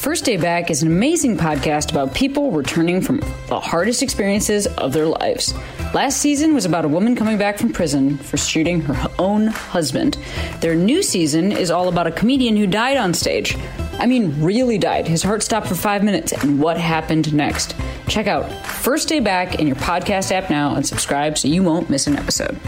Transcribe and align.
First 0.00 0.24
Day 0.24 0.38
Back 0.38 0.70
is 0.70 0.82
an 0.82 0.88
amazing 0.88 1.36
podcast 1.36 1.90
about 1.90 2.14
people 2.14 2.52
returning 2.52 3.02
from 3.02 3.20
the 3.48 3.60
hardest 3.60 4.02
experiences 4.02 4.66
of 4.66 4.94
their 4.94 5.04
lives. 5.04 5.52
Last 5.92 6.22
season 6.22 6.54
was 6.54 6.64
about 6.64 6.86
a 6.86 6.88
woman 6.88 7.14
coming 7.14 7.36
back 7.36 7.58
from 7.58 7.70
prison 7.70 8.16
for 8.16 8.38
shooting 8.38 8.80
her 8.80 9.10
own 9.18 9.48
husband. 9.48 10.16
Their 10.60 10.74
new 10.74 11.02
season 11.02 11.52
is 11.52 11.70
all 11.70 11.88
about 11.88 12.06
a 12.06 12.12
comedian 12.12 12.56
who 12.56 12.66
died 12.66 12.96
on 12.96 13.12
stage. 13.12 13.58
I 13.98 14.06
mean, 14.06 14.42
really 14.42 14.78
died. 14.78 15.06
His 15.06 15.22
heart 15.22 15.42
stopped 15.42 15.66
for 15.66 15.74
five 15.74 16.02
minutes, 16.02 16.32
and 16.32 16.58
what 16.58 16.78
happened 16.78 17.34
next? 17.34 17.76
Check 18.08 18.26
out 18.26 18.50
First 18.64 19.06
Day 19.06 19.20
Back 19.20 19.56
in 19.56 19.66
your 19.66 19.76
podcast 19.76 20.32
app 20.32 20.48
now 20.48 20.76
and 20.76 20.86
subscribe 20.86 21.36
so 21.36 21.46
you 21.46 21.62
won't 21.62 21.90
miss 21.90 22.06
an 22.06 22.16
episode. 22.16 22.58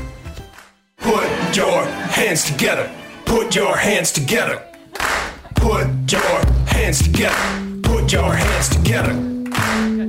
Put 0.99 1.57
your 1.57 1.87
hands 1.87 2.45
together. 2.45 2.93
Put 3.25 3.57
your 3.57 3.75
hands 3.75 4.13
together. 4.13 4.63
Put 5.55 6.13
your 6.13 6.62
hands 6.73 7.03
together. 7.03 7.37
Put 7.83 8.13
your 8.13 8.33
hands 8.35 8.69
together. 8.69 9.13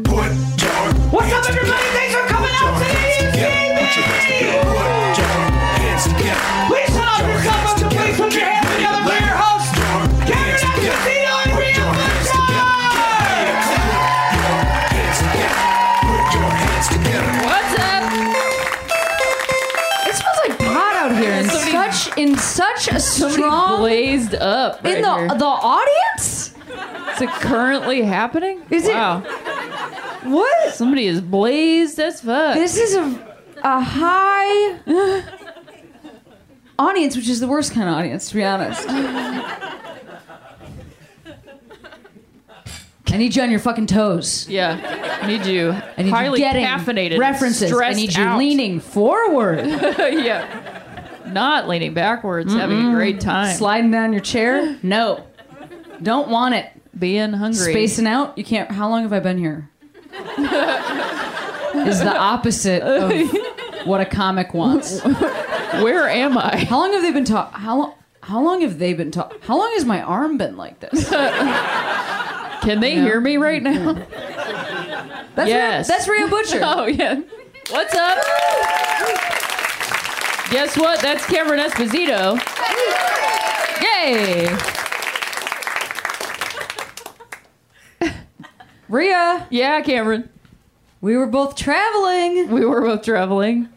Put 0.03 0.31
your 0.61 0.77
What's 1.13 1.27
hands 1.29 1.47
up, 1.47 1.55
everybody? 1.55 1.83
together. 1.83 1.93
Thanks 1.93 2.13
for 2.15 2.25
coming 2.27 2.53
out 2.53 2.61
your 2.63 2.73
hands 2.73 3.17
today, 3.17 3.31
together. 3.31 3.73
Put 3.79 3.91
your 3.95 4.05
hands 4.05 4.25
together. 4.27 4.63
Put 4.63 5.17
your 5.17 5.27
hands 5.83 6.03
together. 6.03 6.43
Please 6.67 6.89
Put 6.93 7.03
help 7.03 7.19
your 7.19 7.29
yourself 7.33 7.63
up 7.63 7.75
to 7.77 7.83
together. 7.83 8.03
please 8.03 8.17
put 8.17 8.33
your 8.33 8.45
hands 8.45 8.69
together 8.73 9.01
for 9.03 9.15
your 9.23 9.35
host, 9.43 9.69
Put 9.73 9.79
your 9.79 10.33
Cameron 10.33 10.43
hands. 10.43 10.63
Esposito 10.63 11.33
and 11.43 11.51
Put 11.53 11.59
Rhea 11.59 11.73
your 11.73 11.93
hands 11.93 12.27
together. 12.33 12.77
Hands 14.93 15.17
together. 15.23 15.61
Put 16.03 16.27
your 16.33 16.49
hands 16.63 16.87
together. 16.93 17.31
What's 17.47 17.73
up? 17.83 18.03
It 20.07 20.13
smells 20.15 20.39
like 20.43 20.55
pot 20.59 20.93
out 20.95 21.11
here 21.17 21.33
in 21.33 21.45
such 21.49 22.17
in 22.17 22.31
such 22.37 22.87
a 22.89 22.99
Somebody 22.99 23.33
strong 23.33 23.79
blazed 23.79 24.35
up. 24.35 24.85
in 24.85 25.01
the 25.01 25.13
here. 25.17 25.27
the 25.37 25.45
audience. 25.45 26.32
Is 27.15 27.21
it 27.21 27.29
currently 27.29 28.01
happening? 28.01 28.61
Is 28.69 28.87
it- 28.87 28.95
What? 28.95 30.73
Somebody 30.73 31.05
is 31.07 31.19
blazed 31.21 31.99
as 31.99 32.21
fuck. 32.21 32.55
This 32.55 32.77
is 32.77 32.95
a 32.95 33.33
a 33.65 33.79
high 33.79 34.79
audience, 36.77 37.15
which 37.15 37.29
is 37.29 37.39
the 37.39 37.47
worst 37.47 37.73
kind 37.73 37.87
of 37.87 37.95
audience, 37.95 38.27
to 38.29 38.35
be 38.35 38.43
honest. 38.43 38.85
I 43.07 43.17
need 43.17 43.35
you 43.35 43.43
on 43.43 43.51
your 43.51 43.59
fucking 43.59 43.85
toes. 43.87 44.47
yeah. 44.49 45.19
I 45.21 45.27
need 45.27 45.45
you 45.45 45.71
I 45.97 46.01
need 46.01 46.09
highly 46.09 46.39
you 46.39 46.45
getting 46.45 46.65
caffeinated. 46.65 47.19
references. 47.19 47.71
I 47.71 47.91
need 47.93 48.15
you 48.15 48.23
out. 48.23 48.39
leaning 48.39 48.79
forward, 48.79 49.65
yeah. 49.67 50.81
Not 51.27 51.67
leaning 51.67 51.93
backwards, 51.93 52.53
having 52.53 52.87
a 52.89 52.91
great 52.95 53.19
time. 53.21 53.55
sliding 53.55 53.91
down 53.91 54.13
your 54.13 54.21
chair. 54.21 54.77
No, 54.83 55.23
don't 56.01 56.29
want 56.29 56.55
it. 56.55 56.69
Being 56.97 57.33
hungry. 57.33 57.71
Spacing 57.71 58.07
out. 58.07 58.37
You 58.37 58.43
can't. 58.43 58.71
How 58.71 58.89
long 58.89 59.03
have 59.03 59.13
I 59.13 59.19
been 59.19 59.37
here? 59.37 59.69
is 61.87 61.99
the 61.99 62.15
opposite 62.15 62.83
of 62.83 63.87
what 63.87 63.99
a 64.01 64.05
comic 64.05 64.53
wants. 64.53 65.01
Where 65.03 66.07
am 66.07 66.37
I? 66.37 66.65
How 66.69 66.79
long 66.79 66.93
have 66.93 67.01
they 67.01 67.11
been 67.11 67.25
talking? 67.25 67.59
How 67.59 67.77
long? 67.77 67.95
How 68.21 68.41
long 68.41 68.61
have 68.61 68.79
they 68.79 68.93
been 68.93 69.11
talking? 69.11 69.37
How 69.41 69.57
long 69.57 69.71
has 69.73 69.85
my 69.85 70.01
arm 70.01 70.37
been 70.37 70.55
like 70.55 70.79
this? 70.79 71.09
Can 72.61 72.79
they 72.79 72.95
hear 72.95 73.19
me 73.19 73.37
right 73.37 73.61
now? 73.61 73.93
That's 75.35 75.49
Yes. 75.49 75.87
That's 75.87 76.07
Rhea 76.07 76.27
Butcher. 76.27 76.59
Oh 76.63 76.85
yeah. 76.85 77.19
What's 77.69 77.95
up? 77.95 78.17
Guess 80.51 80.77
what? 80.77 81.01
That's 81.01 81.25
Cameron 81.25 81.59
Esposito. 81.59 82.37
Yay! 83.81 84.82
Rhea, 88.93 89.47
Yeah, 89.49 89.81
Cameron. 89.81 90.29
we 91.01 91.17
were 91.17 91.25
both 91.25 91.55
traveling. 91.55 92.51
We 92.51 92.63
were 92.63 92.81
both 92.81 93.01
traveling. 93.03 93.69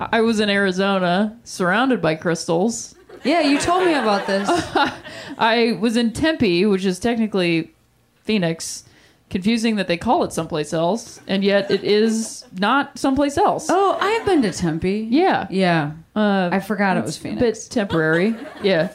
I 0.00 0.22
was 0.22 0.40
in 0.40 0.48
Arizona, 0.48 1.38
surrounded 1.44 2.00
by 2.00 2.14
crystals. 2.14 2.94
Yeah, 3.22 3.42
you 3.42 3.58
told 3.60 3.84
me 3.84 3.92
about 3.92 4.26
this. 4.26 4.48
I 5.38 5.76
was 5.78 5.96
in 5.98 6.12
Tempe, 6.14 6.64
which 6.64 6.86
is 6.86 6.98
technically 6.98 7.72
Phoenix. 8.24 8.84
Confusing 9.28 9.76
that 9.76 9.88
they 9.88 9.96
call 9.96 10.24
it 10.24 10.32
someplace 10.32 10.72
else, 10.72 11.20
and 11.26 11.42
yet 11.44 11.70
it 11.70 11.84
is 11.84 12.44
not 12.58 12.98
someplace 12.98 13.38
else. 13.38 13.66
Oh, 13.70 13.96
I 14.00 14.10
have 14.10 14.26
been 14.26 14.42
to 14.42 14.52
Tempe. 14.52 15.06
Yeah. 15.10 15.46
Yeah. 15.50 15.92
Uh, 16.16 16.48
I 16.52 16.60
forgot 16.60 16.96
it 16.96 17.04
was 17.04 17.16
Phoenix. 17.16 17.40
bit 17.40 17.70
temporary. 17.70 18.34
yeah. 18.62 18.92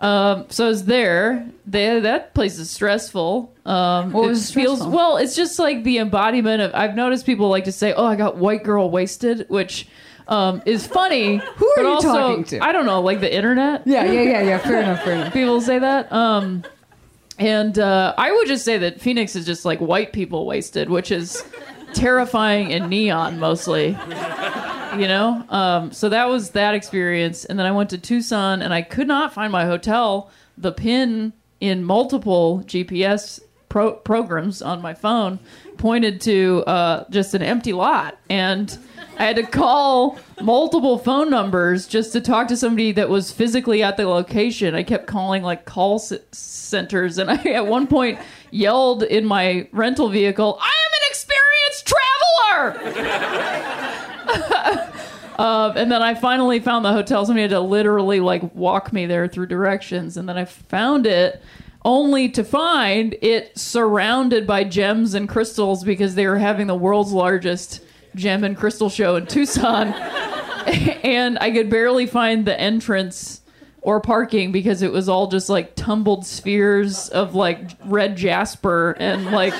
Um, 0.00 0.46
so 0.48 0.64
I 0.64 0.68
was 0.68 0.86
there. 0.86 1.46
They, 1.66 2.00
that 2.00 2.32
place 2.34 2.58
is 2.58 2.70
stressful. 2.70 3.52
Um, 3.66 4.12
What 4.12 4.24
it 4.24 4.28
was 4.28 4.50
feels 4.50 4.84
well. 4.86 5.18
It's 5.18 5.36
just 5.36 5.58
like 5.58 5.84
the 5.84 5.98
embodiment 5.98 6.62
of. 6.62 6.74
I've 6.74 6.94
noticed 6.94 7.26
people 7.26 7.48
like 7.48 7.64
to 7.64 7.72
say, 7.72 7.92
"Oh, 7.92 8.06
I 8.06 8.16
got 8.16 8.36
white 8.36 8.64
girl 8.64 8.90
wasted," 8.90 9.46
which 9.48 9.86
um, 10.26 10.62
is 10.64 10.86
funny. 10.86 11.36
Who 11.56 11.74
are 11.76 11.82
you 11.82 11.88
also, 11.88 12.12
talking 12.12 12.44
to? 12.44 12.64
I 12.64 12.72
don't 12.72 12.86
know, 12.86 13.02
like 13.02 13.20
the 13.20 13.32
internet. 13.32 13.82
Yeah, 13.86 14.04
yeah, 14.04 14.22
yeah, 14.22 14.42
yeah. 14.42 14.58
Fair 14.58 14.80
enough. 14.80 15.02
Fair 15.02 15.14
enough. 15.14 15.32
People 15.34 15.60
say 15.60 15.78
that. 15.78 16.10
Um, 16.10 16.64
and 17.38 17.78
uh, 17.78 18.14
I 18.16 18.32
would 18.32 18.46
just 18.46 18.64
say 18.64 18.78
that 18.78 19.00
Phoenix 19.00 19.36
is 19.36 19.44
just 19.44 19.64
like 19.64 19.80
white 19.80 20.12
people 20.12 20.46
wasted, 20.46 20.88
which 20.88 21.10
is 21.10 21.44
terrifying 21.92 22.72
and 22.72 22.88
neon 22.88 23.38
mostly. 23.38 23.96
You 24.96 25.08
know? 25.08 25.44
Um, 25.48 25.92
so 25.92 26.08
that 26.08 26.28
was 26.28 26.50
that 26.50 26.74
experience. 26.74 27.44
And 27.44 27.58
then 27.58 27.66
I 27.66 27.72
went 27.72 27.90
to 27.90 27.98
Tucson 27.98 28.62
and 28.62 28.72
I 28.74 28.82
could 28.82 29.06
not 29.06 29.32
find 29.32 29.52
my 29.52 29.64
hotel. 29.64 30.30
The 30.58 30.72
pin 30.72 31.32
in 31.60 31.84
multiple 31.84 32.62
GPS 32.66 33.40
pro- 33.68 33.94
programs 33.94 34.60
on 34.62 34.82
my 34.82 34.94
phone 34.94 35.38
pointed 35.78 36.20
to 36.22 36.62
uh, 36.66 37.04
just 37.10 37.34
an 37.34 37.42
empty 37.42 37.72
lot. 37.72 38.18
And 38.28 38.76
I 39.18 39.24
had 39.24 39.36
to 39.36 39.42
call 39.42 40.18
multiple 40.42 40.98
phone 40.98 41.30
numbers 41.30 41.86
just 41.86 42.12
to 42.12 42.20
talk 42.20 42.48
to 42.48 42.56
somebody 42.56 42.92
that 42.92 43.08
was 43.08 43.32
physically 43.32 43.82
at 43.82 43.96
the 43.96 44.06
location. 44.06 44.74
I 44.74 44.82
kept 44.82 45.06
calling 45.06 45.42
like 45.42 45.64
call 45.64 45.98
c- 45.98 46.18
centers, 46.32 47.18
and 47.18 47.30
I 47.30 47.42
at 47.50 47.66
one 47.66 47.86
point 47.86 48.18
yelled 48.50 49.02
in 49.02 49.24
my 49.24 49.68
rental 49.72 50.08
vehicle, 50.08 50.58
"I 50.60 50.66
am 50.66 50.92
an 50.92 51.02
experienced 51.08 51.86
traveler!" 51.86 53.10
Um, 55.40 55.72
and 55.74 55.90
then 55.90 56.02
I 56.02 56.12
finally 56.12 56.60
found 56.60 56.84
the 56.84 56.92
hotel. 56.92 57.24
Somebody 57.24 57.42
had 57.42 57.52
to 57.52 57.60
literally 57.60 58.20
like 58.20 58.54
walk 58.54 58.92
me 58.92 59.06
there 59.06 59.26
through 59.26 59.46
directions, 59.46 60.18
and 60.18 60.28
then 60.28 60.36
I 60.36 60.44
found 60.44 61.06
it 61.06 61.40
only 61.82 62.28
to 62.28 62.44
find 62.44 63.16
it 63.22 63.58
surrounded 63.58 64.46
by 64.46 64.64
gems 64.64 65.14
and 65.14 65.26
crystals 65.26 65.82
because 65.82 66.14
they 66.14 66.26
were 66.26 66.36
having 66.36 66.66
the 66.66 66.74
world's 66.74 67.12
largest 67.12 67.82
gem 68.14 68.44
and 68.44 68.54
crystal 68.54 68.90
show 68.90 69.16
in 69.16 69.26
Tucson. 69.26 69.88
and 71.02 71.38
I 71.38 71.50
could 71.52 71.70
barely 71.70 72.04
find 72.04 72.44
the 72.44 72.60
entrance 72.60 73.40
or 73.80 73.98
parking 73.98 74.52
because 74.52 74.82
it 74.82 74.92
was 74.92 75.08
all 75.08 75.28
just 75.28 75.48
like 75.48 75.74
tumbled 75.74 76.26
spheres 76.26 77.08
of 77.08 77.34
like 77.34 77.70
red 77.86 78.14
jasper 78.14 78.94
and 78.98 79.30
like 79.30 79.54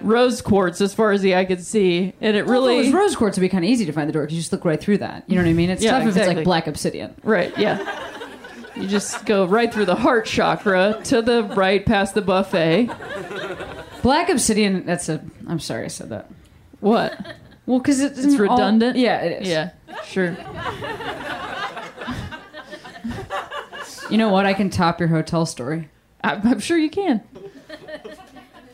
rose 0.00 0.40
quartz 0.42 0.80
as 0.80 0.94
far 0.94 1.12
as 1.12 1.22
the 1.22 1.34
eye 1.34 1.44
could 1.44 1.64
see. 1.64 2.12
And 2.20 2.36
it 2.36 2.46
Well, 2.46 2.56
if 2.56 2.66
really 2.68 2.78
it 2.78 2.84
was 2.86 2.92
rose 2.94 3.16
quartz, 3.16 3.34
it'd 3.38 3.42
be 3.42 3.48
kind 3.48 3.64
of 3.64 3.70
easy 3.70 3.84
to 3.86 3.92
find 3.92 4.08
the 4.08 4.12
door 4.12 4.22
because 4.22 4.34
you 4.36 4.40
just 4.40 4.52
look 4.52 4.64
right 4.64 4.80
through 4.80 4.98
that. 4.98 5.24
You 5.26 5.36
know 5.36 5.42
what 5.42 5.48
I 5.50 5.52
mean? 5.54 5.70
It's 5.70 5.82
Yeah, 5.82 5.98
tough 5.98 6.08
if 6.08 6.16
it's 6.16 6.26
like 6.26 6.44
black 6.44 6.66
obsidian. 6.66 7.14
Right, 7.22 7.56
yeah. 7.58 8.04
You 8.76 8.86
just 8.86 9.26
go 9.26 9.44
right 9.44 9.72
through 9.72 9.86
the 9.86 9.96
heart 9.96 10.24
chakra 10.26 11.00
to 11.04 11.20
the 11.22 11.42
right 11.44 11.84
past 11.84 12.14
the 12.14 12.22
buffet. 12.22 12.88
Black 14.02 14.28
obsidian. 14.28 14.86
That's 14.86 15.08
a. 15.08 15.20
I'm 15.48 15.58
sorry, 15.58 15.84
I 15.86 15.88
said 15.88 16.10
that. 16.10 16.30
What? 16.80 17.18
Well, 17.66 17.78
because 17.80 18.00
it's, 18.00 18.18
It's 18.22 18.36
redundant? 18.36 18.96
yeah, 18.96 19.18
it 19.20 19.42
is. 19.42 19.48
Yeah, 19.48 19.70
sure. 20.04 20.36
You 24.10 24.16
know 24.16 24.30
what? 24.30 24.46
I 24.46 24.54
can 24.54 24.70
top 24.70 25.00
your 25.00 25.08
hotel 25.08 25.44
story. 25.44 25.88
I'm, 26.24 26.46
I'm 26.46 26.60
sure 26.60 26.78
you 26.78 26.88
can. 26.88 27.20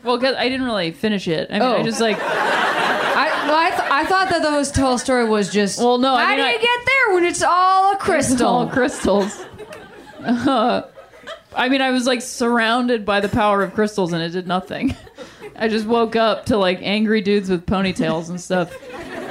Well, 0.05 0.17
because 0.17 0.35
I 0.35 0.47
didn't 0.49 0.65
really 0.65 0.91
finish 0.91 1.27
it. 1.27 1.49
I 1.49 1.53
mean, 1.53 1.61
I 1.63 1.75
Oh. 1.77 1.83
just 1.83 1.99
like, 1.99 2.17
I 2.21 3.47
well, 3.47 3.57
I, 3.57 3.69
th- 3.69 3.91
I 3.91 4.05
thought 4.05 4.29
that 4.29 4.41
the 4.41 4.51
hotel 4.51 4.97
story 4.97 5.25
was 5.27 5.51
just. 5.51 5.79
Well, 5.79 5.97
no, 5.97 6.13
I 6.13 6.23
How 6.23 6.29
mean, 6.29 6.37
do 6.37 6.43
I- 6.43 6.51
you 6.53 6.59
get 6.59 6.79
there 6.85 7.13
when 7.15 7.25
it's 7.25 7.43
all 7.43 7.93
a 7.93 7.97
crystal? 7.99 8.47
all 8.47 8.67
crystals. 8.67 9.43
Uh, 10.23 10.83
I 11.55 11.69
mean, 11.69 11.81
I 11.81 11.91
was 11.91 12.05
like 12.05 12.21
surrounded 12.21 13.05
by 13.05 13.19
the 13.21 13.29
power 13.29 13.63
of 13.63 13.73
crystals, 13.73 14.11
and 14.13 14.21
it 14.21 14.29
did 14.29 14.47
nothing. 14.47 14.95
I 15.57 15.69
just 15.69 15.85
woke 15.85 16.15
up 16.17 16.47
to 16.47 16.57
like 16.57 16.79
angry 16.81 17.21
dudes 17.21 17.49
with 17.49 17.65
ponytails 17.65 18.29
and 18.29 18.39
stuff. 18.41 18.73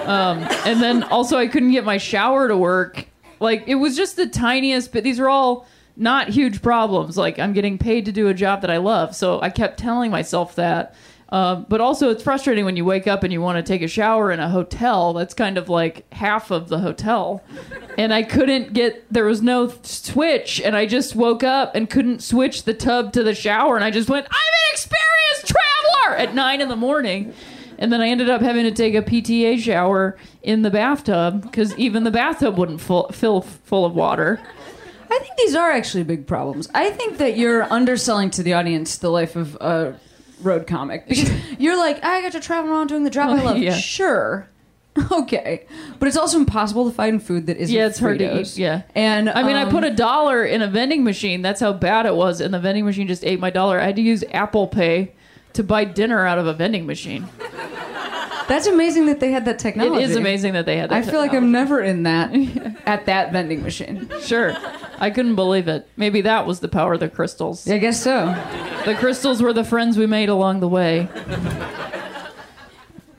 Um, 0.08 0.38
and 0.66 0.82
then 0.82 1.02
also, 1.04 1.36
I 1.38 1.46
couldn't 1.48 1.72
get 1.72 1.84
my 1.84 1.98
shower 1.98 2.48
to 2.48 2.56
work. 2.56 3.06
Like, 3.40 3.64
it 3.66 3.74
was 3.74 3.94
just 3.96 4.16
the 4.16 4.26
tiniest, 4.26 4.92
but 4.92 5.04
these 5.04 5.18
are 5.20 5.28
all 5.28 5.66
not 5.96 6.28
huge 6.28 6.62
problems. 6.62 7.16
Like, 7.16 7.38
I'm 7.38 7.52
getting 7.52 7.78
paid 7.78 8.04
to 8.06 8.12
do 8.12 8.28
a 8.28 8.34
job 8.34 8.62
that 8.62 8.70
I 8.70 8.78
love. 8.78 9.14
So 9.14 9.40
I 9.40 9.50
kept 9.50 9.78
telling 9.78 10.10
myself 10.10 10.54
that. 10.56 10.94
Um, 11.30 11.66
but 11.68 11.80
also, 11.80 12.10
it's 12.10 12.22
frustrating 12.22 12.64
when 12.64 12.76
you 12.76 12.84
wake 12.84 13.06
up 13.06 13.24
and 13.24 13.32
you 13.32 13.40
want 13.40 13.56
to 13.56 13.62
take 13.62 13.82
a 13.82 13.88
shower 13.88 14.30
in 14.30 14.40
a 14.40 14.48
hotel. 14.48 15.12
That's 15.14 15.34
kind 15.34 15.58
of 15.58 15.68
like 15.68 16.04
half 16.12 16.50
of 16.50 16.68
the 16.68 16.78
hotel. 16.78 17.42
And 17.98 18.12
I 18.12 18.22
couldn't 18.22 18.72
get, 18.72 19.04
there 19.12 19.24
was 19.24 19.42
no 19.42 19.72
switch. 19.82 20.60
And 20.60 20.76
I 20.76 20.86
just 20.86 21.16
woke 21.16 21.42
up 21.42 21.74
and 21.74 21.90
couldn't 21.90 22.22
switch 22.22 22.64
the 22.64 22.74
tub 22.74 23.12
to 23.14 23.24
the 23.24 23.34
shower. 23.34 23.74
And 23.76 23.84
I 23.84 23.90
just 23.90 24.08
went, 24.08 24.26
I'm 24.30 24.36
an 24.36 24.72
experienced 24.72 25.46
traveler 25.48 26.16
at 26.18 26.34
nine 26.34 26.60
in 26.60 26.68
the 26.68 26.76
morning. 26.76 27.32
And 27.78 27.92
then 27.92 28.00
I 28.00 28.08
ended 28.08 28.30
up 28.30 28.40
having 28.40 28.64
to 28.64 28.70
take 28.70 28.94
a 28.94 29.02
PTA 29.02 29.58
shower 29.58 30.16
in 30.42 30.62
the 30.62 30.70
bathtub 30.70 31.42
because 31.42 31.76
even 31.76 32.04
the 32.04 32.10
bathtub 32.10 32.56
wouldn't 32.56 32.80
full, 32.80 33.08
fill 33.10 33.40
full 33.40 33.84
of 33.84 33.94
water. 33.94 34.40
I 35.14 35.18
think 35.20 35.36
these 35.36 35.54
are 35.54 35.70
actually 35.70 36.04
big 36.04 36.26
problems. 36.26 36.68
I 36.74 36.90
think 36.90 37.18
that 37.18 37.36
you're 37.36 37.62
underselling 37.72 38.30
to 38.30 38.42
the 38.42 38.54
audience 38.54 38.98
the 38.98 39.10
life 39.10 39.36
of 39.36 39.54
a 39.60 39.98
road 40.42 40.66
comic 40.66 41.06
because 41.08 41.30
you're 41.58 41.76
like, 41.76 42.04
I 42.04 42.20
got 42.22 42.32
to 42.32 42.40
travel 42.40 42.70
around 42.72 42.88
doing 42.88 43.04
the 43.04 43.10
job 43.10 43.30
I 43.30 43.42
love. 43.42 43.58
Yeah. 43.58 43.74
Sure. 43.76 44.48
Okay, 45.10 45.66
but 45.98 46.06
it's 46.06 46.16
also 46.16 46.38
impossible 46.38 46.88
to 46.88 46.94
find 46.94 47.20
food 47.20 47.46
that 47.46 47.56
isn't 47.56 47.74
Yeah, 47.74 47.88
it's 47.88 47.98
hard 47.98 48.20
to 48.20 48.40
eat. 48.40 48.56
Yeah. 48.56 48.82
and 48.94 49.28
I 49.28 49.42
mean, 49.42 49.56
I 49.56 49.62
um, 49.62 49.70
put 49.70 49.82
a 49.82 49.90
dollar 49.90 50.44
in 50.44 50.62
a 50.62 50.68
vending 50.68 51.02
machine. 51.02 51.42
That's 51.42 51.60
how 51.60 51.72
bad 51.72 52.06
it 52.06 52.14
was. 52.14 52.40
And 52.40 52.54
the 52.54 52.60
vending 52.60 52.84
machine 52.84 53.08
just 53.08 53.24
ate 53.24 53.40
my 53.40 53.50
dollar. 53.50 53.80
I 53.80 53.86
had 53.86 53.96
to 53.96 54.02
use 54.02 54.22
Apple 54.32 54.68
Pay 54.68 55.12
to 55.54 55.64
buy 55.64 55.84
dinner 55.84 56.24
out 56.24 56.38
of 56.38 56.46
a 56.46 56.52
vending 56.52 56.86
machine. 56.86 57.28
That's 58.48 58.66
amazing 58.66 59.06
that 59.06 59.20
they 59.20 59.30
had 59.32 59.46
that 59.46 59.58
technology. 59.58 60.02
It 60.04 60.10
is 60.10 60.16
amazing 60.16 60.52
that 60.52 60.66
they 60.66 60.76
had 60.76 60.90
that. 60.90 60.96
I 60.96 61.02
feel 61.10 61.20
like 61.20 61.32
I'm 61.32 61.50
never 61.50 61.80
in 61.80 62.02
that 62.02 62.30
at 62.86 63.06
that 63.06 63.32
vending 63.32 63.62
machine. 63.62 64.08
Sure. 64.20 64.54
I 64.98 65.10
couldn't 65.10 65.34
believe 65.34 65.66
it. 65.66 65.88
Maybe 65.96 66.20
that 66.22 66.46
was 66.46 66.60
the 66.60 66.68
power 66.68 66.92
of 66.94 67.00
the 67.00 67.08
crystals. 67.08 67.68
I 67.68 67.78
guess 67.78 68.02
so. 68.02 68.26
The 68.84 68.94
crystals 68.94 69.40
were 69.42 69.52
the 69.52 69.64
friends 69.64 69.96
we 69.96 70.06
made 70.06 70.28
along 70.28 70.60
the 70.60 70.68
way. 70.68 71.08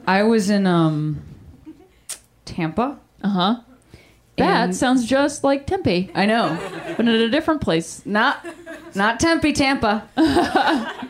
I 0.08 0.24
was 0.24 0.50
in 0.50 0.68
um 0.68 1.22
Tampa. 2.46 3.00
Uh 3.24 3.28
huh. 3.30 3.56
That 4.38 4.64
And- 4.66 4.76
sounds 4.76 5.06
just 5.06 5.44
like 5.44 5.66
Tempe, 5.66 6.12
I 6.14 6.26
know. 6.26 6.58
but 6.98 7.00
in 7.00 7.08
a 7.08 7.30
different 7.30 7.62
place. 7.62 8.02
Not 8.06 8.46
not 8.94 9.20
Tempe, 9.20 9.54
Tampa. 9.54 10.08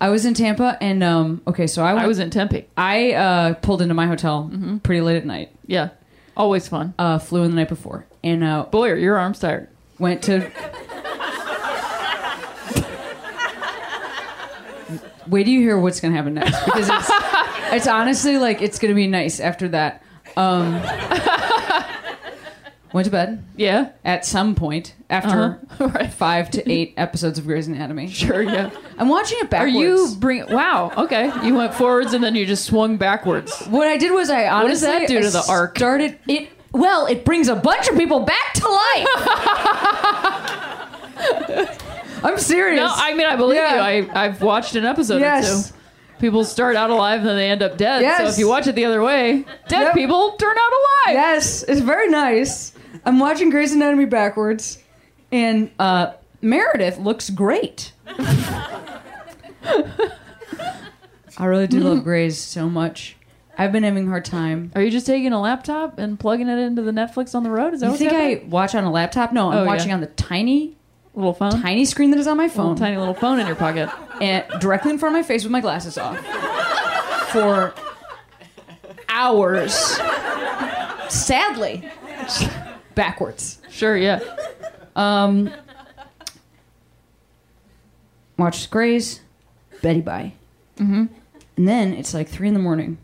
I 0.00 0.08
was 0.08 0.24
in 0.24 0.34
Tampa 0.34 0.78
and 0.80 1.02
um 1.02 1.42
okay, 1.46 1.66
so 1.66 1.84
I 1.84 1.92
went, 1.92 2.04
I 2.04 2.08
was 2.08 2.18
in 2.18 2.30
Tempe. 2.30 2.66
I 2.76 3.12
uh 3.12 3.54
pulled 3.54 3.82
into 3.82 3.94
my 3.94 4.06
hotel 4.06 4.50
pretty 4.82 5.00
late 5.02 5.16
at 5.16 5.26
night. 5.26 5.50
Yeah. 5.66 5.90
Always 6.36 6.66
fun. 6.68 6.94
Uh 6.98 7.18
flew 7.18 7.42
in 7.42 7.50
the 7.50 7.56
night 7.56 7.68
before 7.68 8.06
and 8.24 8.42
uh 8.42 8.64
Boy, 8.64 8.90
are 8.90 8.96
your 8.96 9.18
arms 9.18 9.38
tired. 9.40 9.68
went 9.98 10.22
to 10.22 10.50
Wait 15.28 15.44
do 15.44 15.52
you 15.52 15.60
hear 15.60 15.78
what's 15.78 16.00
gonna 16.00 16.16
happen 16.16 16.34
next 16.34 16.64
because 16.64 16.88
it's 16.88 17.10
it's 17.72 17.86
honestly 17.86 18.36
like 18.38 18.62
it's 18.62 18.78
gonna 18.80 18.94
be 18.94 19.06
nice 19.06 19.38
after 19.38 19.68
that. 19.68 20.02
Um 20.36 20.80
went 22.92 23.04
to 23.04 23.10
bed 23.10 23.44
Yeah. 23.56 23.90
at 24.04 24.24
some 24.26 24.54
point 24.54 24.94
after 25.08 25.60
Uh-huh. 25.70 25.88
Right. 25.94 26.12
five 26.12 26.50
to 26.52 26.70
eight 26.70 26.94
episodes 26.96 27.38
of 27.38 27.46
Grey's 27.46 27.68
Anatomy. 27.68 28.08
Sure, 28.08 28.42
yeah. 28.42 28.70
I'm 28.98 29.08
watching 29.08 29.38
it 29.40 29.50
backwards. 29.50 29.76
Are 29.76 29.80
you 29.80 30.16
bring 30.18 30.46
Wow, 30.52 30.92
okay. 30.96 31.30
You 31.44 31.54
went 31.54 31.74
forwards 31.74 32.12
and 32.14 32.22
then 32.24 32.34
you 32.34 32.46
just 32.46 32.64
swung 32.66 32.96
backwards. 32.96 33.56
What 33.66 33.86
I 33.88 33.96
did 33.96 34.12
was 34.12 34.30
I 34.30 34.48
honestly 34.48 34.70
does 34.72 34.80
that 34.82 35.08
do 35.08 35.20
to 35.20 35.26
I 35.26 35.30
the 35.30 35.44
arc? 35.48 35.76
Started 35.78 36.18
it. 36.28 36.48
Well, 36.72 37.06
it 37.06 37.24
brings 37.24 37.48
a 37.48 37.56
bunch 37.56 37.88
of 37.88 37.96
people 37.96 38.20
back 38.20 38.52
to 38.54 38.68
life. 38.68 39.06
I'm 42.22 42.38
serious. 42.38 42.78
No, 42.80 42.90
I 42.92 43.14
mean 43.14 43.26
I 43.26 43.36
believe 43.36 43.56
Yeah. 43.56 43.74
you. 43.74 43.80
I 44.12 44.24
I've 44.24 44.42
watched 44.42 44.74
an 44.74 44.84
episode 44.84 45.20
Yes. 45.20 45.70
or 45.70 45.72
two. 45.72 45.76
People 46.20 46.44
start 46.44 46.76
out 46.76 46.90
alive 46.90 47.20
and 47.20 47.28
then 47.30 47.36
they 47.36 47.50
end 47.50 47.62
up 47.62 47.78
dead. 47.78 48.02
Yes. 48.02 48.18
So 48.18 48.26
if 48.28 48.38
you 48.38 48.46
watch 48.46 48.66
it 48.66 48.74
the 48.74 48.84
other 48.84 49.00
way, 49.02 49.46
dead 49.68 49.84
Yep. 49.84 49.94
people 49.94 50.32
turn 50.32 50.54
out 50.56 50.72
alive. 50.72 51.14
yes, 51.14 51.62
it's 51.62 51.80
very 51.80 52.08
nice. 52.10 52.72
I'm 53.04 53.18
watching 53.18 53.50
Grey's 53.50 53.72
Anatomy 53.72 54.04
backwards, 54.04 54.78
and 55.32 55.70
uh, 55.78 56.12
Meredith 56.42 56.98
looks 56.98 57.30
great. 57.30 57.92
I 61.38 61.46
really 61.46 61.66
do 61.66 61.80
love 61.80 62.04
Grey's 62.04 62.38
so 62.38 62.68
much. 62.68 63.16
I've 63.56 63.72
been 63.72 63.82
having 63.82 64.06
a 64.06 64.10
hard 64.10 64.24
time. 64.24 64.72
Are 64.74 64.82
you 64.82 64.90
just 64.90 65.06
taking 65.06 65.32
a 65.32 65.40
laptop 65.40 65.98
and 65.98 66.18
plugging 66.18 66.48
it 66.48 66.58
into 66.58 66.82
the 66.82 66.92
Netflix 66.92 67.34
on 67.34 67.42
the 67.42 67.50
road? 67.50 67.74
Is 67.74 67.80
that 67.80 67.90
You 67.92 67.96
think 67.96 68.12
happening? 68.12 68.40
I 68.44 68.48
watch 68.48 68.74
on 68.74 68.84
a 68.84 68.90
laptop? 68.90 69.32
No, 69.32 69.50
I'm 69.50 69.58
Oh, 69.58 69.60
yeah. 69.62 69.66
watching 69.66 69.92
on 69.92 70.00
the 70.00 70.06
tiny, 70.06 70.76
little 71.14 71.34
phone? 71.34 71.60
tiny 71.60 71.84
screen 71.84 72.10
that 72.10 72.18
is 72.20 72.26
on 72.26 72.36
my 72.36 72.44
Little 72.44 72.56
phone. 72.68 72.76
tiny 72.76 72.96
little 72.96 73.14
phone 73.14 73.38
in 73.40 73.46
your 73.46 73.56
pocket. 73.56 73.90
and 74.20 74.44
directly 74.60 74.90
in 74.92 74.98
front 74.98 75.14
of 75.14 75.18
my 75.18 75.26
face 75.26 75.42
with 75.44 75.52
my 75.52 75.60
glasses 75.60 75.96
off 75.98 76.18
for 77.32 77.74
hours. 79.08 79.74
Sadly, 81.08 81.88
backwards. 83.00 83.62
Sure, 83.70 83.96
yeah. 83.96 84.20
Um, 84.94 85.50
watch 88.36 88.70
Grey's, 88.70 89.20
Betty 89.80 90.02
Bye, 90.02 90.34
mm-hmm. 90.76 91.06
and 91.56 91.68
then 91.68 91.94
it's 91.94 92.12
like 92.12 92.28
three 92.28 92.48
in 92.48 92.52
the 92.52 92.60
morning. 92.60 92.98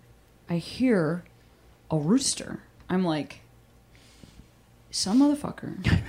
I 0.51 0.59
hear 0.59 1.25
a 1.91 1.97
rooster. 1.97 2.61
I'm 2.91 3.05
like, 3.05 3.41
some 4.91 5.21
motherfucker 5.21 6.03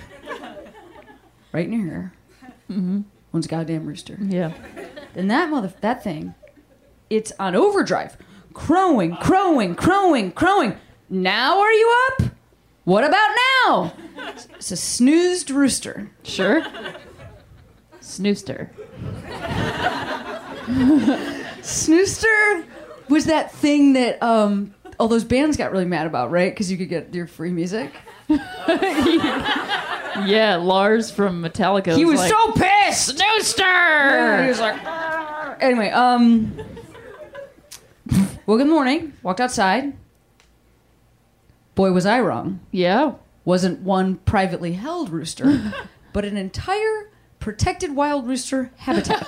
right 1.54 1.69
near 1.69 1.84
here 1.86 2.13
Mm-hmm. 2.69 3.01
owns 3.34 3.45
a 3.45 3.50
goddamn 3.50 3.86
rooster. 3.86 4.18
Yeah. 4.19 4.51
And 5.16 5.31
that 5.31 5.50
mother 5.50 5.74
that 5.80 6.04
thing, 6.04 6.36
it's 7.10 7.31
on 7.39 7.56
overdrive. 7.56 8.18
Crowing, 8.54 9.16
crowing, 9.16 9.75
crowing, 9.75 10.34
crowing. 10.34 10.75
Now 11.10 11.60
are 11.62 11.72
you 11.72 11.98
up? 12.10 12.26
What 12.88 13.04
about 13.04 13.30
now? 13.68 13.94
It's 14.56 14.72
a 14.72 14.78
snoozed 14.78 15.51
rooster. 15.51 16.10
Sure. 16.24 16.62
Snooster. 18.00 18.69
Snooster 21.60 22.66
was 23.10 23.25
that 23.25 23.51
thing 23.51 23.92
that 23.92 24.24
um 24.24 24.74
all 25.01 25.10
those 25.10 25.25
bands 25.25 25.57
got 25.57 25.74
really 25.74 25.84
mad 25.84 26.07
about, 26.07 26.31
right? 26.31 26.50
Because 26.50 26.72
you 26.72 26.78
could 26.78 26.88
get 26.88 27.13
your 27.13 27.28
free 27.28 27.51
music. 27.51 27.92
Yeah, 30.25 30.56
Lars 30.56 31.12
from 31.12 31.44
Metallica. 31.44 31.95
He 31.95 32.04
was 32.04 32.19
like, 32.19 32.31
so 32.31 32.51
pissed. 32.54 33.18
Snooster! 33.18 33.60
Yeah, 33.60 34.42
he 34.42 34.48
was 34.50 34.60
like, 34.60 35.62
anyway, 35.62 35.92
um, 35.92 36.57
woke 38.48 38.60
in 38.60 38.68
the 38.68 38.74
morning, 38.74 39.13
walked 39.22 39.39
outside. 39.39 39.94
Boy, 41.77 41.91
was 41.94 42.06
I 42.06 42.19
wrong. 42.19 42.59
Yeah. 42.71 43.13
wasn't 43.45 43.79
one 43.81 44.15
privately 44.25 44.74
held 44.74 45.09
rooster, 45.09 45.74
but 46.13 46.25
an 46.25 46.35
entire 46.35 47.09
protected 47.39 47.95
wild 47.95 48.27
rooster 48.27 48.71
habitat 48.77 49.25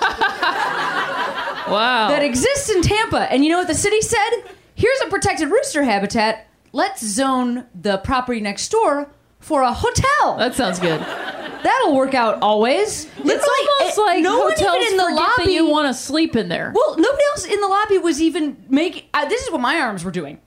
Wow. 1.70 2.08
that 2.08 2.22
exists 2.22 2.68
in 2.70 2.82
Tampa. 2.82 3.30
And 3.32 3.44
you 3.44 3.50
know 3.50 3.58
what 3.58 3.68
the 3.68 3.74
city 3.74 4.00
said? 4.00 4.30
Here's 4.74 5.00
a 5.02 5.06
protected 5.08 5.50
rooster 5.50 5.84
habitat. 5.84 6.46
Let's 6.72 7.04
zone 7.04 7.66
the 7.80 7.98
property 7.98 8.40
next 8.40 8.68
door 8.70 9.08
for 9.38 9.62
a 9.62 9.72
hotel. 9.72 10.36
that 10.38 10.54
sounds 10.54 10.78
good. 10.80 11.00
That'll 11.00 11.94
work 11.94 12.14
out 12.14 12.38
always. 12.42 13.04
It's 13.04 13.18
Literally, 13.24 13.68
almost 13.80 13.98
eh, 13.98 14.02
like 14.02 14.22
no 14.22 14.38
one 14.40 14.52
even 14.52 14.82
in 14.92 14.96
the 14.96 15.04
lobby. 15.14 15.44
that 15.44 15.52
you 15.52 15.68
want 15.68 15.86
to 15.88 15.94
sleep 15.94 16.34
in 16.34 16.48
there. 16.48 16.72
well, 16.74 16.96
nobody 16.96 17.22
else 17.30 17.44
in 17.44 17.60
the 17.60 17.68
lobby 17.68 17.98
was 17.98 18.20
even 18.20 18.64
making. 18.68 19.04
Uh, 19.14 19.28
this 19.28 19.42
is 19.42 19.50
what 19.52 19.60
my 19.60 19.78
arms 19.78 20.02
were 20.04 20.10
doing. 20.10 20.40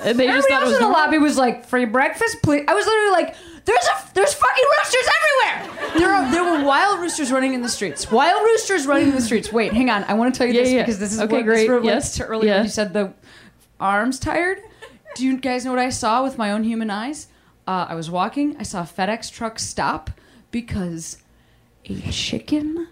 And 0.00 0.16
they 0.18 0.26
just 0.28 0.48
Everybody 0.48 0.48
thought 0.48 0.50
it 0.50 0.52
else 0.52 0.64
was 0.64 0.72
in 0.74 0.74
the 0.74 0.80
normal. 0.80 1.00
lobby 1.00 1.18
was 1.18 1.36
like, 1.36 1.66
"Free 1.66 1.84
breakfast, 1.84 2.40
please." 2.42 2.64
I 2.68 2.74
was 2.74 2.86
literally 2.86 3.10
like, 3.10 3.34
"There's 3.64 3.84
a, 3.84 4.14
there's 4.14 4.32
fucking 4.32 4.64
roosters 4.78 5.08
everywhere." 5.18 5.90
There 5.98 6.12
are, 6.14 6.30
there 6.30 6.44
were 6.44 6.64
wild 6.64 7.00
roosters 7.00 7.32
running 7.32 7.52
in 7.54 7.62
the 7.62 7.68
streets. 7.68 8.08
Wild 8.10 8.40
roosters 8.44 8.86
running 8.86 9.08
in 9.08 9.14
the 9.16 9.20
streets. 9.20 9.52
Wait, 9.52 9.72
hang 9.72 9.90
on. 9.90 10.04
I 10.04 10.14
want 10.14 10.32
to 10.32 10.38
tell 10.38 10.46
you 10.46 10.54
Yeah, 10.54 10.62
this 10.62 10.72
yeah. 10.72 10.82
because 10.82 10.98
this 11.00 11.12
is 11.12 11.20
Okay, 11.20 11.36
what 11.38 11.44
great. 11.44 11.56
this 11.62 11.68
relates 11.68 11.86
Yes. 11.86 12.16
to 12.18 12.24
earlier 12.26 12.54
Yeah. 12.54 12.62
you 12.62 12.68
said 12.68 12.92
the 12.92 13.12
arms 13.80 14.20
tired. 14.20 14.60
Do 15.16 15.26
you 15.26 15.36
guys 15.36 15.64
know 15.64 15.72
what 15.72 15.80
I 15.80 15.90
saw 15.90 16.22
with 16.22 16.38
my 16.38 16.52
own 16.52 16.62
human 16.62 16.90
eyes? 16.90 17.26
Uh, 17.66 17.86
I 17.88 17.94
was 17.96 18.08
walking. 18.08 18.56
I 18.58 18.62
saw 18.62 18.82
a 18.82 18.84
FedEx 18.86 19.32
truck 19.32 19.58
stop 19.58 20.10
because 20.52 21.18
a 21.86 21.98
chicken 22.12 22.86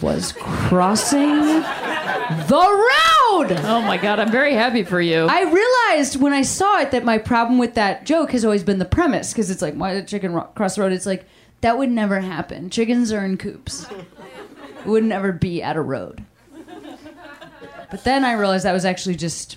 was 0.00 0.32
crossing 0.32 1.40
the 1.40 2.86
road. 3.32 3.52
Oh 3.64 3.82
my 3.84 3.96
god, 4.00 4.18
I'm 4.20 4.30
very 4.30 4.54
happy 4.54 4.84
for 4.84 5.00
you. 5.00 5.26
I 5.28 5.42
realized 5.42 6.16
when 6.20 6.32
I 6.32 6.42
saw 6.42 6.78
it 6.80 6.92
that 6.92 7.04
my 7.04 7.18
problem 7.18 7.58
with 7.58 7.74
that 7.74 8.04
joke 8.06 8.30
has 8.32 8.44
always 8.44 8.62
been 8.62 8.78
the 8.78 8.84
premise 8.84 9.32
because 9.32 9.50
it's 9.50 9.62
like 9.62 9.74
why 9.74 9.94
did 9.94 10.06
chicken 10.06 10.32
ro- 10.32 10.48
cross 10.54 10.76
the 10.76 10.82
road? 10.82 10.92
It's 10.92 11.06
like 11.06 11.24
that 11.62 11.76
would 11.76 11.90
never 11.90 12.20
happen. 12.20 12.70
Chickens 12.70 13.12
are 13.12 13.24
in 13.24 13.36
coops. 13.36 13.86
It 13.90 14.86
would 14.86 15.04
never 15.04 15.32
be 15.32 15.62
at 15.62 15.76
a 15.76 15.82
road. 15.82 16.24
But 17.90 18.04
then 18.04 18.24
I 18.24 18.32
realized 18.34 18.64
that 18.64 18.72
was 18.72 18.84
actually 18.84 19.16
just 19.16 19.56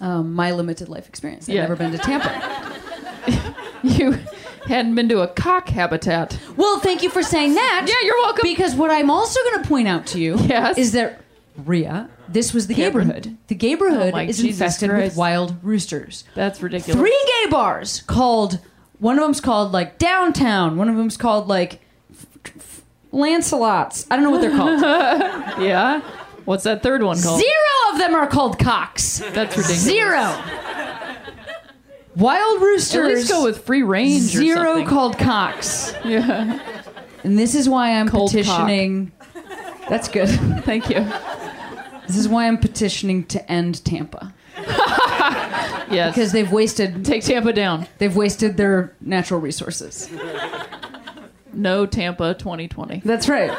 um, 0.00 0.32
my 0.34 0.52
limited 0.52 0.88
life 0.88 1.08
experience. 1.08 1.48
I've 1.48 1.54
Yeah. 1.56 1.62
never 1.62 1.74
been 1.76 1.90
to 1.92 1.98
Tampa. 1.98 2.78
you 3.82 4.18
hadn't 4.66 4.94
been 4.94 5.08
to 5.08 5.20
a 5.20 5.28
cock 5.28 5.68
habitat. 5.68 6.38
Well, 6.56 6.78
thank 6.80 7.02
you 7.02 7.10
for 7.10 7.22
saying 7.22 7.54
that. 7.54 7.86
Yeah, 7.88 8.06
you're 8.06 8.16
welcome. 8.18 8.42
Because 8.48 8.74
what 8.74 8.90
I'm 8.90 9.10
also 9.10 9.40
going 9.50 9.62
to 9.62 9.68
point 9.68 9.88
out 9.88 10.06
to 10.08 10.20
you 10.20 10.36
Yes. 10.38 10.78
is 10.78 10.92
that 10.92 11.20
Rhea, 11.56 12.08
this 12.28 12.54
was 12.54 12.66
the 12.66 12.74
neighborhood. 12.74 13.36
The 13.48 13.54
neighborhood 13.54 14.12
Oh 14.14 14.18
is 14.18 14.38
Jesus 14.38 14.58
infested 14.58 14.90
Christ. 14.90 15.04
with 15.12 15.16
wild 15.16 15.56
roosters. 15.62 16.24
That's 16.34 16.62
ridiculous. 16.62 16.98
three 16.98 17.26
gay 17.44 17.50
bars 17.50 18.02
called 18.02 18.58
one 18.98 19.18
of 19.18 19.22
them's 19.24 19.40
called 19.40 19.72
like 19.72 19.98
downtown 19.98 20.76
one 20.76 20.88
of 20.88 20.96
them's 20.96 21.16
called 21.16 21.48
like 21.48 21.80
Lancelots. 23.12 24.06
I 24.10 24.16
don't 24.16 24.24
know 24.24 24.30
what 24.30 24.40
they're 24.40 24.50
called. 24.56 24.80
Yeah. 25.62 26.00
What's 26.44 26.64
that 26.64 26.82
third 26.82 27.02
one 27.02 27.20
called? 27.20 27.38
Zero 27.40 27.92
of 27.92 27.98
them 27.98 28.14
are 28.14 28.26
called 28.26 28.58
cocks. 28.58 29.18
That's 29.18 29.56
ridiculous. 29.56 29.78
Zero. 29.80 30.42
Wild 32.16 32.60
roosters. 32.60 32.94
At 32.94 33.14
least 33.14 33.28
go 33.30 33.44
with 33.44 33.64
free 33.64 33.82
range. 33.82 34.34
or 34.36 34.38
zero 34.40 34.64
something. 34.64 34.86
called 34.86 35.18
cocks. 35.18 35.94
Yeah. 36.04 36.60
And 37.24 37.38
this 37.38 37.54
is 37.54 37.68
why 37.68 37.92
I'm 38.00 38.08
Cold 38.08 38.30
petitioning. 38.32 39.12
That's 39.88 40.08
good. 40.08 40.28
Thank 40.64 40.90
you. 40.90 41.06
This 42.08 42.16
is 42.16 42.28
why 42.28 42.48
I'm 42.48 42.58
petitioning 42.58 43.24
to 43.26 43.50
end 43.50 43.84
Tampa 43.84 44.34
Yes. 45.90 46.14
because 46.14 46.32
they've 46.32 46.50
wasted 46.50 47.04
take 47.04 47.22
Tampa 47.24 47.52
down. 47.52 47.86
they've 47.98 48.14
wasted 48.14 48.56
their 48.56 48.94
natural 49.00 49.40
resources. 49.40 50.10
No 51.52 51.86
Tampa 51.86 52.34
2020. 52.34 53.02
That's 53.04 53.28
right. 53.28 53.50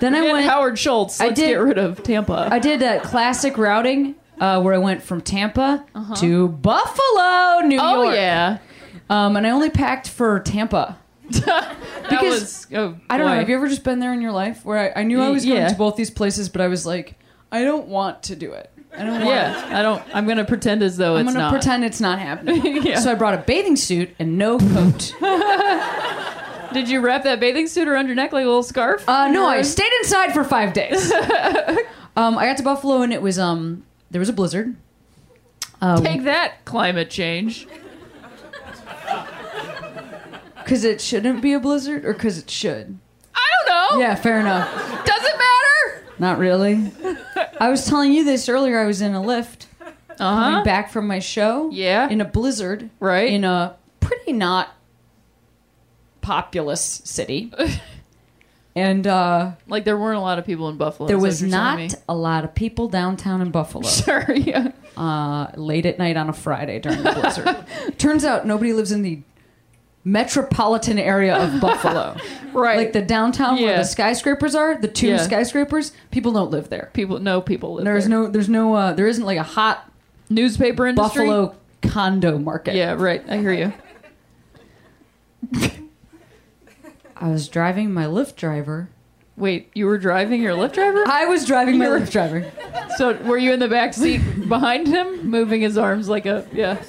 Then 0.00 0.14
I 0.14 0.20
went. 0.32 0.44
Howard 0.46 0.78
Schultz. 0.78 1.20
I 1.20 1.26
Let's 1.28 1.40
did- 1.40 1.46
get 1.48 1.54
rid 1.54 1.78
of 1.78 2.02
Tampa. 2.02 2.48
I 2.50 2.58
did 2.58 2.82
a 2.82 3.00
classic 3.00 3.56
routing 3.56 4.14
uh, 4.40 4.60
where 4.62 4.74
I 4.74 4.78
went 4.78 5.02
from 5.02 5.20
Tampa 5.20 5.84
to 6.16 6.48
Buffalo, 6.48 7.60
New 7.66 7.78
oh 7.80 8.02
York. 8.04 8.14
yeah. 8.16 8.58
Um, 9.10 9.36
and 9.36 9.46
I 9.46 9.50
only 9.50 9.70
packed 9.70 10.08
for 10.08 10.40
Tampa. 10.40 10.98
Because- 12.04 12.22
was. 12.22 12.66
Oh, 12.74 12.96
I 13.08 13.16
don't 13.16 13.26
know. 13.28 13.34
Have 13.34 13.48
you 13.48 13.56
ever 13.56 13.66
just 13.68 13.82
been 13.82 13.98
there 13.98 14.12
in 14.12 14.20
your 14.20 14.32
life 14.32 14.62
where 14.64 14.94
I, 14.94 15.00
I 15.00 15.02
knew 15.04 15.22
I 15.22 15.30
was 15.30 15.44
going 15.44 15.56
Yeah. 15.56 15.68
to 15.68 15.74
both 15.74 15.96
these 15.96 16.10
places, 16.10 16.48
but 16.50 16.60
I 16.60 16.68
was 16.68 16.84
like, 16.84 17.14
I 17.50 17.64
don't 17.64 17.88
want 17.88 18.24
to 18.24 18.36
do 18.36 18.52
it. 18.52 18.70
I 18.92 18.98
don't 19.04 19.12
want. 19.14 19.24
Yeah. 19.26 19.68
I 19.72 19.82
don't. 19.82 20.02
I'm 20.14 20.26
gonna 20.26 20.44
pretend 20.44 20.82
as 20.82 20.96
though 20.98 21.16
I'm 21.16 21.24
gonna 21.24 21.38
not. 21.38 21.50
pretend 21.52 21.82
it's 21.84 22.00
not 22.00 22.18
happening. 22.18 22.82
Yeah. 22.84 23.00
So 23.00 23.10
I 23.10 23.14
brought 23.14 23.34
a 23.34 23.38
bathing 23.38 23.74
suit 23.76 24.10
and 24.18 24.36
no 24.38 24.58
coat. 24.58 25.14
Did 26.72 26.88
you 26.88 27.00
wrap 27.00 27.22
that 27.24 27.38
bathing 27.40 27.68
suit 27.68 27.86
around 27.88 28.06
your 28.06 28.16
neck 28.16 28.32
like 28.32 28.42
a 28.42 28.46
little 28.46 28.62
scarf? 28.62 29.08
Uh, 29.08 29.28
no, 29.28 29.46
I 29.46 29.62
stayed 29.62 29.92
inside 30.00 30.32
for 30.34 30.42
five 30.44 30.72
days. 30.74 31.10
um, 32.16 32.36
I 32.36 32.46
got 32.46 32.56
to 32.58 32.62
Buffalo 32.64 33.02
and 33.02 33.12
it 33.12 33.22
was 33.22 33.38
um 33.38 33.84
there 34.14 34.20
was 34.20 34.28
a 34.28 34.32
blizzard. 34.32 34.76
Uh, 35.82 36.00
Take 36.00 36.22
that, 36.22 36.64
climate 36.64 37.10
change. 37.10 37.66
Because 40.54 40.84
it 40.84 41.00
shouldn't 41.00 41.42
be 41.42 41.52
a 41.52 41.58
blizzard, 41.58 42.04
or 42.04 42.12
because 42.12 42.38
it 42.38 42.48
should. 42.48 42.96
I 43.34 43.40
don't 43.66 43.66
know. 43.66 43.98
Yeah, 43.98 44.14
fair 44.14 44.38
enough. 44.38 44.72
Doesn't 45.04 45.36
matter. 45.36 46.06
Not 46.20 46.38
really. 46.38 46.92
I 47.58 47.70
was 47.70 47.86
telling 47.86 48.12
you 48.12 48.24
this 48.24 48.48
earlier. 48.48 48.78
I 48.78 48.86
was 48.86 49.00
in 49.00 49.16
a 49.16 49.20
Lyft 49.20 49.66
Uh 50.10 50.16
coming 50.16 50.64
back 50.64 50.92
from 50.92 51.08
my 51.08 51.18
show. 51.18 51.68
Yeah. 51.72 52.08
In 52.08 52.20
a 52.20 52.24
blizzard. 52.24 52.90
Right. 53.00 53.32
In 53.32 53.42
a 53.42 53.74
pretty 53.98 54.32
not 54.32 54.76
populous 56.20 57.02
city. 57.04 57.52
and 58.76 59.06
uh, 59.06 59.52
Like 59.68 59.84
there 59.84 59.96
weren't 59.96 60.18
a 60.18 60.22
lot 60.22 60.38
of 60.38 60.44
people 60.46 60.68
in 60.68 60.76
Buffalo. 60.76 61.06
There 61.08 61.18
was 61.18 61.42
not 61.42 61.94
a 62.08 62.14
lot 62.14 62.44
of 62.44 62.54
people 62.54 62.88
downtown 62.88 63.40
in 63.40 63.50
Buffalo. 63.50 63.86
Sure. 63.88 64.30
Yeah. 64.34 64.72
uh, 64.96 65.48
late 65.56 65.86
at 65.86 65.98
night 65.98 66.16
on 66.16 66.28
a 66.28 66.32
Friday 66.32 66.78
during 66.80 67.02
the 67.02 67.12
blizzard. 67.12 67.56
Turns 67.98 68.24
out 68.24 68.46
nobody 68.46 68.72
lives 68.72 68.92
in 68.92 69.02
the 69.02 69.20
metropolitan 70.06 70.98
area 70.98 71.34
of 71.36 71.60
Buffalo. 71.60 72.16
Right. 72.54 72.76
Like 72.76 72.92
the 72.92 73.02
downtown 73.02 73.60
where 73.60 73.78
the 73.78 73.84
skyscrapers 73.84 74.54
are, 74.54 74.76
the 74.80 74.86
two 74.86 75.08
Yeah. 75.08 75.16
skyscrapers, 75.16 75.90
people 76.12 76.30
don't 76.30 76.52
live 76.52 76.68
there. 76.68 76.88
people. 76.92 77.18
No 77.18 77.40
people 77.40 77.74
live 77.74 77.84
There's 77.84 78.04
there. 78.06 78.10
no 78.20 78.28
there's 78.28 78.48
no 78.48 78.74
uh, 78.74 78.92
there 78.92 79.08
isn't 79.08 79.24
like 79.24 79.38
a 79.38 79.42
hot 79.42 79.90
newspaper 80.30 80.86
industry. 80.86 81.26
Buffalo 81.26 81.56
condo 81.82 82.38
market. 82.38 82.76
Yeah. 82.76 82.92
Right. 82.92 83.24
I 83.28 83.38
hear 83.38 83.52
you. 83.52 83.72
I 87.24 87.28
was 87.28 87.48
driving 87.48 87.90
my 87.90 88.04
Lyft 88.04 88.36
driver. 88.36 88.90
Wait, 89.34 89.70
you 89.72 89.86
were 89.86 89.96
driving 89.96 90.42
your 90.42 90.54
Lyft 90.54 90.74
driver? 90.74 91.04
I 91.08 91.24
was 91.24 91.46
driving 91.46 91.78
my 91.78 91.86
Lyft 91.86 92.10
driver. 92.10 92.52
So 92.98 93.14
were 93.24 93.38
you 93.38 93.52
in 93.52 93.58
the 93.58 93.66
back 93.66 93.92
seat 93.92 94.18
behind 94.48 94.86
him, 94.86 95.28
moving 95.28 95.62
his 95.62 95.76
arms 95.76 96.08
like 96.08 96.26
a 96.26 96.46
yeah? 96.52 96.80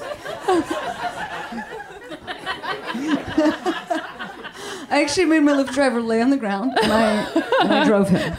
I 4.92 5.01
actually 5.01 5.25
made 5.25 5.39
my 5.39 5.54
Lyft 5.54 5.74
driver 5.74 6.01
lay 6.01 6.22
on 6.22 6.30
the 6.30 6.38
ground 6.38 6.77
and 6.84 6.92
I, 6.92 7.32
and 7.62 7.74
I 7.74 7.86
drove 7.86 8.10
him. 8.10 8.38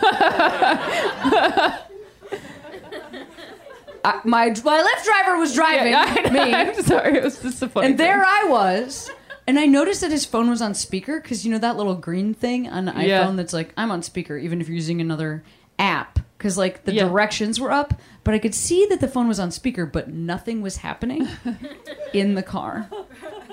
I, 4.04 4.20
my 4.24 4.48
my 4.62 4.84
Lyft 4.84 5.04
driver 5.04 5.38
was 5.38 5.54
driving 5.54 5.94
I, 5.94 6.30
me. 6.30 6.54
I'm 6.54 6.82
sorry, 6.82 7.16
it 7.16 7.24
was 7.24 7.38
funny. 7.38 7.86
And 7.86 7.98
there. 7.98 8.22
I 8.22 8.44
was. 8.48 9.10
And 9.48 9.58
I 9.60 9.66
noticed 9.66 10.00
that 10.00 10.10
his 10.10 10.24
phone 10.24 10.50
was 10.50 10.60
on 10.60 10.74
speaker 10.74 11.20
because 11.20 11.46
you 11.46 11.52
know 11.52 11.58
that 11.58 11.76
little 11.76 11.94
green 11.94 12.34
thing 12.34 12.68
on 12.68 12.84
the 12.86 12.92
iPhone 12.92 13.06
Yeah. 13.06 13.30
that's 13.32 13.52
like, 13.52 13.72
I'm 13.76 13.90
on 13.92 14.02
speaker, 14.02 14.36
even 14.36 14.60
if 14.60 14.68
you're 14.68 14.74
using 14.74 15.00
another 15.00 15.44
app. 15.78 16.18
Because 16.36 16.58
like 16.58 16.84
the 16.84 16.92
Yeah. 16.92 17.04
directions 17.08 17.58
were 17.60 17.70
up, 17.70 17.94
but 18.24 18.34
I 18.34 18.38
could 18.38 18.54
see 18.54 18.86
that 18.86 19.00
the 19.00 19.08
phone 19.08 19.28
was 19.28 19.38
on 19.40 19.50
speaker, 19.52 19.86
but 19.86 20.08
nothing 20.12 20.60
was 20.62 20.78
happening 20.78 21.26
in 22.12 22.34
the 22.34 22.42
car. 22.42 22.88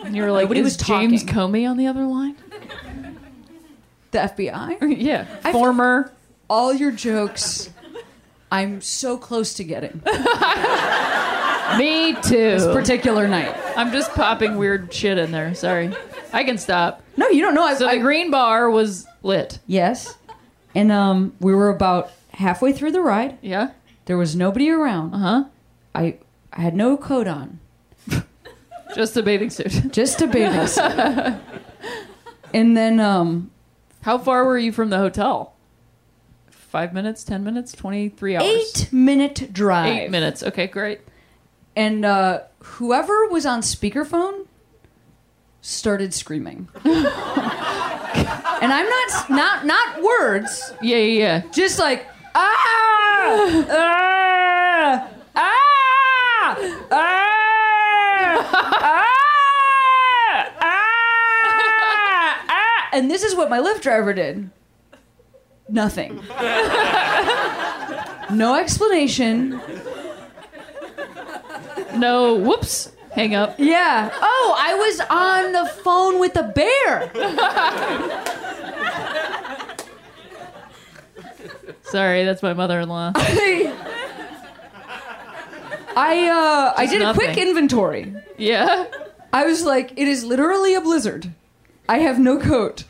And 0.04 0.16
you 0.16 0.24
were 0.24 0.32
like, 0.32 0.44
Nobody 0.46 0.60
"Is 0.62 0.64
was 0.64 0.78
James. 0.78 1.24
Comey 1.24 1.70
on 1.70 1.78
the 1.78 1.88
other 1.88 2.04
line?" 2.06 2.36
The 4.12 4.18
FBI? 4.20 4.98
yeah, 5.02 5.24
feel- 5.26 5.52
former. 5.54 6.12
All 6.50 6.74
your 6.74 6.92
jokes, 6.92 7.70
I'm 8.52 8.82
so 8.82 9.18
close 9.18 9.54
to 9.56 9.64
getting 9.64 10.02
Me 11.78 12.14
too. 12.22 12.30
this 12.38 12.66
particular 12.66 13.28
night. 13.28 13.56
I'm 13.76 13.92
just 13.92 14.12
popping 14.14 14.58
weird 14.58 14.94
shit 14.94 15.18
in 15.18 15.32
there. 15.32 15.54
Sorry, 15.56 15.94
I 16.32 16.44
can 16.44 16.58
stop. 16.58 17.02
No, 17.18 17.28
you 17.30 17.42
don't 17.42 17.54
know. 17.56 17.64
I, 17.64 17.76
So 17.76 17.88
I- 17.88 17.96
the 17.96 18.02
green 18.02 18.32
bar 18.32 18.70
was 18.70 19.06
lit. 19.24 19.60
yes. 19.68 20.16
And 20.76 20.92
um, 20.92 21.34
we 21.40 21.54
were 21.54 21.70
about 21.70 22.12
halfway 22.34 22.74
through 22.74 22.92
the 22.94 23.02
ride. 23.02 23.38
Yeah. 23.42 23.72
There 24.06 24.18
was 24.18 24.36
nobody 24.36 24.70
around. 24.72 25.14
Uh 25.14 25.18
huh. 25.20 25.44
I, 25.94 26.18
I 26.52 26.62
had 26.62 26.76
no 26.76 26.98
coat 26.98 27.28
on. 27.28 27.60
Just 28.96 29.16
a 29.18 29.22
bathing 29.24 29.50
suit. 29.52 29.72
just 29.92 30.22
a 30.22 30.28
bathing 30.28 30.68
suit. 30.68 30.84
and 32.54 32.76
then 32.78 33.00
um, 33.00 33.52
How 34.02 34.18
far 34.18 34.46
were 34.46 34.58
you 34.58 34.72
from 34.72 34.90
the 34.90 34.98
hotel? 34.98 35.54
Five 36.52 36.92
minutes, 36.94 37.24
ten 37.24 37.44
minutes, 37.44 37.72
twenty-three 37.72 38.36
hours. 38.36 38.46
eight 38.48 38.90
minute 38.92 39.54
drive. 39.54 39.88
Eight 39.96 40.10
minutes. 40.12 40.42
Okay, 40.44 40.66
great. 40.68 41.02
And 41.76 42.04
uh, 42.04 42.42
whoever 42.64 43.28
was 43.28 43.46
on 43.46 43.62
speakerphone 43.62 44.48
started 45.62 46.14
screaming. 46.14 46.68
and 46.84 47.08
I'm 48.74 48.90
not 48.90 49.30
not 49.30 49.66
not 49.66 50.02
words, 50.02 50.74
Yeah, 50.82 50.98
yeah, 50.98 51.20
yeah. 51.20 51.42
just 51.52 51.80
like 51.80 52.06
ah 52.36 52.42
ah 52.46 53.66
ah 53.70 55.08
ah 55.36 56.58
ah 56.92 57.04
ah 60.62 60.70
ah. 62.50 62.90
And 62.94 63.10
this 63.10 63.24
is 63.24 63.36
what 63.36 63.50
my 63.50 63.58
Lyft 63.60 63.82
driver 63.82 64.14
did. 64.14 64.50
Nothing. 65.68 66.22
no 68.36 68.56
explanation. 68.56 69.60
No, 71.96 72.36
whoops. 72.36 72.92
Hang 73.12 73.36
up. 73.36 73.56
Yeah. 73.60 74.10
Oh, 74.22 74.56
I 74.58 74.74
was 74.74 75.00
on 75.10 75.52
the 75.52 75.66
phone 75.84 76.20
with 76.20 76.36
a 76.36 76.44
bear. 76.44 77.12
Sorry, 81.84 82.24
that's 82.26 82.42
my 82.42 82.54
mother-in-law. 82.54 83.12
I 85.96 86.28
uh 86.28 86.74
I 86.76 86.88
did 86.88 87.02
a 87.04 87.14
quick 87.14 87.38
inventory. 87.38 88.16
Yeah. 88.38 88.86
I 89.32 89.46
was 89.46 89.64
like, 89.64 89.92
it 89.96 90.08
is 90.08 90.24
literally 90.24 90.74
a 90.74 90.82
blizzard. 90.82 91.32
I 91.88 92.00
have 92.00 92.18
no 92.20 92.40
coat. 92.40 92.86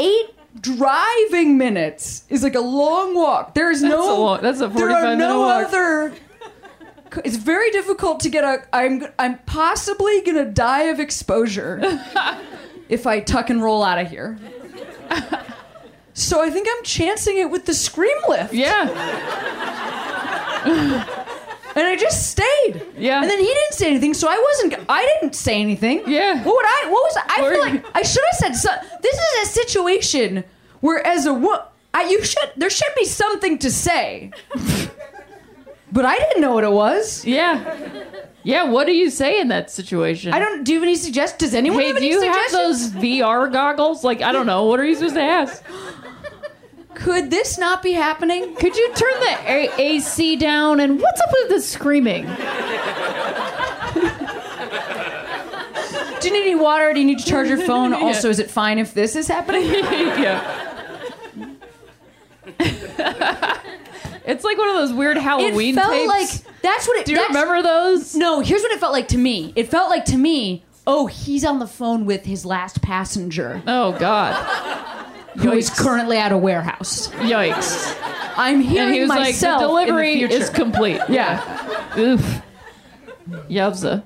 Eight 0.00 0.30
driving 0.60 1.56
minutes 1.58 2.24
is 2.28 2.42
like 2.42 2.54
a 2.56 2.60
long 2.60 3.14
walk. 3.14 3.54
There 3.54 3.70
is 3.70 3.82
That's 3.82 3.92
no 3.92 4.16
a 4.16 4.18
long- 4.18 4.40
that's 4.42 4.58
a 4.60 4.66
there 4.68 4.88
45 4.88 5.04
are 5.04 5.16
no 5.16 5.16
minute 5.16 5.38
walk. 5.38 5.66
other 5.68 6.12
it's 7.24 7.36
very 7.36 7.70
difficult 7.70 8.20
to 8.20 8.28
get 8.28 8.44
a 8.44 8.64
I'm 8.72 9.04
I'm 9.18 9.38
possibly 9.40 10.20
going 10.22 10.36
to 10.36 10.44
die 10.44 10.84
of 10.84 11.00
exposure 11.00 11.80
if 12.88 13.06
I 13.06 13.20
tuck 13.20 13.50
and 13.50 13.62
roll 13.62 13.82
out 13.82 13.98
of 13.98 14.08
here. 14.08 14.38
So 16.14 16.42
I 16.42 16.50
think 16.50 16.68
I'm 16.70 16.84
chancing 16.84 17.38
it 17.38 17.50
with 17.50 17.64
the 17.64 17.74
scream 17.74 18.16
Lyft. 18.28 18.52
Yeah. 18.52 18.88
And 21.74 21.86
I 21.86 21.96
just 21.96 22.30
stayed. 22.30 22.82
Yeah. 22.98 23.22
And 23.22 23.30
then 23.30 23.38
he 23.38 23.46
didn't 23.46 23.72
say 23.72 23.86
anything, 23.88 24.12
so 24.12 24.28
I 24.28 24.38
wasn't. 24.38 24.84
I 24.90 25.06
didn't 25.20 25.34
say 25.34 25.58
anything. 25.60 26.02
Yeah. 26.06 26.42
What 26.44 26.54
would 26.56 26.66
I? 26.66 26.88
What 26.90 27.02
was 27.02 27.16
I? 27.28 27.50
Feel 27.50 27.60
like 27.60 27.96
I 27.96 28.02
should 28.02 28.22
have 28.30 28.38
said. 28.38 28.52
So, 28.56 28.68
this 29.00 29.14
is 29.14 29.48
a 29.48 29.52
situation 29.52 30.44
where, 30.80 31.04
as 31.06 31.24
a 31.24 31.32
wo- 31.32 31.64
I 31.94 32.04
you 32.04 32.22
should 32.24 32.50
there 32.56 32.70
should 32.70 32.94
be 32.96 33.06
something 33.06 33.58
to 33.58 33.70
say. 33.70 34.32
but 35.92 36.04
I 36.04 36.16
didn't 36.16 36.40
know 36.40 36.52
what 36.54 36.64
it 36.64 36.72
was. 36.72 37.24
Yeah. 37.24 37.76
Yeah, 38.44 38.64
what 38.64 38.86
do 38.86 38.92
you 38.92 39.08
say 39.10 39.40
in 39.40 39.48
that 39.48 39.70
situation? 39.70 40.32
I 40.32 40.40
don't. 40.40 40.64
Do 40.64 40.72
you 40.72 40.78
have 40.80 40.82
any 40.82 40.96
suggestions? 40.96 41.38
Does 41.38 41.54
anyone 41.54 41.80
Hey, 41.80 41.88
have 41.88 41.96
do 41.98 42.02
any 42.04 42.10
you 42.10 42.20
have 42.22 42.50
those 42.50 42.90
VR 42.90 43.52
goggles? 43.52 44.02
Like, 44.02 44.20
I 44.20 44.32
don't 44.32 44.46
know. 44.46 44.64
What 44.64 44.80
are 44.80 44.84
you 44.84 44.96
supposed 44.96 45.14
to 45.14 45.20
ask? 45.22 45.62
Could 46.94 47.30
this 47.30 47.56
not 47.58 47.82
be 47.82 47.92
happening? 47.92 48.54
Could 48.56 48.76
you 48.76 48.88
turn 48.94 49.20
the 49.20 49.36
A- 49.46 49.70
AC 49.80 50.36
down? 50.36 50.80
And 50.80 51.00
what's 51.00 51.20
up 51.20 51.30
with 51.32 51.48
the 51.50 51.60
screaming? 51.60 52.24
Do 56.20 56.28
you 56.28 56.34
need 56.34 56.42
any 56.42 56.54
water? 56.54 56.92
Do 56.92 57.00
you 57.00 57.06
need 57.06 57.18
to 57.18 57.24
charge 57.24 57.48
your 57.48 57.58
phone? 57.58 57.92
Also, 58.02 58.28
is 58.28 58.38
it 58.38 58.50
fine 58.50 58.78
if 58.78 58.92
this 58.94 59.16
is 59.16 59.26
happening? 59.26 59.62
yeah. 59.70 60.68
it's 64.24 64.41
like 64.52 64.58
one 64.58 64.68
of 64.68 64.74
those 64.76 64.92
weird 64.92 65.16
Halloween 65.16 65.76
it 65.76 65.80
felt 65.80 65.92
tapes. 65.92 66.08
like 66.46 66.62
that's 66.62 66.86
what 66.86 66.98
it. 66.98 67.06
do 67.06 67.12
you 67.12 67.26
remember 67.26 67.62
those? 67.62 68.14
No, 68.14 68.40
here's 68.40 68.62
what 68.62 68.72
it 68.72 68.80
felt 68.80 68.92
like 68.92 69.08
to 69.08 69.18
me. 69.18 69.52
It 69.56 69.68
felt 69.68 69.90
like 69.90 70.04
to 70.06 70.16
me. 70.16 70.64
Oh, 70.86 71.06
he's 71.06 71.44
on 71.44 71.58
the 71.60 71.66
phone 71.66 72.06
with 72.06 72.24
his 72.24 72.44
last 72.44 72.82
passenger, 72.82 73.62
Oh 73.66 73.96
God! 73.98 74.34
who 75.38 75.52
is 75.52 75.70
currently 75.70 76.16
at 76.18 76.32
a 76.32 76.36
warehouse. 76.36 77.08
Yikes! 77.08 77.96
I'm 78.36 78.60
hearing 78.60 78.86
And 78.86 78.94
he 78.94 79.00
was 79.00 79.08
like, 79.08 79.20
myself 79.20 79.60
"The 79.60 79.68
delivery 79.68 80.24
the 80.26 80.34
is 80.34 80.50
complete." 80.50 81.00
yeah. 81.08 81.98
Oof. 81.98 82.42
Yowza. 83.48 84.02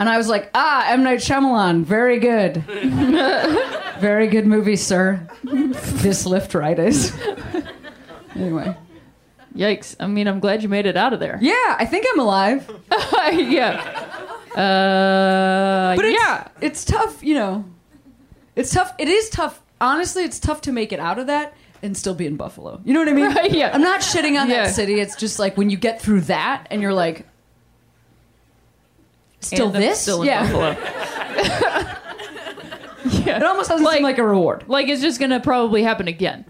And 0.00 0.08
I 0.08 0.16
was 0.16 0.28
like, 0.28 0.50
ah, 0.54 0.90
M. 0.90 1.02
Night 1.02 1.18
Shyamalan, 1.18 1.82
very 1.84 2.20
good. 2.20 2.58
very 4.00 4.28
good 4.28 4.46
movie, 4.46 4.76
sir. 4.76 5.26
this 5.42 6.24
Lyft 6.24 6.58
ride 6.58 6.78
is. 6.78 7.12
anyway. 8.36 8.76
Yikes! 9.54 9.96
I 9.98 10.06
mean, 10.06 10.28
I'm 10.28 10.40
glad 10.40 10.62
you 10.62 10.68
made 10.68 10.86
it 10.86 10.96
out 10.96 11.12
of 11.12 11.20
there. 11.20 11.38
Yeah, 11.40 11.54
I 11.78 11.84
think 11.86 12.06
I'm 12.12 12.20
alive. 12.20 12.70
yeah. 13.32 13.80
Uh, 14.54 15.96
But 15.96 16.04
it's, 16.04 16.20
yeah. 16.22 16.48
it's 16.60 16.84
tough, 16.84 17.22
you 17.22 17.34
know. 17.34 17.64
It's 18.56 18.70
tough. 18.72 18.92
It 18.98 19.08
is 19.08 19.30
tough. 19.30 19.60
Honestly, 19.80 20.22
it's 20.24 20.38
tough 20.38 20.60
to 20.62 20.72
make 20.72 20.92
it 20.92 21.00
out 21.00 21.18
of 21.18 21.28
that 21.28 21.54
and 21.82 21.96
still 21.96 22.14
be 22.14 22.26
in 22.26 22.36
Buffalo. 22.36 22.80
You 22.84 22.92
know 22.92 23.00
what 23.00 23.08
I 23.08 23.12
mean? 23.12 23.32
Right, 23.34 23.52
yeah. 23.52 23.70
I'm 23.72 23.80
not 23.82 24.00
shitting 24.00 24.40
on 24.40 24.48
Yeah. 24.50 24.64
that 24.64 24.74
city. 24.74 25.00
It's 25.00 25.14
just 25.16 25.38
like 25.38 25.56
when 25.56 25.70
you 25.70 25.76
get 25.76 26.00
through 26.02 26.22
that 26.22 26.66
and 26.70 26.82
you're 26.82 26.92
like, 26.92 27.24
still 29.40 29.70
this? 29.70 30.00
Still 30.00 30.22
in 30.22 30.26
yeah. 30.28 30.42
Buffalo. 30.42 31.94
Yeah. 33.24 33.36
It 33.38 33.42
almost 33.42 33.70
doesn't 33.70 33.84
Like- 33.86 33.94
seem 33.98 34.02
like 34.02 34.18
a 34.18 34.24
reward. 34.26 34.64
Like 34.66 34.88
it's 34.88 35.00
just 35.00 35.18
gonna 35.20 35.40
probably 35.40 35.82
happen 35.82 36.08
again. 36.08 36.44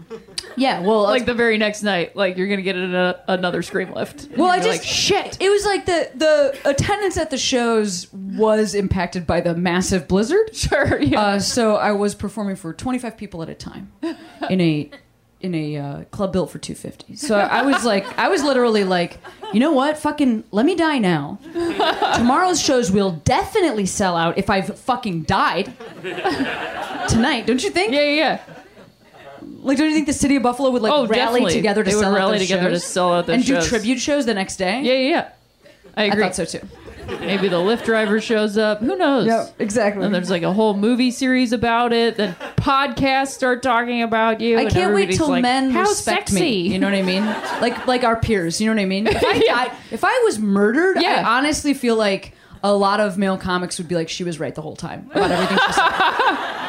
Yeah, 0.59 0.81
well, 0.81 1.03
Like 1.03 1.25
the 1.25 1.33
very 1.33 1.57
next 1.57 1.83
night, 1.83 2.15
like 2.15 2.37
you're 2.37 2.47
gonna 2.47 2.61
get 2.61 2.75
a, 2.75 3.21
another 3.27 3.61
scream 3.61 3.89
Lyft. 3.89 4.27
And 4.27 4.37
Well, 4.37 4.49
I 4.51 4.57
just 4.57 4.67
like 4.69 4.83
shit. 4.83 5.37
It 5.41 5.49
was 5.49 5.65
like 5.65 5.85
the 5.85 6.11
the 6.15 6.69
attendance 6.69 7.17
at 7.17 7.29
the 7.31 7.37
shows 7.37 8.11
was 8.13 8.75
impacted 8.75 9.25
by 9.25 9.41
the 9.41 9.55
massive 9.55 10.07
blizzard. 10.07 10.51
Sure. 10.59 10.99
Yeah. 11.01 11.19
Uh, 11.21 11.39
so 11.39 11.75
I 11.77 11.93
was 11.93 12.13
performing 12.13 12.55
for 12.57 12.73
25 12.73 13.15
people 13.17 13.41
at 13.41 13.49
a 13.49 13.55
time 13.55 13.91
in 14.49 14.59
a 14.61 14.91
in 15.41 15.55
a 15.55 15.77
uh, 15.77 16.03
club 16.11 16.33
built 16.33 16.51
for 16.51 16.59
250. 16.59 17.15
So 17.15 17.37
I 17.37 17.61
was 17.61 17.85
like, 17.85 18.05
I 18.19 18.27
was 18.27 18.43
literally 18.43 18.83
like, 18.83 19.19
you 19.53 19.61
know 19.61 19.71
what? 19.71 19.97
Fucking 19.97 20.43
let 20.51 20.65
me 20.65 20.75
die 20.75 20.97
now. 20.99 21.39
Tomorrow's 22.17 22.61
shows 22.61 22.91
will 22.91 23.11
definitely 23.23 23.85
sell 23.85 24.17
out 24.17 24.37
if 24.37 24.49
I've 24.49 24.77
fucking 24.77 25.23
died 25.23 25.73
tonight. 27.07 27.45
Don't 27.47 27.63
you 27.63 27.69
think? 27.69 27.93
yeah, 27.93 28.01
yeah, 28.01 28.15
yeah. 28.15 28.39
Like, 29.61 29.77
don't 29.77 29.87
you 29.89 29.93
think 29.95 30.07
the 30.07 30.13
city 30.13 30.35
of 30.35 30.43
Buffalo 30.43 30.69
would 30.71 30.81
like 30.81 30.91
Oh, 30.91 31.05
rally 31.07 31.15
definitely. 31.41 31.53
together 31.53 31.83
to 31.83 31.89
They 31.89 31.95
would 31.95 32.01
sell 32.01 32.11
out 32.13 32.17
rally 32.17 32.37
those 32.39 32.47
together 32.47 32.69
shows? 32.71 32.81
to 32.83 32.87
sell 32.87 33.13
out 33.13 33.27
those 33.27 33.35
and 33.35 33.45
shows. 33.45 33.63
do 33.63 33.69
tribute 33.69 33.99
shows 33.99 34.25
the 34.25 34.33
next 34.33 34.57
day? 34.57 34.81
Yeah, 34.81 34.93
yeah, 34.93 35.09
yeah. 35.09 35.29
I 35.97 36.03
I 36.03 36.05
agree. 36.05 36.23
thought 36.23 36.35
so 36.35 36.45
too. 36.45 36.61
Maybe 37.21 37.47
the 37.47 37.57
Lyft 37.57 37.85
driver 37.85 38.21
shows 38.21 38.55
up. 38.55 38.81
Who 38.81 38.95
knows? 38.95 39.25
Yep, 39.25 39.55
exactly. 39.57 40.05
And 40.05 40.13
there's 40.13 40.29
like 40.29 40.43
a 40.43 40.53
whole 40.53 40.75
movie 40.75 41.09
series 41.09 41.51
about 41.51 41.91
it. 41.91 42.17
Then 42.17 42.35
podcasts 42.55 43.29
start 43.29 43.63
talking 43.63 44.03
about 44.03 44.39
you. 44.41 44.59
I 44.59 44.65
can't 44.69 44.93
wait 44.93 45.11
till 45.13 45.27
like, 45.29 45.41
men 45.41 45.71
How 45.71 45.81
respect 45.81 46.29
sexy. 46.29 46.39
me. 46.39 46.71
You 46.71 46.77
know 46.77 46.85
what 46.87 46.93
I 46.93 47.01
mean? 47.01 47.23
Like 47.61 47.87
like 47.87 48.03
our 48.03 48.15
peers. 48.15 48.61
You 48.61 48.67
know 48.67 48.75
what 48.75 48.81
I 48.83 48.85
mean? 48.85 49.07
If 49.07 49.23
I, 49.25 49.33
Yeah. 49.45 49.55
died- 49.67 49.71
if 49.91 50.03
I 50.03 50.21
was 50.23 50.37
murdered, 50.37 50.97
Yeah. 51.01 51.23
I 51.27 51.37
honestly 51.39 51.73
feel 51.73 51.95
like 51.95 52.33
a 52.63 52.73
lot 52.75 52.99
of 52.99 53.17
male 53.17 53.37
comics 53.37 53.79
would 53.79 53.87
be 53.87 53.95
like, 53.95 54.07
she 54.09 54.23
was 54.23 54.39
right 54.39 54.53
the 54.53 54.61
whole 54.61 54.75
time 54.75 55.09
about 55.11 55.31
everything 55.31 55.57
she 55.65 55.73
said. 55.73 56.68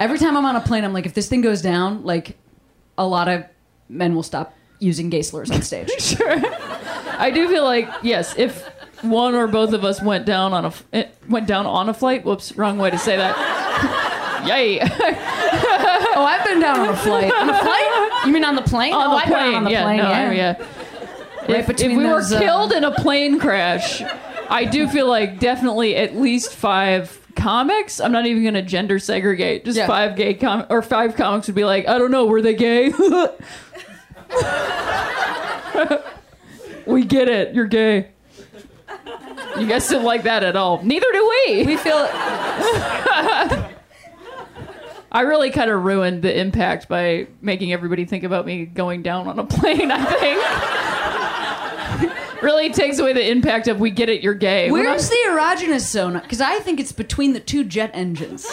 Every 0.00 0.18
time 0.18 0.36
I'm 0.36 0.46
on 0.46 0.56
a 0.56 0.60
plane, 0.62 0.82
I'm 0.82 0.94
like, 0.94 1.04
if 1.06 1.14
this 1.14 1.28
thing 1.28 1.42
goes 1.42 1.60
down, 1.60 2.04
like 2.04 2.38
a 2.96 3.06
lot 3.06 3.28
of 3.28 3.44
men 3.88 4.14
will 4.14 4.22
stop 4.22 4.54
using 4.78 5.10
gay 5.10 5.22
slurs 5.22 5.50
on 5.50 5.62
stage. 5.62 5.90
Sure. 6.00 6.40
I 7.18 7.30
do 7.30 7.48
feel 7.48 7.64
like 7.64 7.86
yes, 8.02 8.34
if 8.38 8.66
one 9.02 9.34
or 9.34 9.46
both 9.46 9.74
of 9.74 9.84
us 9.84 10.00
went 10.02 10.24
down 10.24 10.54
on 10.54 10.64
a 10.64 10.72
eh, 10.94 11.04
went 11.28 11.46
down 11.46 11.66
on 11.66 11.90
a 11.90 11.94
flight. 11.94 12.24
Whoops, 12.24 12.56
wrong 12.56 12.78
way 12.78 12.88
to 12.90 12.98
say 12.98 13.18
that. 13.18 13.36
Yay! 14.48 14.80
oh, 14.82 16.24
I've 16.24 16.46
been 16.46 16.60
down 16.60 16.80
on 16.80 16.88
a 16.88 16.96
flight. 16.96 17.30
On 17.30 17.50
a 17.50 17.58
flight? 17.58 18.22
You 18.24 18.32
mean 18.32 18.44
on 18.44 18.56
the 18.56 18.62
plane? 18.62 18.94
on 18.94 19.06
oh, 19.06 19.10
the 19.10 19.16
I've 19.16 19.28
been 19.28 19.36
plane. 19.36 19.54
on 19.54 19.64
the 19.64 19.70
yeah, 19.70 19.82
plane. 19.82 19.96
no, 19.98 20.08
yeah. 20.08 20.18
I- 20.18 20.32
yeah. 20.32 20.52
Right 21.48 21.68
if, 21.68 21.70
if 21.70 21.96
we 21.96 22.02
those, 22.02 22.30
were 22.30 22.36
uh, 22.38 22.40
killed 22.40 22.72
in 22.72 22.84
a 22.84 22.92
plane 22.92 23.38
crash, 23.38 24.02
I 24.48 24.64
do 24.64 24.88
feel 24.88 25.08
like 25.08 25.40
definitely 25.40 25.96
at 25.96 26.16
least 26.16 26.54
five 26.54 27.19
comics. 27.40 28.00
I'm 28.00 28.12
not 28.12 28.26
even 28.26 28.42
going 28.42 28.54
to 28.54 28.62
gender 28.62 28.98
segregate. 28.98 29.64
Just 29.64 29.76
Yeah. 29.78 29.86
five 29.86 30.16
gay 30.16 30.34
com 30.34 30.66
or 30.70 30.82
five 30.82 31.16
comics 31.16 31.46
would 31.48 31.56
be 31.56 31.64
like, 31.64 31.88
I 31.88 31.98
don't 31.98 32.10
know, 32.10 32.26
were 32.26 32.42
they 32.42 32.54
gay? 32.54 32.88
we 36.86 37.04
get 37.04 37.28
it. 37.28 37.54
You're 37.54 37.66
gay. 37.66 38.08
You 39.58 39.66
guys 39.66 39.88
didn't 39.88 40.04
like 40.04 40.22
that 40.24 40.42
at 40.42 40.56
all. 40.56 40.82
Neither 40.82 41.06
do 41.12 41.28
we. 41.46 41.64
We 41.64 41.76
feel 41.76 41.96
I 45.12 45.22
really 45.22 45.50
kind 45.50 45.70
of 45.70 45.82
ruined 45.82 46.22
the 46.22 46.38
impact 46.38 46.88
by 46.88 47.26
making 47.42 47.72
everybody 47.72 48.04
think 48.04 48.22
about 48.24 48.46
me 48.46 48.64
going 48.64 49.02
down 49.02 49.26
on 49.26 49.38
a 49.38 49.44
plane, 49.44 49.90
I 49.90 50.04
think. 50.04 50.40
Really 52.42 52.70
takes 52.70 52.98
away 52.98 53.12
the 53.12 53.28
impact 53.30 53.68
of 53.68 53.80
we 53.80 53.90
get 53.90 54.08
it, 54.08 54.22
you're 54.22 54.34
gay. 54.34 54.70
Where's 54.70 55.08
the 55.08 55.16
erogenous 55.28 55.80
zone? 55.90 56.14
Because 56.14 56.40
I 56.40 56.58
think 56.60 56.80
it's 56.80 56.92
between 56.92 57.32
the 57.32 57.40
two 57.40 57.64
jet 57.64 57.90
engines. 57.94 58.46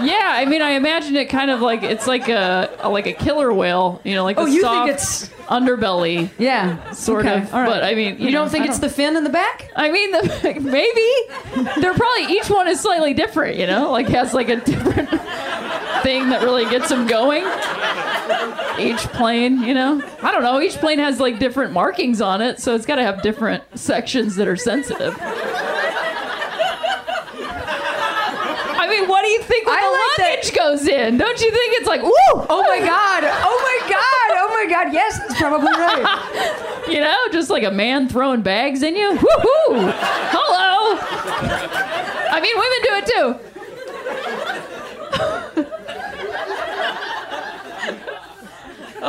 Yeah, 0.00 0.18
I 0.34 0.44
mean, 0.46 0.62
I 0.62 0.70
imagine 0.70 1.16
it 1.16 1.26
kind 1.28 1.50
of 1.50 1.60
like 1.60 1.82
it's 1.82 2.06
like 2.06 2.28
a, 2.28 2.74
a- 2.80 2.88
like 2.88 3.06
a 3.06 3.12
killer 3.12 3.52
whale, 3.52 4.00
you 4.04 4.14
know, 4.14 4.24
like 4.24 4.38
Oh, 4.38 4.44
the 4.46 4.52
you 4.52 4.60
soft 4.62 4.86
think 4.86 4.94
it's 4.96 5.28
underbelly, 5.48 6.30
yeah, 6.38 6.90
sort 6.92 7.26
okay, 7.26 7.42
of. 7.42 7.54
all 7.54 7.60
right. 7.60 7.68
But 7.68 7.84
I 7.84 7.94
mean, 7.94 8.18
you, 8.18 8.26
know, 8.26 8.38
don't 8.42 8.50
think 8.50 8.66
I 8.66 8.68
it's 8.68 8.78
the 8.78 8.88
fin 8.90 9.16
in 9.16 9.24
the 9.24 9.30
back? 9.30 9.70
I 9.76 9.90
mean, 9.90 10.10
the, 10.12 10.60
maybe 10.62 11.80
they're 11.80 11.94
probably 11.94 12.34
each 12.36 12.48
one 12.50 12.68
is 12.68 12.80
slightly 12.80 13.14
different. 13.14 13.56
You 13.56 13.66
know, 13.66 13.90
like 13.90 14.08
has 14.08 14.34
like 14.34 14.48
a 14.48 14.56
different 14.56 15.08
thing 16.02 16.28
that 16.30 16.42
really 16.42 16.64
gets 16.66 16.88
them 16.90 17.06
going. 17.06 17.44
Each 18.78 19.00
plane, 19.08 19.62
you 19.62 19.74
know, 19.74 20.00
I 20.22 20.30
don't 20.30 20.42
know. 20.42 20.60
Each 20.60 20.74
plane 20.76 21.00
has 21.00 21.18
like 21.18 21.38
different 21.40 21.72
markings 21.72 22.20
on 22.20 22.40
it, 22.40 22.60
so 22.60 22.74
it's 22.76 22.86
got 22.86 22.96
to 22.96 23.02
have 23.02 23.17
different 23.22 23.62
sections 23.78 24.36
that 24.36 24.46
are 24.48 24.56
sensitive. 24.56 25.16
I 28.80 28.86
mean, 28.88 29.08
what 29.08 29.22
do 29.22 29.28
you 29.28 29.42
think 29.42 29.66
when 29.66 29.76
I 29.76 29.80
the 29.82 29.90
like 30.24 30.42
that- 30.42 30.54
goes 30.54 30.86
in? 30.86 31.18
Don't 31.18 31.40
you 31.40 31.50
think 31.50 31.74
it's 31.78 31.86
like, 31.88 32.02
woo? 32.02 32.12
Oh 32.48 32.62
my 32.66 32.78
god! 32.80 33.24
Oh 33.24 33.58
my 33.62 33.88
god! 33.88 34.38
Oh 34.40 34.48
my 34.50 34.66
god! 34.70 34.92
Yes, 34.92 35.18
that's 35.18 35.38
probably 35.38 35.72
right. 35.72 36.64
You 36.88 37.02
know, 37.02 37.16
just 37.32 37.50
like 37.50 37.64
a 37.64 37.70
man 37.70 38.08
throwing 38.08 38.40
bags 38.40 38.82
in 38.82 38.96
you. 38.96 39.10
Woohoo! 39.10 39.92
Hello. 39.92 40.96
I 42.30 42.40
mean, 42.40 42.56
women 42.56 42.78
do 42.82 42.94
it 42.96 43.06
too. 43.12 43.57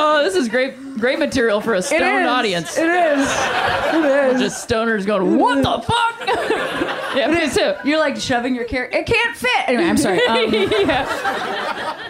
Oh, 0.00 0.24
this 0.24 0.34
is 0.34 0.48
great, 0.48 0.74
great 0.94 1.18
material 1.18 1.60
for 1.60 1.74
a 1.74 1.78
It 1.78 1.82
stoned 1.82 2.24
is. 2.24 2.28
audience. 2.28 2.78
It 2.78 2.88
is. 2.88 3.28
It 3.94 4.04
is. 4.34 4.40
Just 4.40 4.68
stoners 4.68 5.04
going, 5.06 5.38
what 5.38 5.56
the 5.62 5.82
fuck? 5.86 6.20
yeah, 7.16 7.30
me 7.30 7.48
too. 7.50 7.74
You're 7.88 7.98
like 7.98 8.16
shoving 8.16 8.54
your 8.54 8.64
carrot. 8.64 8.94
It 8.94 9.06
can't 9.06 9.36
fit. 9.36 9.68
Anyway, 9.68 9.84
I'm 9.84 9.96
sorry. 9.96 10.20
Um, 10.28 10.52
yeah. 10.52 12.06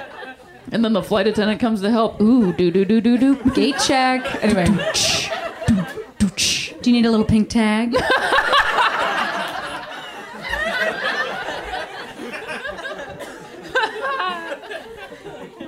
And 0.72 0.84
then 0.84 0.92
the 0.92 1.02
flight 1.02 1.26
attendant 1.26 1.60
comes 1.60 1.80
to 1.80 1.90
help. 1.90 2.20
Ooh, 2.20 2.52
do 2.52 2.70
do 2.70 2.84
do 2.84 3.00
do 3.00 3.18
do. 3.18 3.34
gate 3.52 3.74
check. 3.84 4.24
Anyway. 4.42 4.66
Do 6.82 6.88
you 6.90 6.96
need 6.96 7.04
a 7.06 7.10
little 7.10 7.26
pink 7.26 7.50
tag? 7.50 7.92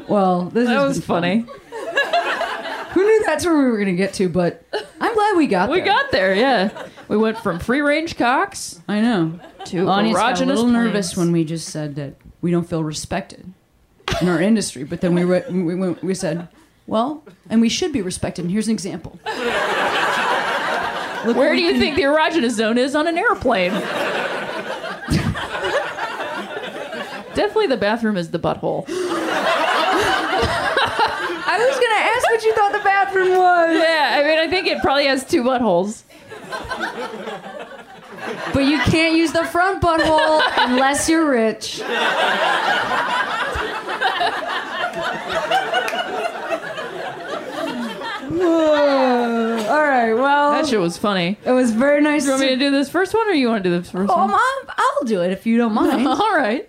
well, 0.09 0.47
this 0.47 0.63
is. 0.63 0.69
That 0.69 0.83
was 0.83 0.99
been 0.99 1.07
fun. 1.07 1.62
Knew 3.13 3.25
that's 3.27 3.45
where 3.45 3.57
we 3.57 3.65
were 3.65 3.77
going 3.77 3.89
to 3.89 3.93
get 3.97 4.15
to? 4.15 4.31
But 4.31 4.65
I'm 5.01 5.15
glad 5.15 5.37
we 5.37 5.47
got 5.47 5.67
there. 5.67 5.75
We 5.75 5.81
there. 5.81 5.87
got 5.87 6.11
there, 6.11 6.35
yeah. 6.35 6.89
We 7.09 7.19
went 7.19 7.39
from 7.39 7.59
free 7.59 7.83
range 7.83 8.17
cocks 8.17 8.81
I 8.89 9.01
know. 9.03 9.39
to 9.67 9.87
Audience 9.87 10.17
got 10.17 10.41
a 10.41 10.45
little 10.47 10.67
nervous 10.67 11.15
when 11.17 11.31
we 11.31 11.45
just 11.45 11.69
said 11.69 11.97
that 11.97 12.15
we 12.41 12.51
don't 12.51 12.67
feel 12.69 12.83
respected 12.83 13.53
in 14.23 14.29
our 14.29 14.41
industry, 14.41 14.85
but 14.85 15.03
then 15.03 15.15
we 15.15 15.25
re- 15.25 15.45
we, 15.51 15.75
we, 15.75 15.91
we 15.91 16.15
said, 16.15 16.49
well, 16.87 17.23
and 17.51 17.61
we 17.61 17.69
should 17.69 17.93
be 17.93 18.01
respected. 18.01 18.47
And 18.47 18.53
here's 18.53 18.69
an 18.69 18.73
example. 18.73 19.19
Where 21.25 21.55
do 21.55 21.61
you 21.61 21.79
think 21.79 21.97
the 21.97 22.03
erogenous 22.03 22.53
zone 22.53 22.79
is 22.79 22.97
on 22.97 23.07
an 23.07 23.19
airplane? 23.19 23.73
Definitely 27.35 27.67
the 27.69 27.77
bathroom 27.77 28.17
is 28.17 28.31
the 28.31 28.39
butthole. 28.39 28.87
What 32.43 32.49
you 32.49 32.55
thought 32.55 32.73
the 32.73 32.79
bathroom 32.85 33.31
was, 33.37 33.77
Yeah, 33.77 34.19
I 34.19 34.23
mean, 34.29 34.39
I 34.39 34.49
think 34.49 34.67
it 34.67 34.81
probably 34.83 35.07
has 35.07 35.25
two 35.25 35.43
buttholes. 35.45 36.03
but 38.53 38.65
you 38.65 38.79
can't 38.81 39.15
use 39.17 39.33
the 39.33 39.45
front 39.45 39.83
butthole 39.83 40.43
unless 40.59 41.09
you're 41.09 41.29
rich. 41.29 41.81
All 48.43 49.83
right. 49.83 50.13
Well, 50.13 50.53
That 50.53 50.67
shit 50.67 50.81
was 50.81 50.97
funny. 50.97 51.39
it 51.45 51.51
was 51.53 51.71
very 51.73 52.01
nice. 52.01 52.25
You 52.25 52.31
want 52.31 52.43
me 52.43 52.49
to- 52.49 52.55
to 52.57 52.59
do 52.59 52.71
this 52.71 52.89
first 52.89 53.15
one, 53.15 53.29
or 53.29 53.33
you 53.33 53.49
want 53.49 53.63
to 53.65 53.71
do 53.71 53.79
this 53.81 53.91
first 53.91 54.11
Oh, 54.13 54.17
one? 54.17 54.31
Mom, 54.31 54.41
I'll 54.69 55.05
do 55.07 55.23
it 55.23 55.31
if 55.33 55.47
you 55.47 55.57
don't 55.59 55.73
mind. 55.75 56.07
All 56.09 56.35
right. 56.37 56.69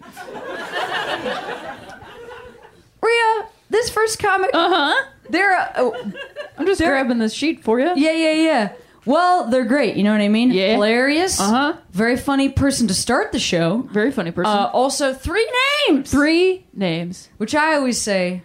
Rhea, 3.01 3.45
this 3.69 3.89
first 3.89 4.19
comic, 4.19 4.51
Uh 4.53 4.69
huh. 4.69 5.03
They're 5.33 5.53
uh, 5.53 5.71
oh, 5.75 6.11
I'm 6.57 6.65
just 6.65 6.79
grabbing 6.79 7.17
this 7.17 7.33
sheet 7.33 7.63
for 7.63 7.79
you. 7.79 7.91
yeah, 7.97 8.11
yeah, 8.13 8.33
yeah. 8.33 8.73
Well, 9.05 9.49
they're 9.49 9.65
great. 9.65 9.97
You 9.97 10.03
know 10.03 10.13
what 10.13 10.21
I 10.21 10.29
mean? 10.29 10.51
Yeah. 10.51 10.73
Hilarious. 10.73 11.37
Uh 11.39 11.49
huh. 11.49 11.73
Very 11.91 12.15
funny 12.15 12.47
person 12.47 12.87
to 12.87 12.93
start 12.93 13.33
the 13.33 13.39
show. 13.39 13.81
Very 13.91 14.11
funny 14.13 14.31
person. 14.31 14.49
Uh, 14.55 14.69
also, 14.71 15.13
three 15.13 15.45
names. 15.89 16.09
Three 16.09 16.65
names. 16.73 17.27
Which 17.35 17.53
I 17.53 17.75
always 17.75 17.99
say. 18.01 18.43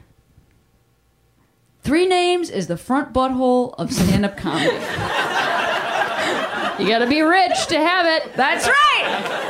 Three 1.82 2.06
names 2.06 2.50
is 2.50 2.66
the 2.66 2.76
front 2.76 3.12
butthole 3.14 3.74
of 3.78 3.92
stand-up 3.92 4.36
comedy. 4.44 4.74
You 6.82 6.88
gotta 6.88 7.06
be 7.06 7.22
rich 7.22 7.66
to 7.68 7.78
have 7.78 8.06
it. 8.06 8.34
That's 8.34 8.66
right. 8.66 9.44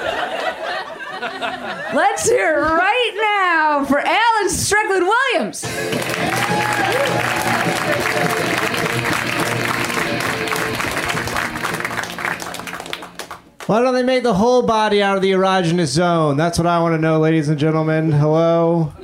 Let's 1.94 2.28
hear 2.28 2.58
it 2.58 2.60
right 2.60 3.12
now 3.16 3.84
for 3.86 3.98
Alan 3.98 4.50
Strickland 4.50 5.06
Williams. 5.06 5.64
Why 13.68 13.82
don't 13.82 13.92
they 13.92 14.02
make 14.02 14.22
the 14.22 14.32
whole 14.32 14.62
body 14.62 15.02
out 15.02 15.16
of 15.16 15.22
the 15.22 15.32
erogenous 15.32 15.88
zone? 15.88 16.38
That's 16.38 16.56
what 16.56 16.66
I 16.66 16.80
want 16.80 16.94
to 16.94 16.98
know, 16.98 17.20
ladies 17.20 17.50
and 17.50 17.58
gentlemen. 17.58 18.12
Hello. 18.12 18.94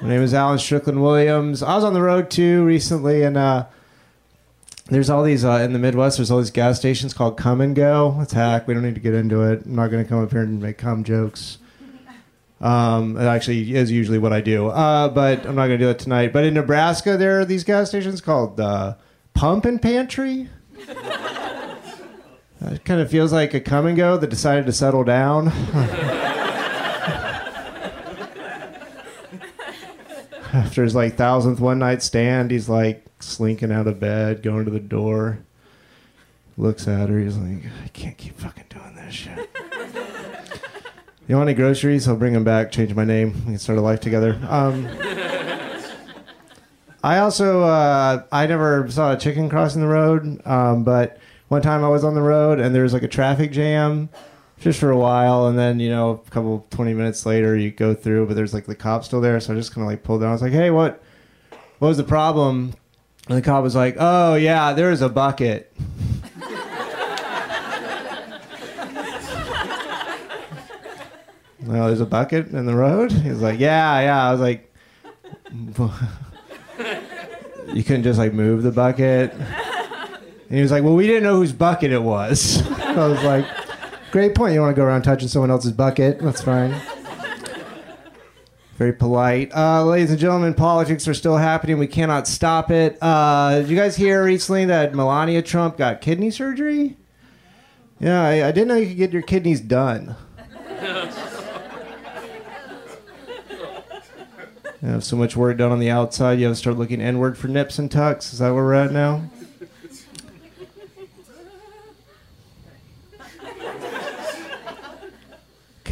My 0.00 0.08
name 0.08 0.22
is 0.22 0.32
Alan 0.32 0.58
Strickland 0.58 1.02
Williams. 1.02 1.62
I 1.62 1.74
was 1.74 1.84
on 1.84 1.92
the 1.92 2.00
road 2.00 2.30
too 2.30 2.64
recently, 2.64 3.24
and 3.24 3.36
uh, 3.36 3.66
there's 4.86 5.10
all 5.10 5.22
these 5.22 5.44
uh, 5.44 5.56
in 5.56 5.74
the 5.74 5.78
Midwest. 5.78 6.16
There's 6.16 6.30
all 6.30 6.38
these 6.38 6.50
gas 6.50 6.78
stations 6.78 7.12
called 7.12 7.36
Kum 7.36 7.60
and 7.60 7.76
Go. 7.76 8.16
It's 8.22 8.32
hack. 8.32 8.66
We 8.66 8.72
don't 8.72 8.84
need 8.84 8.94
to 8.94 9.02
get 9.02 9.12
into 9.12 9.42
it. 9.42 9.66
I'm 9.66 9.74
not 9.74 9.90
going 9.90 10.02
to 10.02 10.08
come 10.08 10.24
up 10.24 10.30
here 10.30 10.40
and 10.40 10.62
make 10.62 10.78
cum 10.78 11.04
jokes. 11.04 11.58
Um, 12.62 13.18
it 13.18 13.26
actually 13.26 13.74
is 13.74 13.92
usually 13.92 14.16
what 14.16 14.32
I 14.32 14.40
do, 14.40 14.68
uh, 14.68 15.10
but 15.10 15.44
I'm 15.44 15.56
not 15.56 15.66
going 15.66 15.78
to 15.78 15.84
do 15.84 15.90
it 15.90 15.98
tonight. 15.98 16.32
But 16.32 16.44
in 16.44 16.54
Nebraska, 16.54 17.18
there 17.18 17.38
are 17.38 17.44
these 17.44 17.64
gas 17.64 17.90
stations 17.90 18.22
called 18.22 18.58
uh, 18.58 18.94
Pump 19.34 19.66
and 19.66 19.82
Pantry. 19.82 20.48
It 22.72 22.84
kind 22.84 23.00
of 23.00 23.10
feels 23.10 23.32
like 23.32 23.54
a 23.54 23.60
Kum 23.60 23.86
and 23.86 23.96
Go 23.96 24.16
that 24.16 24.30
decided 24.30 24.66
to 24.66 24.72
settle 24.72 25.04
down. 25.04 25.48
After 30.52 30.84
his 30.84 30.94
like 30.94 31.16
thousandth 31.16 31.58
one 31.60 31.80
night 31.80 32.02
stand, 32.02 32.50
he's 32.50 32.68
like 32.68 33.04
slinking 33.18 33.72
out 33.72 33.86
of 33.86 33.98
bed, 33.98 34.42
going 34.42 34.64
to 34.64 34.70
the 34.70 34.78
door, 34.78 35.40
looks 36.56 36.86
at 36.86 37.08
her. 37.08 37.18
He's 37.18 37.36
like, 37.36 37.64
I 37.84 37.88
can't 37.88 38.16
keep 38.16 38.38
fucking 38.38 38.66
doing 38.68 38.94
this 38.94 39.14
shit. 39.14 39.50
you 41.28 41.36
want 41.36 41.48
any 41.48 41.56
groceries? 41.56 42.06
I'll 42.06 42.16
bring 42.16 42.34
them 42.34 42.44
back. 42.44 42.70
Change 42.70 42.94
my 42.94 43.04
name. 43.04 43.32
We 43.32 43.52
can 43.52 43.58
start 43.58 43.78
a 43.78 43.82
life 43.82 44.00
together. 44.00 44.38
Um, 44.48 44.88
I 47.02 47.18
also 47.18 47.62
uh, 47.62 48.22
I 48.32 48.46
never 48.46 48.90
saw 48.90 49.12
a 49.12 49.18
chicken 49.18 49.50
crossing 49.50 49.82
the 49.82 49.88
road, 49.88 50.40
um, 50.46 50.84
but 50.84 51.18
one 51.48 51.62
time 51.62 51.84
I 51.84 51.88
was 51.88 52.04
on 52.04 52.14
the 52.14 52.22
road 52.22 52.60
and 52.60 52.74
there 52.74 52.82
was 52.82 52.92
like 52.92 53.02
a 53.02 53.08
traffic 53.08 53.52
jam 53.52 54.08
just 54.60 54.80
for 54.80 54.90
a 54.90 54.96
while, 54.96 55.46
and 55.46 55.58
then 55.58 55.80
you 55.80 55.90
know 55.90 56.22
a 56.26 56.30
couple 56.30 56.66
twenty 56.70 56.94
minutes 56.94 57.26
later 57.26 57.56
you 57.56 57.70
go 57.70 57.94
through, 57.94 58.26
but 58.26 58.34
there's 58.34 58.54
like 58.54 58.66
the 58.66 58.74
cop 58.74 59.04
still 59.04 59.20
there, 59.20 59.38
so 59.40 59.52
I 59.52 59.56
just 59.56 59.74
kind 59.74 59.84
of 59.84 59.90
like 59.90 60.02
pulled 60.02 60.20
down. 60.20 60.30
I 60.30 60.32
was 60.32 60.42
like, 60.42 60.52
hey, 60.52 60.70
what 60.70 61.02
what 61.78 61.88
was 61.88 61.96
the 61.96 62.04
problem? 62.04 62.74
And 63.28 63.36
the 63.36 63.42
cop 63.42 63.62
was 63.62 63.74
like, 63.74 63.96
oh 63.98 64.34
yeah, 64.36 64.72
there 64.72 64.90
was 64.90 65.02
a 65.02 65.08
bucket. 65.08 65.72
No, 71.66 71.86
there's 71.86 72.00
a 72.00 72.06
bucket 72.06 72.48
in 72.48 72.66
the 72.66 72.74
road. 72.74 73.10
He 73.10 73.30
was 73.30 73.40
like, 73.40 73.58
"Yeah, 73.58 74.00
yeah." 74.00 74.28
I 74.28 74.32
was 74.32 74.40
like, 74.40 74.70
"You 77.72 77.82
couldn't 77.82 78.02
just 78.02 78.18
like 78.18 78.34
move 78.34 78.62
the 78.62 78.70
bucket." 78.70 79.32
And 80.48 80.56
he 80.56 80.62
was 80.62 80.70
like, 80.70 80.82
"Well, 80.82 80.94
we 80.94 81.06
didn't 81.06 81.22
know 81.22 81.36
whose 81.36 81.52
bucket 81.52 81.92
it 81.92 82.02
was." 82.02 82.62
I 82.80 83.08
was 83.08 83.22
like, 83.24 83.46
"Great 84.10 84.34
point. 84.34 84.54
You 84.54 84.60
want 84.60 84.74
to 84.74 84.80
go 84.80 84.86
around 84.86 85.02
touching 85.02 85.28
someone 85.28 85.50
else's 85.50 85.72
bucket? 85.72 86.20
That's 86.20 86.42
fine." 86.42 86.74
Very 88.76 88.92
polite. 88.92 89.54
Uh, 89.54 89.84
ladies 89.84 90.10
and 90.10 90.18
gentlemen, 90.18 90.52
politics 90.52 91.06
are 91.06 91.14
still 91.14 91.36
happening. 91.36 91.78
We 91.78 91.86
cannot 91.86 92.26
stop 92.26 92.72
it. 92.72 92.98
Uh, 93.00 93.60
did 93.60 93.68
you 93.68 93.76
guys 93.76 93.94
hear 93.94 94.24
recently 94.24 94.64
that 94.64 94.94
Melania 94.94 95.42
Trump 95.42 95.76
got 95.76 96.00
kidney 96.00 96.30
surgery? 96.30 96.96
Yeah, 98.00 98.20
I, 98.20 98.48
I 98.48 98.52
didn't 98.52 98.68
know 98.68 98.74
you 98.74 98.88
could 98.88 98.96
get 98.96 99.12
your 99.12 99.22
kidneys 99.22 99.60
done. 99.60 100.16
You 104.82 104.90
have 104.90 105.04
so 105.04 105.16
much 105.16 105.34
work 105.34 105.56
done 105.56 105.72
on 105.72 105.78
the 105.78 105.88
outside, 105.88 106.38
you 106.38 106.44
have 106.44 106.52
to 106.52 106.58
start 106.58 106.76
looking 106.76 107.00
inward 107.00 107.38
for 107.38 107.48
nips 107.48 107.78
and 107.78 107.90
tucks. 107.90 108.34
Is 108.34 108.40
that 108.40 108.52
where 108.52 108.64
we're 108.64 108.74
at 108.74 108.92
now? 108.92 109.22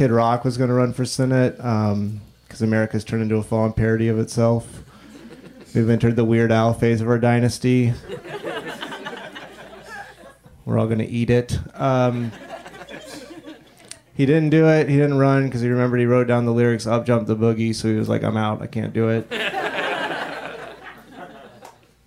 Kid 0.03 0.11
Rock 0.11 0.43
was 0.43 0.57
going 0.57 0.67
to 0.67 0.73
run 0.73 0.91
for 0.91 1.05
Senate 1.05 1.55
because 1.55 2.61
America's 2.61 3.05
turned 3.05 3.23
into 3.23 3.37
a 3.37 3.41
fallen 3.41 3.71
parody 3.71 4.09
of 4.09 4.19
itself. 4.19 4.83
We've 5.73 5.89
entered 5.89 6.17
the 6.17 6.25
Weird 6.25 6.51
Al 6.51 6.73
phase 6.73 6.99
of 6.99 7.07
our 7.07 7.17
dynasty. 7.17 7.93
We're 10.65 10.77
all 10.77 10.87
going 10.87 10.99
to 10.99 11.07
eat 11.07 11.29
it. 11.29 11.57
Um, 11.75 12.33
he 14.13 14.25
didn't 14.25 14.49
do 14.49 14.67
it. 14.67 14.89
He 14.89 14.97
didn't 14.97 15.19
run 15.19 15.45
because 15.45 15.61
he 15.61 15.69
remembered 15.69 16.01
he 16.01 16.05
wrote 16.05 16.27
down 16.27 16.43
the 16.43 16.51
lyrics 16.51 16.85
"Up 16.85 17.05
Jump 17.05 17.25
the 17.25 17.37
Boogie," 17.37 17.73
so 17.73 17.87
he 17.87 17.95
was 17.95 18.09
like, 18.09 18.23
"I'm 18.23 18.35
out. 18.35 18.61
I 18.61 18.67
can't 18.67 18.91
do 18.91 19.07
it." 19.07 19.29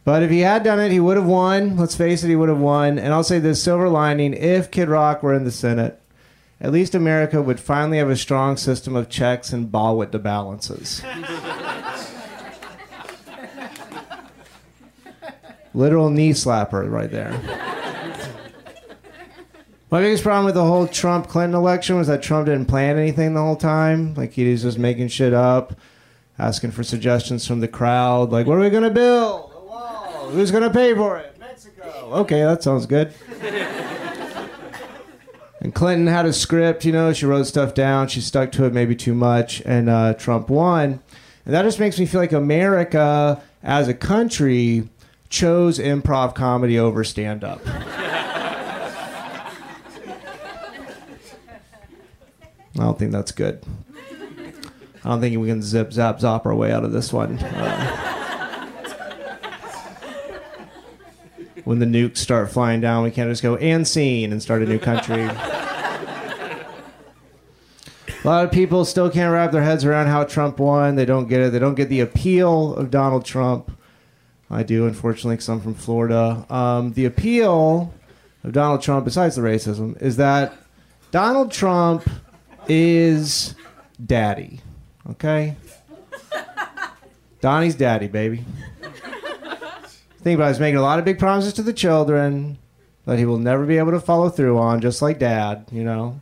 but 0.04 0.22
if 0.22 0.30
he 0.30 0.40
had 0.40 0.64
done 0.64 0.80
it, 0.80 0.92
he 0.92 1.00
would 1.00 1.16
have 1.16 1.24
won. 1.24 1.78
Let's 1.78 1.96
face 1.96 2.22
it, 2.22 2.28
he 2.28 2.37
would 2.37 2.50
have 2.50 2.61
won. 2.61 2.98
And 2.98 3.14
I'll 3.14 3.24
say 3.24 3.38
this 3.38 3.62
silver 3.62 3.88
lining: 3.88 4.35
if 4.35 4.70
Kid 4.70 4.90
Rock 4.90 5.22
were 5.22 5.32
in 5.32 5.44
the 5.44 5.50
Senate, 5.50 5.98
at 6.61 6.73
least 6.73 6.95
America 6.95 7.42
would 7.42 7.61
finally 7.61 7.99
have 7.99 8.09
a 8.09 8.16
strong 8.16 8.57
system 8.57 8.97
of 8.97 9.09
checks 9.09 9.53
and 9.53 9.71
ball 9.71 9.97
with 9.99 10.12
the 10.12 10.19
balances. 10.19 11.03
Literal 15.75 16.09
knee 16.09 16.31
slapper 16.31 16.90
right 16.90 17.11
there. 17.11 17.38
My 19.90 20.01
biggest 20.01 20.23
problem 20.25 20.47
with 20.47 20.55
the 20.55 20.64
whole 20.64 20.88
Trump 20.88 21.29
Clinton 21.29 21.55
election 21.55 21.97
was 21.97 22.09
that 22.09 22.23
Trump 22.23 22.47
didn't 22.47 22.66
plan 22.66 22.99
anything 22.99 23.35
the 23.35 23.40
whole 23.40 23.57
time. 23.57 24.14
Like 24.14 24.33
he 24.33 24.51
was 24.51 24.62
just 24.62 24.79
making 24.79 25.09
shit 25.09 25.33
up, 25.35 25.79
asking 26.38 26.73
for 26.73 26.83
suggestions 26.83 27.47
from 27.47 27.61
the 27.61 27.69
crowd. 27.69 28.31
Like, 28.31 28.47
what 28.47 28.57
are 28.57 28.62
we 28.62 28.71
gonna 28.71 28.90
build? 28.90 29.53
A 29.55 29.61
wall. 29.61 30.31
Who's 30.31 30.51
gonna 30.51 30.71
pay 30.71 30.95
for 30.95 31.19
it? 31.19 31.38
Mexico. 31.38 32.11
Okay, 32.12 32.40
that 32.42 32.62
sounds 32.62 32.87
good. 32.87 33.12
And 35.66 35.74
Clinton 35.74 36.07
had 36.07 36.26
a 36.26 36.33
script. 36.33 36.85
You 36.85 36.92
know, 36.92 37.12
she 37.12 37.26
wrote 37.26 37.48
stuff 37.48 37.74
down. 37.74 38.07
She 38.07 38.20
stuck 38.20 38.52
to 38.52 38.66
it 38.66 38.72
maybe 38.72 38.94
too 38.94 39.14
much, 39.14 39.61
and 39.66 39.90
uh, 39.90 40.14
Trump 40.14 40.48
won. 40.48 41.00
And 41.44 41.55
that 41.55 41.64
just 41.64 41.81
makes 41.81 41.98
me 41.98 42.07
feel 42.07 42.20
like 42.20 42.31
America, 42.31 43.42
as 43.64 43.88
a 43.88 43.94
country, 43.94 44.88
chose 45.29 45.81
improv 45.81 46.37
comedy 46.37 46.79
over 46.79 47.02
stand 47.02 47.42
up. 47.42 47.61
I 47.66 48.05
don't 52.76 52.96
think 52.96 53.11
that's 53.11 53.33
good. 53.33 53.61
I 55.05 55.09
don't 55.09 55.20
think 55.20 55.37
we 55.37 55.48
can 55.48 55.62
zip, 55.62 55.92
zap, 55.92 56.20
zop 56.20 56.46
our 56.46 56.55
way 56.55 56.70
out 56.70 56.85
of 56.85 56.92
this 56.92 57.12
one. 57.12 57.40
Uh, 57.40 58.15
when 61.66 61.81
the 61.81 61.87
nukes 61.87 62.18
start 62.18 62.48
flying 62.48 62.81
down, 62.81 63.02
we 63.02 63.11
can't 63.11 63.29
just 63.29 63.42
go 63.42 63.57
and 63.57 63.88
scene 63.88 64.31
and 64.31 64.40
start 64.40 64.62
a 64.62 64.66
new 64.66 64.79
country. 64.79 65.24
a 65.24 65.35
lot 68.22 68.44
of 68.44 68.52
people 68.52 68.85
still 68.85 69.11
can't 69.11 69.33
wrap 69.33 69.50
their 69.50 69.64
heads 69.64 69.85
around 69.85 70.07
how 70.07 70.22
Trump 70.22 70.61
won. 70.61 70.94
They 70.94 71.05
don't 71.05 71.26
get 71.26 71.40
it. 71.40 71.50
They 71.50 71.59
don't 71.59 71.74
get 71.74 71.88
the 71.88 71.98
appeal 71.98 72.72
of 72.76 72.92
Donald 72.92 73.24
Trump. 73.24 73.76
I 74.48 74.62
do, 74.62 74.87
unfortunately, 74.87 75.35
because 75.35 75.48
I'm 75.48 75.61
from 75.61 75.74
Florida. 75.74 76.46
Um, 76.48 76.92
the 76.92 77.05
appeal 77.05 77.92
of 78.44 78.52
Donald 78.52 78.81
Trump, 78.81 79.05
besides 79.05 79.35
the 79.35 79.42
racism, 79.42 80.00
is 80.00 80.18
that 80.18 80.52
Donald 81.11 81.50
Trump 81.50 82.09
is 82.68 83.57
daddy. 84.05 84.61
Okay? 85.11 85.57
Donnie's 87.40 87.74
daddy, 87.74 88.07
baby. 88.07 88.44
Think 90.26 90.38
about 90.38 90.46
it, 90.46 90.54
he's 90.54 90.60
making 90.60 90.78
a 90.78 90.82
lot 90.82 90.98
of 90.98 91.04
big 91.04 91.20
promises 91.20 91.52
to 91.52 91.62
the 91.62 91.72
children 91.72 92.58
that 93.04 93.16
he 93.16 93.24
will 93.24 93.38
never 93.38 93.64
be 93.64 93.78
able 93.78 93.92
to 93.92 94.00
follow 94.00 94.28
through 94.28 94.58
on, 94.58 94.80
just 94.80 95.00
like 95.00 95.20
dad, 95.20 95.66
you 95.70 95.84
know. 95.84 96.20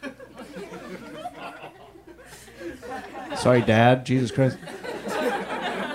Sorry, 3.36 3.60
Dad. 3.60 4.06
Jesus 4.06 4.30
Christ. 4.30 4.56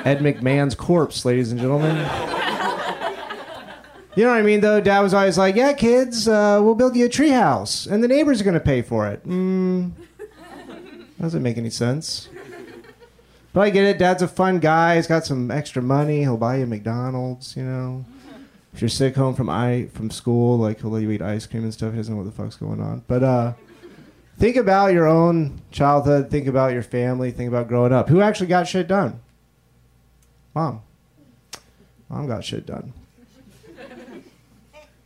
Ed 0.03 0.19
McMahon's 0.19 0.75
corpse, 0.75 1.23
ladies 1.23 1.53
and 1.53 1.62
gentlemen. 1.62 1.95
You 4.17 4.25
know 4.25 4.31
what 4.31 4.39
I 4.39 4.41
mean, 4.41 4.59
though? 4.59 4.81
Dad 4.81 4.99
was 4.99 5.13
always 5.13 5.38
like, 5.38 5.55
"Yeah, 5.55 5.71
kids, 5.71 6.27
uh, 6.27 6.59
we'll 6.62 6.75
build 6.75 6.97
you 6.97 7.05
a 7.05 7.09
treehouse, 7.09 7.89
and 7.89 8.03
the 8.03 8.09
neighbors 8.09 8.41
are 8.41 8.43
going 8.43 8.55
to 8.55 8.59
pay 8.59 8.81
for 8.81 9.07
it." 9.07 9.25
Mm, 9.25 9.91
doesn't 11.21 11.41
make 11.41 11.57
any 11.57 11.69
sense. 11.69 12.27
But 13.54 13.62
I 13.62 13.70
get 13.70 13.86
it. 13.86 14.00
Dad's 14.00 14.24
a 14.24 14.28
fun 14.28 14.60
guy. 14.60 14.96
He's 14.96 15.06
got 15.06 15.26
some 15.26 15.52
extra 15.52 15.82
money. 15.82 16.22
He'll 16.22 16.38
buy 16.38 16.58
you 16.58 16.66
McDonald's. 16.66 17.56
You 17.56 17.63
know, 17.63 18.06
if 18.74 18.82
you're 18.82 18.89
sick 18.89 19.16
home 19.16 19.36
from 19.36 19.48
I 19.50 19.89
from 19.94 20.10
school, 20.10 20.58
like 20.58 20.82
he'll 20.82 20.89
let 20.89 21.04
you 21.04 21.12
eat 21.12 21.22
ice 21.22 21.46
cream 21.46 21.63
and 21.63 21.74
stuff. 21.74 21.92
He 21.92 21.98
doesn't 21.98 22.13
know 22.13 22.24
what 22.24 22.36
the 22.36 22.36
fuck's 22.36 22.56
going 22.56 22.82
on. 22.82 23.04
But 23.08 23.24
uh, 23.24 23.54
think 24.39 24.56
about 24.56 24.94
your 24.94 25.08
own 25.08 25.62
childhood. 25.70 26.32
Think 26.32 26.48
about 26.48 26.74
your 26.74 26.82
family. 26.82 27.30
Think 27.30 27.48
about 27.48 27.68
growing 27.68 27.94
up. 27.94 28.10
Who 28.10 28.22
actually 28.22 28.48
got 28.48 28.68
shit 28.68 28.88
done? 28.88 29.20
Mom. 30.56 30.82
Mom 32.10 32.28
got 32.28 32.44
shit 32.44 32.66
done. 32.66 32.94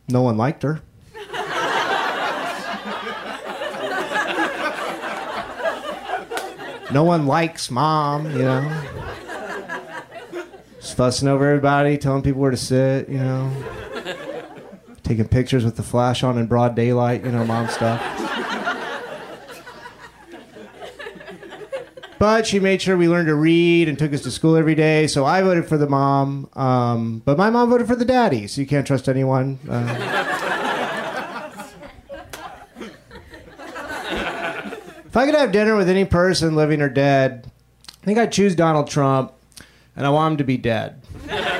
No 0.08 0.22
one 0.22 0.38
liked 0.38 0.62
her. 0.62 0.80
No 6.92 7.04
one 7.04 7.26
likes 7.26 7.70
mom, 7.70 8.30
you 8.32 8.42
know. 8.42 8.82
Just 10.80 10.96
fussing 10.96 11.28
over 11.28 11.46
everybody, 11.48 11.98
telling 11.98 12.22
people 12.22 12.40
where 12.40 12.50
to 12.50 12.56
sit, 12.56 13.08
you 13.08 13.18
know. 13.18 13.52
Taking 15.02 15.28
pictures 15.28 15.64
with 15.64 15.76
the 15.76 15.82
flash 15.82 16.22
on 16.22 16.38
in 16.38 16.46
broad 16.46 16.74
daylight, 16.74 17.24
you 17.24 17.32
know, 17.32 17.44
mom 17.44 17.68
stuff. 17.68 18.02
But 22.18 22.46
she 22.48 22.58
made 22.58 22.82
sure 22.82 22.96
we 22.96 23.08
learned 23.08 23.28
to 23.28 23.34
read 23.36 23.88
and 23.88 23.96
took 23.96 24.12
us 24.12 24.22
to 24.22 24.30
school 24.30 24.56
every 24.56 24.74
day. 24.74 25.06
So 25.06 25.24
I 25.24 25.40
voted 25.42 25.66
for 25.66 25.78
the 25.78 25.88
mom. 25.88 26.48
Um, 26.54 27.22
but 27.24 27.38
my 27.38 27.48
mom 27.48 27.70
voted 27.70 27.86
for 27.86 27.94
the 27.94 28.04
daddy, 28.04 28.48
so 28.48 28.60
you 28.60 28.66
can't 28.66 28.86
trust 28.86 29.08
anyone. 29.08 29.60
Uh, 29.68 30.47
I 35.18 35.26
could 35.26 35.34
have 35.34 35.52
dinner 35.52 35.76
with 35.76 35.88
any 35.88 36.04
person, 36.04 36.54
living 36.54 36.80
or 36.80 36.88
dead, 36.88 37.50
I 38.02 38.04
think 38.04 38.18
I'd 38.18 38.32
choose 38.32 38.54
Donald 38.54 38.88
Trump, 38.88 39.32
and 39.96 40.06
I 40.06 40.10
want 40.10 40.32
him 40.32 40.38
to 40.38 40.44
be 40.44 40.56
dead. 40.56 41.02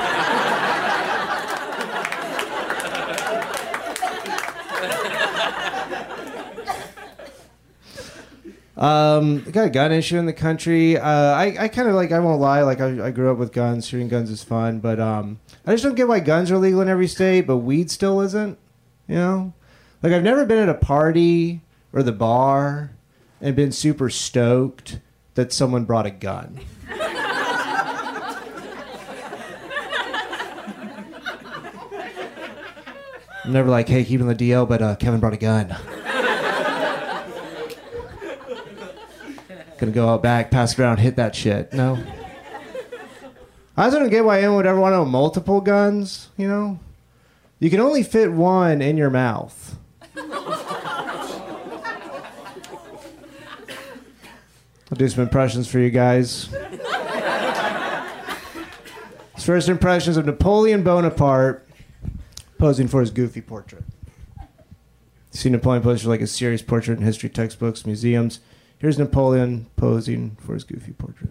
Um, 8.78 9.42
got 9.50 9.66
a 9.66 9.70
gun 9.70 9.90
issue 9.90 10.18
in 10.18 10.26
the 10.26 10.32
country. 10.32 10.96
Uh, 10.96 11.02
I, 11.02 11.56
I 11.58 11.66
kind 11.66 11.88
of 11.88 11.96
like. 11.96 12.12
I 12.12 12.20
won't 12.20 12.40
lie. 12.40 12.62
Like 12.62 12.80
I, 12.80 13.06
I 13.06 13.10
grew 13.10 13.28
up 13.32 13.36
with 13.36 13.52
guns. 13.52 13.88
Shooting 13.88 14.06
guns 14.06 14.30
is 14.30 14.44
fun, 14.44 14.78
but 14.78 15.00
um, 15.00 15.40
I 15.66 15.72
just 15.72 15.82
don't 15.82 15.96
get 15.96 16.06
why 16.06 16.20
guns 16.20 16.52
are 16.52 16.58
legal 16.58 16.80
in 16.80 16.88
every 16.88 17.08
state, 17.08 17.40
but 17.40 17.56
weed 17.56 17.90
still 17.90 18.20
isn't. 18.20 18.56
You 19.08 19.16
know, 19.16 19.52
like 20.00 20.12
I've 20.12 20.22
never 20.22 20.46
been 20.46 20.58
at 20.58 20.68
a 20.68 20.74
party 20.74 21.60
or 21.92 22.04
the 22.04 22.12
bar 22.12 22.92
and 23.40 23.56
been 23.56 23.72
super 23.72 24.10
stoked 24.10 24.98
that 25.34 25.52
someone 25.52 25.84
brought 25.84 26.06
a 26.06 26.10
gun. 26.10 26.58
I'm 33.44 33.54
never 33.54 33.70
like, 33.70 33.88
hey, 33.88 34.04
keeping 34.04 34.26
the 34.26 34.34
DL, 34.34 34.68
but 34.68 34.82
uh, 34.82 34.96
Kevin 34.96 35.20
brought 35.20 35.32
a 35.32 35.38
gun. 35.38 35.74
Gonna 39.78 39.92
go 39.92 40.08
out 40.08 40.22
back, 40.22 40.50
pass 40.50 40.72
it 40.72 40.80
around, 40.80 40.98
hit 40.98 41.16
that 41.16 41.34
shit. 41.34 41.72
No. 41.72 41.98
I 43.76 43.84
also 43.84 44.00
don't 44.00 44.10
get 44.10 44.24
why 44.24 44.38
anyone 44.38 44.56
would 44.56 44.66
ever 44.66 44.78
want 44.78 44.92
to 44.94 45.04
multiple 45.04 45.62
guns, 45.62 46.28
you 46.36 46.48
know? 46.48 46.78
You 47.58 47.70
can 47.70 47.80
only 47.80 48.02
fit 48.02 48.32
one 48.32 48.82
in 48.82 48.96
your 48.96 49.08
mouth. 49.08 49.77
I'll 54.90 54.96
do 54.96 55.08
some 55.08 55.22
impressions 55.22 55.68
for 55.68 55.78
you 55.78 55.90
guys. 55.90 56.48
His 59.34 59.44
first 59.44 59.68
impressions 59.68 60.16
of 60.16 60.24
Napoleon 60.26 60.82
Bonaparte 60.82 61.68
posing 62.58 62.88
for 62.88 63.00
his 63.00 63.10
goofy 63.10 63.40
portrait. 63.40 63.84
See 65.30 65.50
Napoleon 65.50 65.82
posed 65.82 66.02
for 66.02 66.08
like 66.08 66.22
a 66.22 66.26
serious 66.26 66.62
portrait 66.62 66.98
in 66.98 67.04
history 67.04 67.28
textbooks, 67.28 67.86
museums. 67.86 68.40
Here's 68.78 68.98
Napoleon 68.98 69.66
posing 69.76 70.36
for 70.40 70.54
his 70.54 70.64
goofy 70.64 70.92
portrait. 70.92 71.30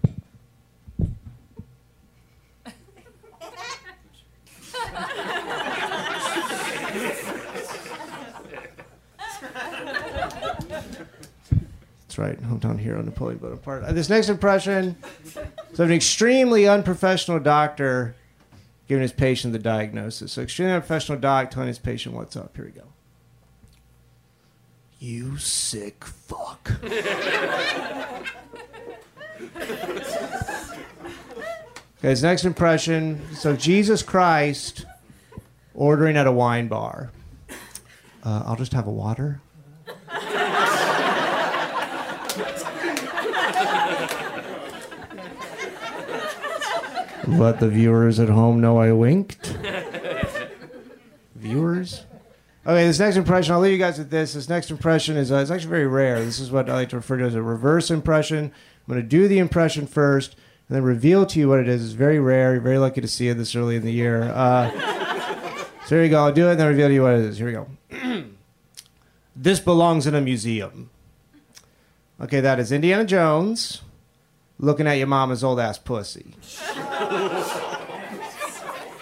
Right, 12.17 12.41
hometown 12.41 12.79
hero 12.79 13.01
Napoleon 13.01 13.37
Bonaparte. 13.37 13.83
Uh, 13.83 13.93
this 13.93 14.09
next 14.09 14.29
impression 14.29 14.95
is 15.23 15.79
of 15.79 15.89
an 15.89 15.91
extremely 15.91 16.67
unprofessional 16.67 17.39
doctor 17.39 18.15
giving 18.87 19.03
his 19.03 19.11
patient 19.11 19.53
the 19.53 19.59
diagnosis. 19.59 20.31
So, 20.31 20.41
extremely 20.41 20.73
unprofessional 20.73 21.19
doc 21.19 21.51
telling 21.51 21.67
his 21.67 21.77
patient 21.77 22.15
what's 22.15 22.35
up. 22.35 22.55
Here 22.55 22.65
we 22.65 22.71
go. 22.71 22.87
You 24.99 25.37
sick 25.37 26.05
fuck. 26.05 26.71
okay, 29.59 29.69
his 32.01 32.23
next 32.23 32.45
impression. 32.45 33.21
So 33.35 33.55
Jesus 33.55 34.01
Christ 34.01 34.85
ordering 35.75 36.17
at 36.17 36.25
a 36.25 36.31
wine 36.31 36.67
bar. 36.67 37.11
Uh, 38.23 38.43
I'll 38.45 38.55
just 38.55 38.73
have 38.73 38.87
a 38.87 38.91
water. 38.91 39.39
Let 47.27 47.59
the 47.59 47.67
viewers 47.67 48.21
at 48.21 48.29
home 48.29 48.61
know 48.61 48.79
I 48.79 48.93
winked. 48.93 49.57
viewers? 51.35 52.05
Okay, 52.65 52.87
this 52.87 52.99
next 52.99 53.17
impression, 53.17 53.53
I'll 53.53 53.59
leave 53.59 53.73
you 53.73 53.77
guys 53.77 53.97
with 53.97 54.09
this. 54.09 54.33
This 54.33 54.47
next 54.47 54.71
impression 54.71 55.17
is 55.17 55.31
uh, 55.31 55.35
it's 55.35 55.51
actually 55.51 55.69
very 55.69 55.87
rare. 55.87 56.23
This 56.23 56.39
is 56.39 56.51
what 56.51 56.69
I 56.69 56.73
like 56.73 56.89
to 56.89 56.95
refer 56.95 57.17
to 57.17 57.25
as 57.25 57.35
a 57.35 57.41
reverse 57.41 57.91
impression. 57.91 58.45
I'm 58.45 58.93
going 58.93 59.01
to 59.01 59.07
do 59.07 59.27
the 59.27 59.39
impression 59.39 59.87
first 59.87 60.35
and 60.67 60.75
then 60.75 60.83
reveal 60.83 61.25
to 61.25 61.39
you 61.39 61.49
what 61.49 61.59
it 61.59 61.67
is. 61.67 61.83
It's 61.83 61.93
very 61.93 62.19
rare. 62.19 62.53
You're 62.53 62.61
very 62.61 62.77
lucky 62.77 63.01
to 63.01 63.07
see 63.07 63.27
it 63.27 63.33
this 63.35 63.55
early 63.55 63.75
in 63.75 63.83
the 63.83 63.91
year. 63.91 64.23
Uh, 64.23 64.71
so 65.85 65.95
here 65.95 66.03
you 66.03 66.09
go. 66.09 66.23
I'll 66.23 66.33
do 66.33 66.47
it 66.47 66.51
and 66.51 66.59
then 66.61 66.67
reveal 66.67 66.87
to 66.87 66.93
you 66.93 67.03
what 67.03 67.13
it 67.13 67.21
is. 67.21 67.37
Here 67.37 67.47
we 67.47 67.53
go. 67.53 68.25
this 69.35 69.59
belongs 69.59 70.07
in 70.07 70.15
a 70.15 70.21
museum. 70.21 70.89
Okay, 72.21 72.39
that 72.39 72.57
is 72.57 72.71
Indiana 72.71 73.03
Jones 73.03 73.81
looking 74.59 74.87
at 74.87 74.93
your 74.93 75.07
mama's 75.07 75.43
old 75.43 75.59
ass 75.59 75.77
pussy. 75.77 76.35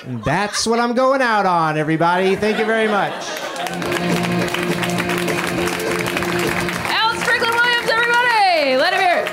And 0.05 0.23
that's 0.23 0.67
what 0.67 0.79
I'm 0.79 0.93
going 0.93 1.21
out 1.21 1.45
on, 1.47 1.77
everybody. 1.77 2.35
Thank 2.35 2.59
you 2.59 2.65
very 2.65 2.87
much. 2.87 3.11
Alan 6.91 7.17
Strickland 7.19 7.55
Williams, 7.55 7.89
everybody! 7.89 8.77
Let 8.77 8.93
him 8.93 8.99
hear 8.99 9.25
it. 9.25 9.31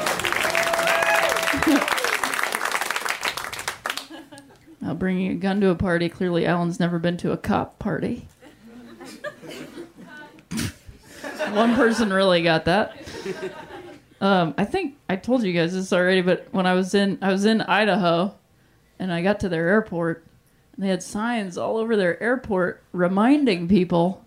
Now, 4.80 4.94
bringing 4.94 5.30
a 5.32 5.34
gun 5.34 5.60
to 5.60 5.68
a 5.68 5.74
party, 5.74 6.08
clearly 6.08 6.46
Alan's 6.46 6.80
never 6.80 6.98
been 6.98 7.18
to 7.18 7.32
a 7.32 7.36
cop 7.36 7.78
party. 7.78 8.28
One 11.52 11.74
person 11.74 12.10
really 12.12 12.42
got 12.42 12.64
that. 12.64 12.96
Um, 14.22 14.54
I 14.56 14.64
think 14.64 14.98
I 15.08 15.16
told 15.16 15.42
you 15.42 15.52
guys 15.52 15.74
this 15.74 15.92
already, 15.92 16.22
but 16.22 16.46
when 16.52 16.64
I 16.64 16.74
was 16.74 16.94
in 16.94 17.18
I 17.20 17.32
was 17.32 17.44
in 17.44 17.60
Idaho, 17.60 18.34
and 19.00 19.12
I 19.12 19.20
got 19.20 19.40
to 19.40 19.48
their 19.48 19.68
airport, 19.68 20.24
and 20.76 20.84
they 20.84 20.88
had 20.88 21.02
signs 21.02 21.58
all 21.58 21.76
over 21.76 21.96
their 21.96 22.22
airport 22.22 22.84
reminding 22.92 23.66
people 23.66 24.24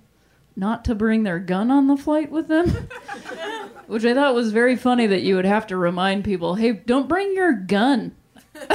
not 0.53 0.83
to 0.85 0.95
bring 0.95 1.23
their 1.23 1.39
gun 1.39 1.71
on 1.71 1.87
the 1.87 1.95
flight 1.95 2.29
with 2.29 2.49
them. 2.49 2.69
Which 3.87 4.03
I 4.03 4.13
thought 4.13 4.35
was 4.35 4.51
very 4.51 4.75
funny 4.75 5.07
that 5.07 5.21
you 5.21 5.37
would 5.37 5.45
have 5.45 5.67
to 5.67 5.77
remind 5.77 6.25
people, 6.25 6.55
hey, 6.55 6.73
don't 6.73 7.07
bring 7.07 7.33
your 7.33 7.53
gun. 7.53 8.15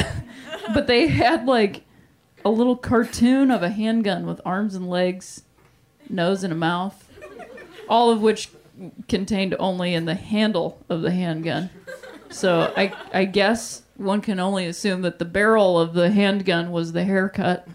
but 0.72 0.86
they 0.86 1.08
had 1.08 1.46
like 1.46 1.82
a 2.44 2.50
little 2.50 2.76
cartoon 2.76 3.50
of 3.50 3.62
a 3.62 3.68
handgun 3.68 4.24
with 4.24 4.40
arms 4.46 4.74
and 4.74 4.88
legs 4.88 5.42
nose, 6.08 6.42
and 6.44 6.52
a 6.52 6.56
mouth, 6.56 7.08
all 7.88 8.10
of 8.10 8.22
which 8.22 8.50
contained 9.08 9.54
only 9.58 9.94
in 9.94 10.04
the 10.04 10.14
handle 10.14 10.84
of 10.88 11.02
the 11.02 11.10
handgun. 11.10 11.70
So 12.30 12.72
I, 12.76 12.92
I 13.12 13.24
guess 13.24 13.82
one 13.96 14.20
can 14.20 14.40
only 14.40 14.66
assume 14.66 15.02
that 15.02 15.18
the 15.18 15.24
barrel 15.24 15.78
of 15.78 15.94
the 15.94 16.10
handgun 16.10 16.70
was 16.70 16.92
the 16.92 17.04
haircut. 17.04 17.66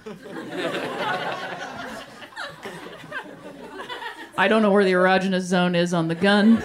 I 4.37 4.47
don't 4.47 4.61
know 4.61 4.71
where 4.71 4.83
the 4.83 4.91
erogenous 4.91 5.41
zone 5.41 5.75
is 5.75 5.93
on 5.93 6.07
the 6.07 6.15
gun. 6.15 6.61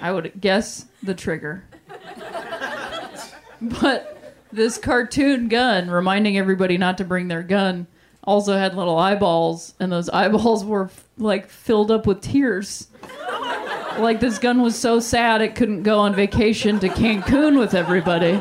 I 0.00 0.12
would 0.12 0.40
guess 0.40 0.86
the 1.02 1.14
trigger. 1.14 1.64
But 3.60 4.34
this 4.52 4.78
cartoon 4.78 5.48
gun, 5.48 5.90
reminding 5.90 6.36
everybody 6.36 6.76
not 6.76 6.98
to 6.98 7.04
bring 7.04 7.28
their 7.28 7.42
gun, 7.42 7.86
also 8.26 8.56
had 8.56 8.74
little 8.74 8.98
eyeballs, 8.98 9.74
and 9.78 9.92
those 9.92 10.08
eyeballs 10.08 10.64
were 10.64 10.90
like 11.18 11.48
filled 11.48 11.90
up 11.90 12.06
with 12.06 12.20
tears. 12.20 12.88
Like 13.98 14.20
this 14.20 14.38
gun 14.38 14.60
was 14.60 14.76
so 14.76 14.98
sad 14.98 15.40
it 15.40 15.54
couldn't 15.54 15.84
go 15.84 16.00
on 16.00 16.14
vacation 16.14 16.80
to 16.80 16.88
Cancun 16.88 17.58
with 17.58 17.74
everybody. 17.74 18.40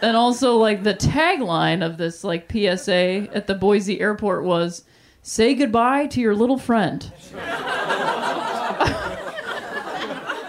And 0.00 0.16
also, 0.16 0.56
like 0.56 0.84
the 0.84 0.94
tagline 0.94 1.84
of 1.84 1.96
this 1.96 2.22
like 2.22 2.50
PSA 2.50 3.28
at 3.34 3.46
the 3.48 3.54
Boise 3.54 4.00
airport 4.00 4.44
was, 4.44 4.84
"Say 5.22 5.54
goodbye 5.54 6.06
to 6.06 6.20
your 6.20 6.36
little 6.36 6.58
friend." 6.58 7.12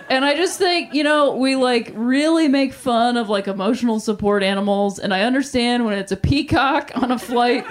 And 0.09 0.25
I 0.25 0.35
just 0.35 0.57
think, 0.57 0.93
you 0.93 1.03
know, 1.03 1.35
we 1.35 1.55
like 1.55 1.91
really 1.95 2.47
make 2.47 2.73
fun 2.73 3.15
of 3.15 3.29
like 3.29 3.47
emotional 3.47 3.99
support 3.99 4.43
animals, 4.43 4.99
and 4.99 5.13
I 5.13 5.21
understand 5.21 5.85
when 5.85 5.97
it's 5.97 6.11
a 6.11 6.17
peacock 6.17 6.91
on 6.95 7.11
a 7.11 7.19
flight 7.19 7.65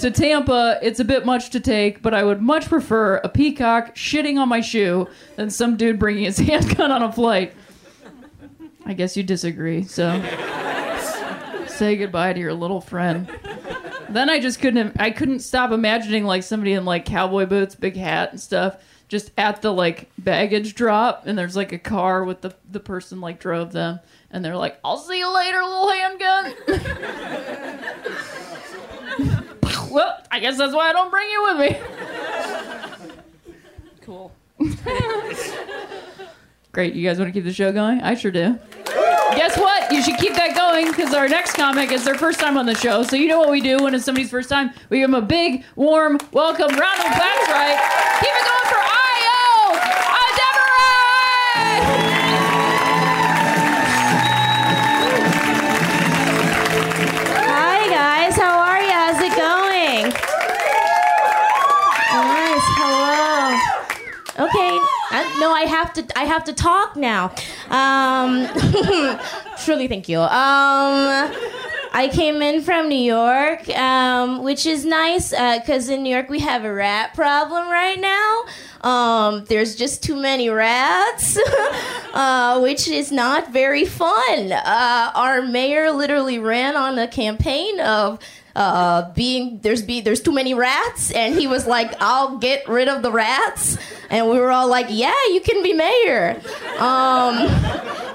to 0.00 0.10
Tampa, 0.10 0.78
it's 0.82 1.00
a 1.00 1.04
bit 1.04 1.26
much 1.26 1.50
to 1.50 1.60
take, 1.60 2.02
but 2.02 2.14
I 2.14 2.24
would 2.24 2.40
much 2.40 2.66
prefer 2.68 3.16
a 3.16 3.28
peacock 3.28 3.94
shitting 3.94 4.38
on 4.38 4.48
my 4.48 4.60
shoe 4.60 5.08
than 5.36 5.50
some 5.50 5.76
dude 5.76 5.98
bringing 5.98 6.24
his 6.24 6.38
handgun 6.38 6.90
on 6.90 7.02
a 7.02 7.12
flight. 7.12 7.54
I 8.84 8.94
guess 8.94 9.16
you 9.16 9.22
disagree, 9.22 9.84
so 9.84 10.20
say 11.66 11.96
goodbye 11.96 12.32
to 12.32 12.40
your 12.40 12.54
little 12.54 12.80
friend. 12.80 13.30
Then 14.08 14.28
I 14.28 14.40
just 14.40 14.60
couldn't 14.60 15.00
I 15.00 15.10
couldn't 15.10 15.40
stop 15.40 15.70
imagining 15.70 16.24
like 16.24 16.42
somebody 16.42 16.72
in 16.72 16.84
like 16.84 17.04
cowboy 17.04 17.46
boots, 17.46 17.74
big 17.74 17.96
hat 17.96 18.32
and 18.32 18.40
stuff, 18.40 18.82
just 19.10 19.30
at 19.36 19.60
the 19.60 19.70
like 19.72 20.08
baggage 20.18 20.76
drop 20.76 21.26
and 21.26 21.36
there's 21.36 21.56
like 21.56 21.72
a 21.72 21.78
car 21.78 22.22
with 22.24 22.42
the 22.42 22.54
the 22.70 22.78
person 22.78 23.20
like 23.20 23.40
drove 23.40 23.72
them 23.72 23.98
and 24.30 24.44
they're 24.44 24.56
like, 24.56 24.78
"I'll 24.84 24.98
see 24.98 25.18
you 25.18 25.34
later, 25.34 25.60
little 25.62 25.90
handgun." 25.90 26.54
well, 29.90 30.22
I 30.30 30.38
guess 30.38 30.56
that's 30.56 30.72
why 30.72 30.88
I 30.88 30.92
don't 30.92 31.10
bring 31.10 31.28
you 31.28 31.42
with 31.42 31.58
me. 31.58 31.76
cool. 34.02 34.30
Great. 36.72 36.94
You 36.94 37.02
guys 37.02 37.18
want 37.18 37.28
to 37.28 37.32
keep 37.32 37.42
the 37.42 37.52
show 37.52 37.72
going? 37.72 38.00
I 38.02 38.14
sure 38.14 38.30
do. 38.30 38.56
Guess 38.86 39.58
what? 39.58 39.92
You 39.92 40.04
should 40.04 40.18
keep 40.18 40.34
that 40.34 40.54
going 40.54 40.86
because 40.86 41.12
our 41.14 41.28
next 41.28 41.54
comic 41.54 41.90
is 41.90 42.04
their 42.04 42.14
first 42.14 42.38
time 42.38 42.56
on 42.56 42.66
the 42.66 42.76
show. 42.76 43.02
So 43.02 43.16
you 43.16 43.26
know 43.26 43.40
what 43.40 43.50
we 43.50 43.60
do 43.60 43.78
when 43.78 43.92
it's 43.92 44.04
somebody's 44.04 44.30
first 44.30 44.48
time? 44.48 44.70
We 44.88 45.00
give 45.00 45.10
them 45.10 45.20
a 45.20 45.26
big, 45.26 45.64
warm 45.74 46.20
welcome 46.32 46.68
round 46.68 47.00
of 47.00 47.06
applause, 47.06 47.48
right? 47.48 47.76
Keep 48.20 48.30
it 48.30 48.44
going 48.44 48.68
for 48.72 48.89
I, 65.60 65.64
have 65.64 65.92
to. 65.94 66.06
I 66.18 66.24
have 66.24 66.44
to 66.44 66.52
talk 66.52 66.96
now. 66.96 67.34
Um, 67.68 68.48
truly, 69.64 69.88
thank 69.88 70.08
you. 70.08 70.20
Um, 70.20 71.32
I 71.92 72.08
came 72.12 72.40
in 72.40 72.62
from 72.62 72.88
New 72.88 72.94
York, 72.94 73.68
um, 73.70 74.42
which 74.42 74.64
is 74.64 74.84
nice 74.86 75.30
because 75.30 75.88
in 75.90 76.02
New 76.02 76.14
York 76.14 76.30
we 76.30 76.38
have 76.40 76.64
a 76.64 76.72
rat 76.72 77.14
problem 77.14 77.68
right 77.68 78.00
now. 78.00 78.44
Um, 78.82 79.44
there's 79.46 79.76
just 79.76 80.02
too 80.02 80.16
many 80.16 80.48
rats, 80.48 81.38
uh, 82.14 82.60
which 82.60 82.88
is 82.88 83.12
not 83.12 83.52
very 83.52 83.84
fun. 83.84 84.52
Uh, 84.52 85.12
our 85.14 85.42
mayor 85.42 85.90
literally 85.90 86.38
ran 86.38 86.76
on 86.76 86.98
a 86.98 87.06
campaign 87.06 87.80
of 87.80 88.18
uh, 88.56 89.12
being 89.12 89.60
there's 89.62 89.82
be 89.82 90.00
there's 90.00 90.20
too 90.20 90.32
many 90.32 90.54
rats, 90.54 91.10
and 91.12 91.34
he 91.34 91.46
was 91.46 91.66
like, 91.66 91.94
"I'll 92.00 92.38
get 92.38 92.68
rid 92.68 92.88
of 92.88 93.02
the 93.02 93.12
rats," 93.12 93.78
and 94.08 94.28
we 94.28 94.38
were 94.38 94.50
all 94.50 94.68
like, 94.68 94.86
"Yeah, 94.88 95.14
you 95.28 95.40
can 95.40 95.62
be 95.62 95.72
mayor." 95.72 96.40
Um, 96.78 97.36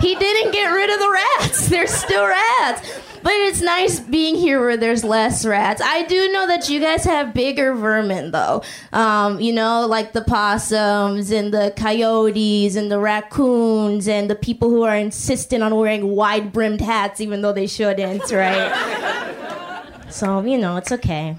he 0.01 0.15
didn't 0.15 0.51
get 0.51 0.67
rid 0.67 0.89
of 0.89 0.99
the 0.99 1.09
rats. 1.11 1.67
There's 1.69 1.91
still 1.91 2.25
rats. 2.27 3.01
But 3.25 3.33
it's 3.33 3.59
nice 3.59 3.99
being 3.99 4.35
here 4.35 4.59
where 4.59 4.77
there's 4.77 5.03
less 5.03 5.47
rats. 5.47 5.81
I 5.83 6.03
do 6.03 6.31
know 6.31 6.45
that 6.45 6.69
you 6.69 6.79
guys 6.79 7.03
have 7.05 7.33
bigger 7.33 7.73
vermin, 7.73 8.29
though. 8.29 8.61
Um, 8.93 9.41
you 9.41 9.51
know, 9.51 9.87
like 9.87 10.13
the 10.13 10.21
possums 10.55 11.31
and 11.31 11.53
the 11.53 11.73
coyotes 11.75 12.77
and 12.77 12.89
the 12.89 12.97
raccoons 12.97 14.07
and 14.07 14.29
the 14.29 14.35
people 14.35 14.69
who 14.69 14.83
are 14.83 14.95
insistent 14.95 15.61
on 15.61 15.75
wearing 15.75 16.15
wide 16.15 16.53
brimmed 16.53 16.79
hats 16.79 17.19
even 17.19 17.41
though 17.41 17.51
they 17.51 17.67
shouldn't, 17.67 18.31
right? 18.31 19.83
so, 20.09 20.41
you 20.43 20.57
know, 20.57 20.77
it's 20.77 20.93
okay. 20.93 21.35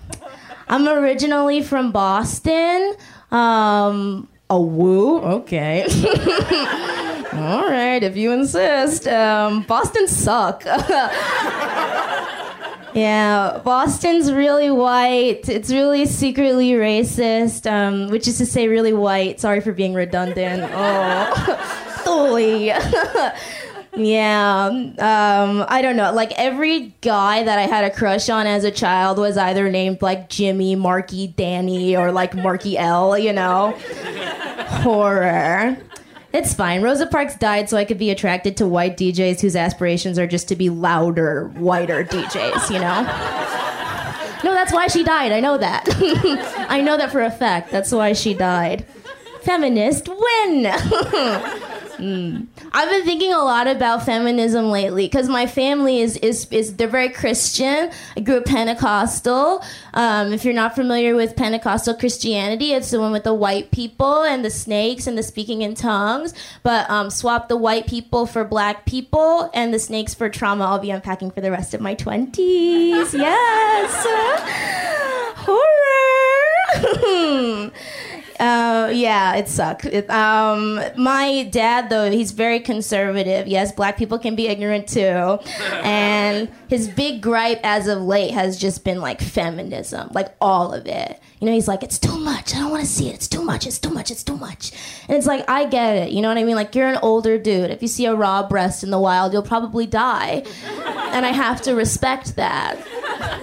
I'm 0.69 0.87
originally 0.87 1.63
from 1.63 1.93
Boston. 1.93 2.95
Um, 3.31 4.29
a 4.51 4.61
woo? 4.61 5.21
Okay. 5.21 5.85
All 7.33 7.71
right, 7.71 8.03
if 8.03 8.19
you 8.19 8.33
insist. 8.33 9.09
Um, 9.09 9.63
Boston 9.63 10.09
suck. 10.09 10.63
yeah, 12.97 13.61
Boston's 13.63 14.33
really 14.33 14.71
white. 14.71 15.51
It's 15.51 15.71
really 15.71 16.07
secretly 16.07 16.71
racist, 16.71 17.71
um, 17.71 18.09
which 18.09 18.27
is 18.27 18.39
to 18.39 18.47
say, 18.47 18.69
really 18.69 18.95
white. 18.95 19.39
Sorry 19.39 19.61
for 19.61 19.73
being 19.73 19.93
redundant. 19.95 20.71
Oh, 20.79 22.01
totally. 22.05 22.73
Yeah, 23.99 24.67
um, 24.67 25.65
I 25.69 25.81
don't 25.81 25.97
know. 25.97 26.13
Like 26.13 26.33
every 26.33 26.95
guy 27.01 27.43
that 27.45 27.59
I 27.59 27.63
had 27.63 27.85
a 27.85 27.91
crush 27.91 28.29
on 28.29 28.47
as 28.47 28.63
a 28.63 28.71
child 28.71 29.17
was 29.17 29.39
either 29.39 29.71
named 29.71 30.03
like 30.03 30.29
Jimmy, 30.29 30.75
Marky, 30.77 31.29
Danny, 31.29 31.97
or 31.97 32.13
like 32.13 32.35
Marky 32.35 32.77
L. 32.77 33.17
You 33.17 33.33
know, 33.33 33.71
horror. 34.83 35.79
It's 36.37 36.53
fine. 36.53 36.83
Rosa 36.83 37.07
Parks 37.07 37.35
died 37.35 37.70
so 37.70 37.79
I 37.79 37.87
could 37.87 37.96
be 37.96 38.11
attracted 38.11 38.59
to 38.59 38.66
white 38.66 38.99
DJs 38.99 39.40
whose 39.40 39.57
aspirations 39.57 40.18
are 40.18 40.27
just 40.27 40.49
to 40.49 40.55
be 40.55 40.68
louder, 40.68 41.49
whiter 41.55 42.05
DJs. 42.05 42.70
You 42.70 42.79
know. 42.79 43.03
No, 44.44 44.53
that's 44.53 44.70
why 44.70 44.87
she 44.88 45.03
died. 45.03 45.33
I 45.33 45.40
know 45.40 45.57
that. 45.57 45.88
I 46.68 46.83
know 46.83 46.99
that 46.99 47.11
for 47.11 47.22
a 47.22 47.31
fact. 47.31 47.70
That's 47.70 47.90
why 47.90 48.12
she 48.12 48.35
died. 48.35 48.85
Feminist 49.40 50.09
win. 50.09 50.66
Mm. 51.99 52.47
I've 52.73 52.91
been 52.91 53.05
thinking 53.05 53.33
a 53.33 53.39
lot 53.39 53.67
about 53.67 54.05
feminism 54.05 54.71
lately 54.71 55.07
because 55.07 55.29
my 55.29 55.47
family 55.47 56.01
is, 56.01 56.17
is 56.19 56.47
is 56.51 56.77
they're 56.77 56.89
very 56.89 57.09
Christian. 57.09 57.91
I 58.17 58.21
grew 58.21 58.39
up 58.39 58.45
Pentecostal. 58.45 59.63
Um, 59.95 60.33
if 60.33 60.45
you're 60.45 60.55
not 60.55 60.75
familiar 60.75 61.15
with 61.15 61.37
Pentecostal 61.37 61.95
Christianity, 61.95 62.73
it's 62.73 62.91
the 62.91 63.01
one 63.01 63.13
with 63.13 63.25
the 63.25 63.35
white 63.35 63.71
people 63.71 64.23
and 64.23 64.45
the 64.45 64.51
snakes 64.51 65.07
and 65.07 65.17
the 65.17 65.23
speaking 65.23 65.63
in 65.63 65.75
tongues. 65.75 66.35
But 66.63 66.89
um, 66.91 67.11
swap 67.11 67.49
the 67.49 67.57
white 67.57 67.87
people 67.87 68.27
for 68.27 68.45
black 68.45 68.87
people 68.87 69.51
and 69.55 69.73
the 69.73 69.79
snakes 69.79 70.15
for 70.15 70.29
trauma. 70.29 70.65
I'll 70.65 70.79
be 70.79 70.91
unpacking 70.91 71.31
for 71.31 71.41
the 71.41 71.51
rest 71.51 71.75
of 71.75 71.81
my 71.81 71.95
twenties. 71.95 73.15
Yes, 73.27 74.07
horror. 75.47 75.67
Uh, 78.39 78.91
yeah, 78.93 79.34
it 79.37 79.49
sucked. 79.49 79.87
It, 79.87 80.09
um, 80.11 80.80
my 80.97 81.45
dad, 81.51 81.89
though, 81.91 82.11
he's 82.11 82.32
very 82.32 82.61
conservative. 82.61 83.47
Yes, 83.47 83.72
black 83.72 83.97
people 83.97 84.18
can 84.18 84.34
be 84.37 84.49
ignorant 84.49 84.89
too. 84.89 85.39
And 85.87 86.49
his 86.68 86.89
big 86.89 87.22
gripe 87.22 87.61
as 87.62 87.87
of 87.87 88.03
late 88.03 88.32
has 88.32 88.59
just 88.59 88.82
been 88.82 89.01
like 89.01 89.20
feminism, 89.20 90.11
like 90.12 90.34
all 90.41 90.72
of 90.72 90.87
it. 90.87 91.20
You 91.41 91.47
know, 91.47 91.53
he's 91.53 91.68
like, 91.68 91.82
it's 91.82 91.99
too 91.99 92.16
much. 92.16 92.55
I 92.55 92.61
don't 92.61 92.70
want 92.70 92.82
to 92.82 92.89
see 92.89 93.09
it. 93.09 93.14
It's 93.14 93.28
too 93.28 93.45
much. 93.45 93.66
It's 93.66 93.78
too 93.78 93.91
much. 93.91 94.11
It's 94.11 94.22
too 94.22 94.37
much. 94.37 94.72
And 95.07 95.16
it's 95.16 95.26
like, 95.26 95.49
I 95.49 95.66
get 95.66 95.97
it. 95.97 96.11
You 96.11 96.22
know 96.22 96.28
what 96.28 96.39
I 96.39 96.45
mean? 96.45 96.57
Like, 96.57 96.74
you're 96.74 96.89
an 96.89 96.99
older 97.03 97.39
dude. 97.39 97.70
If 97.70 97.82
you 97.82 97.89
see 97.89 98.07
a 98.07 98.14
raw 98.14 98.49
breast 98.49 98.82
in 98.82 98.91
the 98.91 98.99
wild, 98.99 99.32
you'll 99.34 99.43
probably 99.43 99.87
die. 99.87 100.45
And 100.64 101.26
I 101.26 101.32
have 101.32 101.61
to 101.62 101.74
respect 101.74 102.37
that. 102.37 102.78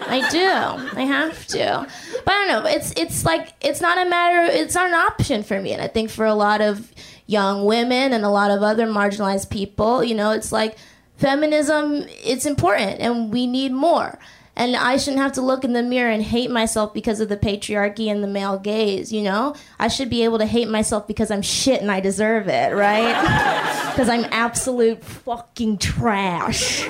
I 0.07 0.27
do. 0.29 0.97
I 0.97 1.03
have 1.03 1.45
to. 1.47 1.87
But 2.25 2.33
I 2.33 2.47
don't 2.47 2.63
know. 2.63 2.69
It's 2.69 2.91
it's 2.95 3.25
like 3.25 3.53
it's 3.61 3.81
not 3.81 3.97
a 3.97 4.09
matter. 4.09 4.51
It's 4.51 4.75
not 4.75 4.87
an 4.87 4.93
option 4.93 5.43
for 5.43 5.59
me. 5.59 5.73
And 5.73 5.81
I 5.81 5.87
think 5.87 6.09
for 6.09 6.25
a 6.25 6.35
lot 6.35 6.61
of 6.61 6.91
young 7.25 7.65
women 7.65 8.13
and 8.13 8.23
a 8.23 8.29
lot 8.29 8.51
of 8.51 8.61
other 8.61 8.85
marginalized 8.85 9.49
people, 9.49 10.03
you 10.03 10.15
know, 10.15 10.31
it's 10.31 10.51
like 10.51 10.77
feminism. 11.17 12.05
It's 12.23 12.45
important, 12.45 13.01
and 13.01 13.31
we 13.31 13.47
need 13.47 13.71
more. 13.71 14.19
And 14.55 14.75
I 14.75 14.97
shouldn't 14.97 15.21
have 15.21 15.31
to 15.33 15.41
look 15.41 15.63
in 15.63 15.73
the 15.73 15.81
mirror 15.81 16.11
and 16.11 16.21
hate 16.21 16.51
myself 16.51 16.93
because 16.93 17.19
of 17.19 17.29
the 17.29 17.37
patriarchy 17.37 18.11
and 18.11 18.23
the 18.23 18.27
male 18.27 18.59
gaze, 18.59 19.11
you 19.11 19.23
know? 19.23 19.55
I 19.79 19.87
should 19.87 20.09
be 20.09 20.23
able 20.23 20.37
to 20.37 20.45
hate 20.45 20.69
myself 20.69 21.07
because 21.07 21.31
I'm 21.31 21.41
shit 21.41 21.81
and 21.81 21.91
I 21.91 21.99
deserve 21.99 22.47
it, 22.47 22.73
right? 22.75 23.71
Because 23.93 24.09
I'm 24.09 24.25
absolute 24.31 25.03
fucking 25.03 25.77
trash. 25.77 26.83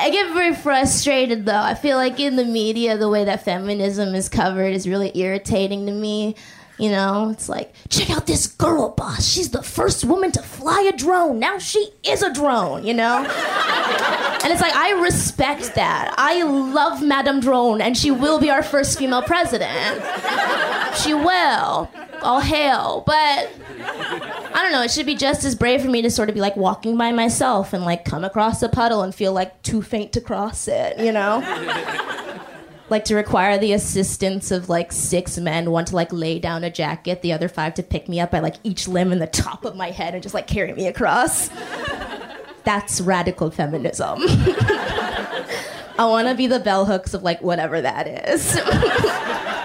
I 0.00 0.10
get 0.10 0.32
very 0.32 0.56
frustrated 0.56 1.46
though. 1.46 1.60
I 1.60 1.74
feel 1.74 1.96
like 1.96 2.18
in 2.18 2.34
the 2.34 2.44
media, 2.44 2.98
the 2.98 3.08
way 3.08 3.24
that 3.24 3.44
feminism 3.44 4.14
is 4.14 4.28
covered 4.28 4.72
is 4.74 4.88
really 4.88 5.16
irritating 5.16 5.86
to 5.86 5.92
me. 5.92 6.34
You 6.80 6.90
know, 6.90 7.28
it's 7.28 7.46
like, 7.46 7.74
check 7.90 8.08
out 8.08 8.26
this 8.26 8.46
girl 8.46 8.88
boss. 8.88 9.28
She's 9.28 9.50
the 9.50 9.62
first 9.62 10.02
woman 10.02 10.32
to 10.32 10.42
fly 10.42 10.90
a 10.90 10.96
drone. 10.96 11.38
Now 11.38 11.58
she 11.58 11.90
is 12.02 12.22
a 12.22 12.32
drone, 12.32 12.86
you 12.86 12.94
know? 12.94 13.18
and 14.42 14.50
it's 14.50 14.62
like, 14.62 14.74
I 14.74 14.98
respect 15.02 15.74
that. 15.74 16.14
I 16.16 16.42
love 16.42 17.02
Madame 17.02 17.40
Drone, 17.40 17.82
and 17.82 17.98
she 17.98 18.10
will 18.10 18.38
be 18.40 18.48
our 18.48 18.62
first 18.62 18.98
female 18.98 19.20
president. 19.20 20.02
She 20.96 21.12
will. 21.12 21.90
All 22.22 22.40
hail. 22.40 23.02
But 23.06 23.50
I 23.84 24.60
don't 24.62 24.72
know, 24.72 24.82
it 24.82 24.90
should 24.90 25.04
be 25.04 25.16
just 25.16 25.44
as 25.44 25.54
brave 25.54 25.82
for 25.82 25.88
me 25.88 26.00
to 26.00 26.10
sort 26.10 26.30
of 26.30 26.34
be 26.34 26.40
like 26.40 26.56
walking 26.56 26.96
by 26.96 27.12
myself 27.12 27.74
and 27.74 27.84
like 27.84 28.06
come 28.06 28.24
across 28.24 28.62
a 28.62 28.70
puddle 28.70 29.02
and 29.02 29.14
feel 29.14 29.34
like 29.34 29.62
too 29.62 29.82
faint 29.82 30.14
to 30.14 30.22
cross 30.22 30.66
it, 30.66 30.98
you 30.98 31.12
know? 31.12 31.40
like 32.90 33.04
to 33.04 33.14
require 33.14 33.58
the 33.58 33.72
assistance 33.72 34.50
of 34.50 34.68
like 34.68 34.92
six 34.92 35.38
men, 35.38 35.70
one 35.70 35.84
to 35.86 35.94
like 35.94 36.12
lay 36.12 36.38
down 36.38 36.64
a 36.64 36.70
jacket, 36.70 37.22
the 37.22 37.32
other 37.32 37.48
five 37.48 37.74
to 37.74 37.82
pick 37.82 38.08
me 38.08 38.20
up 38.20 38.30
by 38.30 38.40
like 38.40 38.56
each 38.64 38.88
limb 38.88 39.12
in 39.12 39.18
the 39.18 39.26
top 39.26 39.64
of 39.64 39.76
my 39.76 39.90
head 39.90 40.14
and 40.14 40.22
just 40.22 40.34
like 40.34 40.46
carry 40.46 40.72
me 40.72 40.86
across. 40.86 41.48
That's 42.64 43.00
radical 43.00 43.50
feminism. 43.50 44.18
I 45.98 46.06
want 46.06 46.28
to 46.28 46.34
be 46.34 46.46
the 46.46 46.60
bell 46.60 46.86
hooks 46.86 47.14
of 47.14 47.22
like 47.22 47.42
whatever 47.42 47.80
that 47.80 48.06
is. 48.28 48.56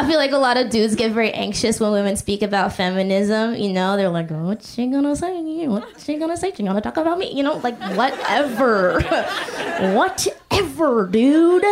I 0.00 0.06
feel 0.08 0.16
like 0.16 0.32
a 0.32 0.38
lot 0.38 0.56
of 0.56 0.70
dudes 0.70 0.94
get 0.94 1.12
very 1.12 1.30
anxious 1.30 1.78
when 1.78 1.92
women 1.92 2.16
speak 2.16 2.40
about 2.40 2.72
feminism. 2.72 3.54
You 3.54 3.74
know, 3.74 3.98
they're 3.98 4.08
like, 4.08 4.32
oh, 4.32 4.46
"What's 4.46 4.72
she 4.72 4.86
gonna 4.86 5.14
say? 5.14 5.66
What's 5.66 6.04
she 6.06 6.16
gonna 6.16 6.38
say? 6.38 6.54
She 6.54 6.62
gonna 6.62 6.80
talk 6.80 6.96
about 6.96 7.18
me?" 7.18 7.30
You 7.34 7.42
know, 7.42 7.58
like 7.58 7.78
whatever, 7.94 9.02
whatever, 9.94 11.06
dude. 11.06 11.64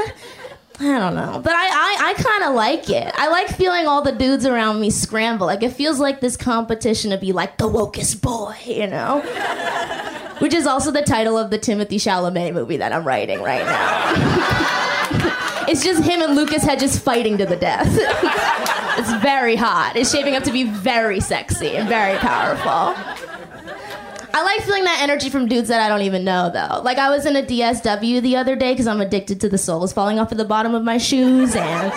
I 0.81 0.99
don't 0.99 1.15
know, 1.15 1.41
but 1.43 1.55
I 1.55 1.69
I, 1.69 2.11
I 2.11 2.23
kind 2.23 2.45
of 2.45 2.55
like 2.55 2.91
it. 2.91 3.11
I 3.17 3.29
like 3.29 3.49
feeling 3.49 3.87
all 3.87 4.03
the 4.03 4.13
dudes 4.13 4.45
around 4.45 4.79
me 4.79 4.91
scramble. 4.91 5.47
Like 5.47 5.63
it 5.63 5.73
feels 5.73 5.99
like 5.99 6.21
this 6.21 6.37
competition 6.37 7.13
to 7.13 7.17
be 7.17 7.33
like 7.33 7.57
the 7.57 7.67
wokest 7.67 8.21
boy, 8.21 8.55
you 8.67 8.89
know. 8.89 9.21
Which 10.41 10.53
is 10.53 10.67
also 10.67 10.91
the 10.91 11.03
title 11.03 11.39
of 11.39 11.51
the 11.51 11.57
Timothy 11.57 11.97
Chalamet 11.97 12.53
movie 12.53 12.77
that 12.77 12.93
I'm 12.93 13.05
writing 13.05 13.41
right 13.41 13.65
now. 13.65 14.85
It's 15.69 15.85
just 15.85 16.03
him 16.03 16.23
and 16.23 16.35
Lucas 16.35 16.65
Hedges 16.65 16.99
fighting 16.99 17.37
to 17.39 17.45
the 17.45 17.57
death. 17.57 17.87
it's 18.99 19.13
very 19.23 19.55
hot. 19.55 19.97
It's 19.97 20.11
shaping 20.11 20.35
up 20.35 20.43
to 20.45 20.53
be 20.53 20.65
very 20.65 21.21
sexy 21.21 21.77
and 21.77 21.87
very 21.89 22.17
powerful. 22.19 22.95
I 24.33 24.43
like 24.45 24.63
feeling 24.63 24.85
that 24.85 25.01
energy 25.03 25.29
from 25.29 25.47
dudes 25.47 25.69
that 25.69 25.81
I 25.81 25.89
don't 25.89 26.03
even 26.03 26.25
know, 26.25 26.51
though. 26.51 26.81
Like, 26.83 26.97
I 26.97 27.11
was 27.11 27.27
in 27.27 27.37
a 27.37 27.43
DSW 27.43 28.23
the 28.23 28.37
other 28.37 28.57
day 28.57 28.73
because 28.73 28.87
I'm 28.87 29.01
addicted 29.01 29.41
to 29.43 29.49
the 29.49 29.59
soles 29.59 29.93
falling 29.93 30.19
off 30.19 30.33
of 30.33 30.39
the 30.39 30.45
bottom 30.45 30.75
of 30.75 30.85
my 30.85 30.97
shoes, 30.97 31.55
and 31.55 31.93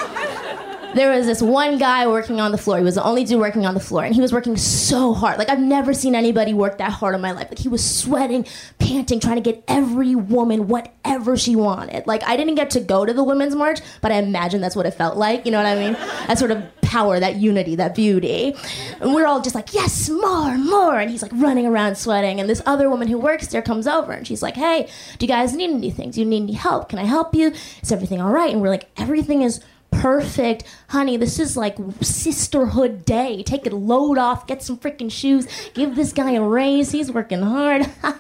there 0.96 1.12
was 1.12 1.26
this 1.26 1.42
one 1.42 1.78
guy 1.78 2.08
working 2.08 2.40
on 2.40 2.52
the 2.52 2.58
floor. 2.58 2.78
He 2.78 2.84
was 2.84 2.96
the 2.96 3.04
only 3.04 3.24
dude 3.24 3.40
working 3.40 3.66
on 3.66 3.74
the 3.74 3.80
floor, 3.80 4.04
and 4.04 4.14
he 4.14 4.22
was 4.22 4.34
working 4.34 4.58
so 4.58 5.14
hard. 5.14 5.38
Like 5.38 5.50
I've 5.50 5.60
never 5.60 5.94
seen 5.94 6.16
anybody 6.16 6.54
work 6.54 6.78
that 6.78 6.92
hard 6.92 7.16
in 7.16 7.22
my 7.22 7.32
life. 7.32 7.48
Like 7.50 7.60
he 7.60 7.70
was 7.70 7.84
sweating, 7.84 8.46
panting, 8.80 9.20
trying 9.20 9.36
to 9.36 9.42
get 9.42 9.64
every 9.68 10.16
woman 10.16 10.68
whatever 10.68 11.38
she 11.38 11.56
wanted. 11.56 12.08
Like 12.08 12.24
I 12.24 12.38
didn't 12.38 12.56
get 12.56 12.70
to 12.72 12.80
go 12.80 13.06
to 13.06 13.14
the 13.14 13.24
women's 13.24 13.56
march, 13.56 13.80
but 14.02 14.12
I 14.12 14.16
imagine 14.16 14.62
that's 14.62 14.76
what 14.76 14.86
it 14.86 14.92
felt 14.92 15.18
like. 15.18 15.46
You 15.46 15.52
know 15.52 15.58
what 15.58 15.68
I 15.68 15.76
mean? 15.76 15.94
That 16.28 16.38
sort 16.38 16.52
of 16.52 16.64
power, 16.92 17.20
that 17.22 17.38
unity, 17.38 17.76
that 17.76 17.96
beauty. 17.96 18.54
And 19.00 19.14
we're 19.14 19.26
all 19.26 19.42
just 19.42 19.56
like, 19.56 19.74
yes, 19.74 20.10
more, 20.10 20.58
more. 20.58 21.00
And 21.00 21.10
he's 21.10 21.22
like 21.22 21.32
running 21.34 21.66
around 21.66 21.96
sweating. 21.96 22.42
And 22.42 22.50
this 22.50 22.62
other 22.66 22.90
woman 22.90 23.08
who 23.08 23.18
works 23.18 23.48
there 23.48 23.62
comes 23.62 23.88
over 23.88 24.12
and 24.12 24.28
she's 24.28 24.44
like, 24.44 24.56
hey, 24.56 24.90
do 25.18 25.26
you 25.26 25.28
guys 25.30 25.54
need 25.54 25.70
anything? 25.70 26.12
Do 26.12 26.20
you 26.20 26.26
need 26.26 26.44
any 26.44 26.54
help? 26.54 26.90
Can 26.90 27.00
I 27.00 27.06
help 27.06 27.34
you? 27.34 27.54
Is 27.82 27.92
everything 27.94 28.20
all 28.20 28.32
right? 28.32 28.52
And 28.52 28.62
we're 28.62 28.70
like, 28.70 28.90
everything 28.98 29.42
is 29.42 29.62
perfect. 29.92 30.64
Honey, 30.90 31.18
this 31.18 31.40
is 31.40 31.56
like 31.56 31.78
sisterhood 32.02 33.06
day. 33.06 33.44
Take 33.44 33.68
a 33.68 33.76
load 33.76 34.18
off, 34.18 34.48
get 34.48 34.64
some 34.64 34.78
freaking 34.78 35.12
shoes, 35.12 35.48
give 35.74 35.96
this 35.96 36.14
guy 36.14 36.32
a 36.32 36.42
raise. 36.42 36.92
He's 36.92 37.12
working 37.12 37.42
hard. 37.42 37.90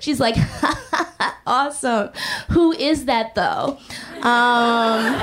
She's 0.00 0.20
like, 0.20 0.36
awesome. 1.46 2.10
Who 2.50 2.72
is 2.72 3.06
that 3.06 3.34
though? 3.34 3.78
Um, 4.22 5.18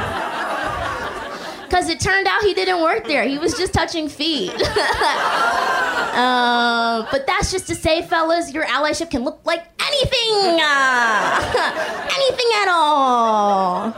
because 1.69 1.87
it 1.87 1.99
turned 1.99 2.25
out 2.27 2.41
he 2.41 2.55
didn't 2.55 2.81
work 2.81 3.05
there. 3.07 3.27
He 3.27 3.37
was 3.37 3.53
just 3.53 3.73
touching 3.73 4.09
feet. 4.09 4.49
um, 4.49 4.57
but 7.11 7.27
that's 7.27 7.51
just 7.51 7.67
to 7.67 7.75
say, 7.75 8.01
fellas, 8.01 8.51
your 8.51 8.65
allyship 8.65 9.11
can 9.11 9.23
look 9.23 9.39
like 9.45 9.63
anything. 9.79 10.59
Uh, 10.61 12.07
anything 12.11 12.47
at 12.55 12.67
all. 12.69 13.93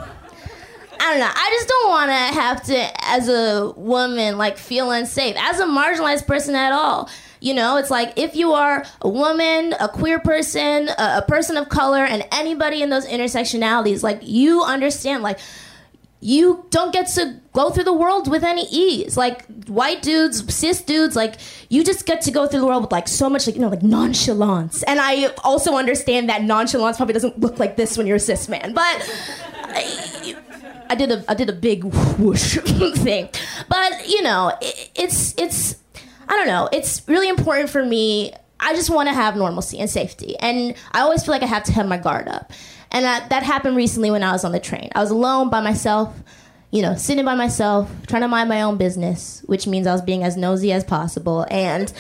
I 1.00 1.11
don't 1.11 1.11
know. 1.22 1.32
I 1.34 1.50
just 1.52 1.68
don't 1.68 1.90
want 1.90 2.10
to 2.10 2.40
have 2.40 2.64
to, 2.66 3.06
as 3.08 3.30
a 3.30 3.72
woman, 3.78 4.38
like 4.38 4.58
feel 4.58 4.92
unsafe. 4.92 5.36
As 5.38 5.60
a 5.60 5.66
marginalized 5.66 6.28
person 6.28 6.56
at 6.56 6.74
all, 6.74 7.10
you 7.40 7.54
know, 7.54 7.78
it's 7.78 7.90
like 7.90 8.14
if 8.18 8.36
you 8.36 8.54
are 8.54 8.86
a 9.02 9.10
woman, 9.10 9.74
a 9.80 9.88
queer 9.88 10.20
person, 10.20 10.90
a, 10.90 11.18
a 11.18 11.26
person 11.28 11.58
of 11.58 11.70
color, 11.70 12.04
and 12.04 12.26
anybody 12.32 12.82
in 12.82 12.90
those 12.90 13.08
intersectionalities, 13.08 14.04
like 14.04 14.20
you 14.22 14.64
understand, 14.64 15.24
like 15.24 15.40
you 16.24 16.66
don't 16.70 16.94
get 16.94 17.08
to 17.08 17.40
go 17.52 17.72
through 17.72 17.84
the 17.84 17.94
world 17.94 18.30
with 18.30 18.44
any 18.44 18.68
ease. 18.70 19.18
Like 19.18 19.44
white 19.66 20.04
dudes, 20.04 20.54
cis 20.54 20.82
dudes, 20.82 21.16
like 21.16 21.36
you 21.70 21.84
just 21.84 22.06
get 22.06 22.22
to 22.22 22.32
go 22.32 22.46
through 22.46 22.60
the 22.60 22.68
world 22.68 22.84
with 22.84 22.92
like 22.92 23.08
so 23.08 23.28
much 23.28 23.48
like 23.48 23.56
you 23.56 23.62
know 23.62 23.70
like 23.70 23.82
nonchalance. 23.82 24.84
And 24.84 25.00
I 25.02 25.34
also 25.44 25.76
understand 25.76 26.30
that 26.30 26.44
nonchalance 26.44 26.98
probably 26.98 27.14
doesn't 27.14 27.40
look 27.40 27.58
like 27.58 27.76
this 27.76 27.98
when 27.98 28.06
you're 28.06 28.18
a 28.18 28.20
cis 28.20 28.48
man, 28.48 28.74
but. 28.74 29.10
I, 30.92 30.96
did 30.96 31.12
a 31.12 31.26
I 31.28 31.34
did 31.34 31.50
a 31.50 31.54
big 31.54 31.84
whoosh 31.84 32.58
thing, 32.96 33.30
but 33.70 34.10
you 34.10 34.22
know 34.22 34.52
it, 34.62 34.92
it's 34.96 35.34
it's 35.38 35.76
I 36.28 36.36
don't 36.36 36.48
know. 36.48 36.70
It's 36.72 37.02
really 37.08 37.30
important 37.30 37.70
for 37.70 37.84
me. 37.84 38.34
I 38.60 38.76
just 38.76 38.90
want 38.90 39.10
to 39.10 39.14
have 39.14 39.36
normalcy 39.36 39.80
and 39.80 39.90
safety, 39.90 40.38
and 40.40 40.76
I 40.92 41.02
always 41.02 41.24
feel 41.24 41.32
like 41.34 41.44
I 41.44 41.48
have 41.48 41.64
to 41.64 41.72
have 41.72 41.88
my 41.88 41.98
guard 41.98 42.28
up. 42.28 42.52
And 42.92 43.06
that, 43.06 43.30
that 43.30 43.44
happened 43.44 43.78
recently 43.78 44.12
when 44.12 44.22
I 44.22 44.34
was 44.34 44.44
on 44.44 44.52
the 44.52 44.60
train. 44.60 44.90
I 44.94 45.00
was 45.00 45.12
alone 45.12 45.50
by 45.50 45.62
myself, 45.62 46.14
you 46.72 46.82
know, 46.82 46.96
sitting 46.96 47.24
by 47.24 47.36
myself, 47.36 47.90
trying 48.08 48.22
to 48.22 48.28
mind 48.28 48.50
my 48.50 48.62
own 48.62 48.78
business, 48.78 49.42
which 49.46 49.66
means 49.66 49.88
I 49.88 49.94
was 49.94 50.02
being 50.02 50.24
as 50.24 50.36
nosy 50.36 50.74
as 50.74 50.84
possible. 50.84 51.46
And 51.50 51.92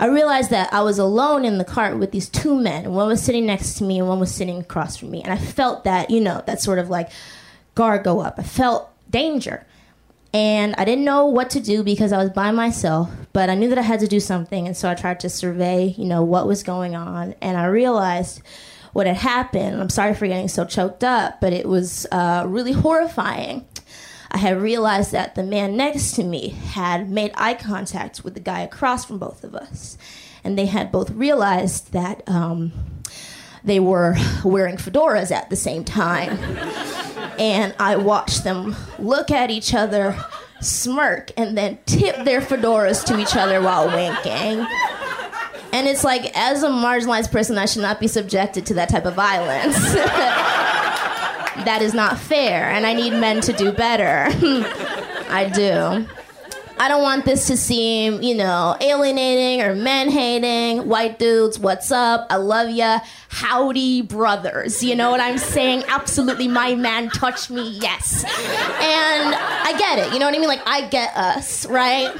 I 0.00 0.06
realized 0.06 0.50
that 0.50 0.72
I 0.72 0.82
was 0.82 0.98
alone 0.98 1.44
in 1.44 1.58
the 1.58 1.64
cart 1.64 1.98
with 1.98 2.10
these 2.10 2.28
two 2.28 2.60
men. 2.60 2.92
One 2.92 3.08
was 3.08 3.22
sitting 3.22 3.46
next 3.46 3.74
to 3.78 3.84
me 3.84 4.00
and 4.00 4.08
one 4.08 4.18
was 4.18 4.34
sitting 4.34 4.58
across 4.58 4.96
from 4.96 5.10
me. 5.10 5.22
And 5.22 5.32
I 5.32 5.38
felt 5.38 5.84
that, 5.84 6.10
you 6.10 6.20
know, 6.20 6.42
that 6.46 6.60
sort 6.60 6.80
of 6.80 6.90
like 6.90 7.10
guard 7.78 8.02
go 8.02 8.18
up. 8.18 8.34
I 8.38 8.42
felt 8.42 8.90
danger. 9.08 9.64
And 10.34 10.74
I 10.76 10.84
didn't 10.84 11.04
know 11.04 11.26
what 11.26 11.50
to 11.50 11.60
do 11.60 11.84
because 11.84 12.12
I 12.12 12.18
was 12.18 12.30
by 12.30 12.50
myself, 12.50 13.08
but 13.32 13.48
I 13.48 13.54
knew 13.54 13.68
that 13.68 13.78
I 13.78 13.82
had 13.82 14.00
to 14.00 14.08
do 14.08 14.18
something. 14.18 14.66
And 14.66 14.76
so 14.76 14.90
I 14.90 14.94
tried 14.94 15.20
to 15.20 15.30
survey, 15.30 15.94
you 15.96 16.04
know, 16.04 16.24
what 16.24 16.48
was 16.48 16.64
going 16.64 16.96
on. 16.96 17.36
And 17.40 17.56
I 17.56 17.66
realized 17.66 18.42
what 18.92 19.06
had 19.06 19.16
happened. 19.16 19.80
I'm 19.80 19.90
sorry 19.90 20.14
for 20.14 20.26
getting 20.26 20.48
so 20.48 20.64
choked 20.64 21.04
up, 21.04 21.40
but 21.40 21.52
it 21.52 21.66
was 21.66 22.04
uh, 22.10 22.44
really 22.48 22.72
horrifying. 22.72 23.64
I 24.30 24.38
had 24.38 24.60
realized 24.60 25.12
that 25.12 25.36
the 25.36 25.44
man 25.44 25.76
next 25.76 26.16
to 26.16 26.24
me 26.24 26.48
had 26.48 27.08
made 27.08 27.30
eye 27.36 27.54
contact 27.54 28.24
with 28.24 28.34
the 28.34 28.40
guy 28.40 28.60
across 28.60 29.04
from 29.04 29.18
both 29.18 29.44
of 29.44 29.54
us. 29.54 29.96
And 30.42 30.58
they 30.58 30.66
had 30.66 30.90
both 30.90 31.10
realized 31.10 31.92
that 31.92 32.28
um, 32.28 32.72
they 33.64 33.80
were 33.80 34.16
wearing 34.44 34.76
fedoras 34.76 35.30
at 35.30 35.50
the 35.50 35.56
same 35.56 35.84
time. 35.84 36.38
and 37.38 37.74
I 37.78 37.96
watched 37.96 38.44
them 38.44 38.76
look 38.98 39.30
at 39.30 39.50
each 39.50 39.74
other, 39.74 40.18
smirk, 40.60 41.30
and 41.36 41.56
then 41.56 41.78
tip 41.86 42.24
their 42.24 42.40
fedoras 42.40 43.04
to 43.06 43.18
each 43.18 43.36
other 43.36 43.60
while 43.60 43.86
winking. 43.88 44.66
And 45.72 45.86
it's 45.86 46.02
like, 46.02 46.36
as 46.36 46.62
a 46.62 46.68
marginalized 46.68 47.30
person, 47.30 47.58
I 47.58 47.66
should 47.66 47.82
not 47.82 48.00
be 48.00 48.08
subjected 48.08 48.64
to 48.66 48.74
that 48.74 48.88
type 48.88 49.04
of 49.04 49.14
violence. 49.14 49.76
that 51.64 51.80
is 51.82 51.92
not 51.92 52.18
fair, 52.18 52.70
and 52.70 52.86
I 52.86 52.94
need 52.94 53.10
men 53.12 53.40
to 53.42 53.52
do 53.52 53.72
better. 53.72 54.28
I 55.30 55.50
do. 55.52 56.06
I 56.80 56.88
don't 56.88 57.02
want 57.02 57.24
this 57.24 57.46
to 57.48 57.56
seem, 57.56 58.22
you 58.22 58.34
know, 58.34 58.76
alienating 58.80 59.62
or 59.62 59.74
men 59.74 60.10
hating. 60.10 60.88
White 60.88 61.18
dudes, 61.18 61.58
what's 61.58 61.90
up? 61.90 62.26
I 62.30 62.36
love 62.36 62.70
ya. 62.70 63.00
Howdy, 63.28 64.02
brothers. 64.02 64.82
You 64.82 64.94
know 64.94 65.10
what 65.10 65.20
I'm 65.20 65.38
saying? 65.38 65.84
Absolutely, 65.88 66.48
my 66.48 66.74
man 66.74 67.10
touched 67.10 67.50
me, 67.50 67.68
yes. 67.68 68.24
And 68.24 69.34
I 69.34 69.74
get 69.78 69.98
it. 69.98 70.12
You 70.12 70.18
know 70.18 70.26
what 70.26 70.34
I 70.34 70.38
mean? 70.38 70.48
Like, 70.48 70.66
I 70.66 70.88
get 70.88 71.16
us, 71.16 71.66
right? 71.66 72.14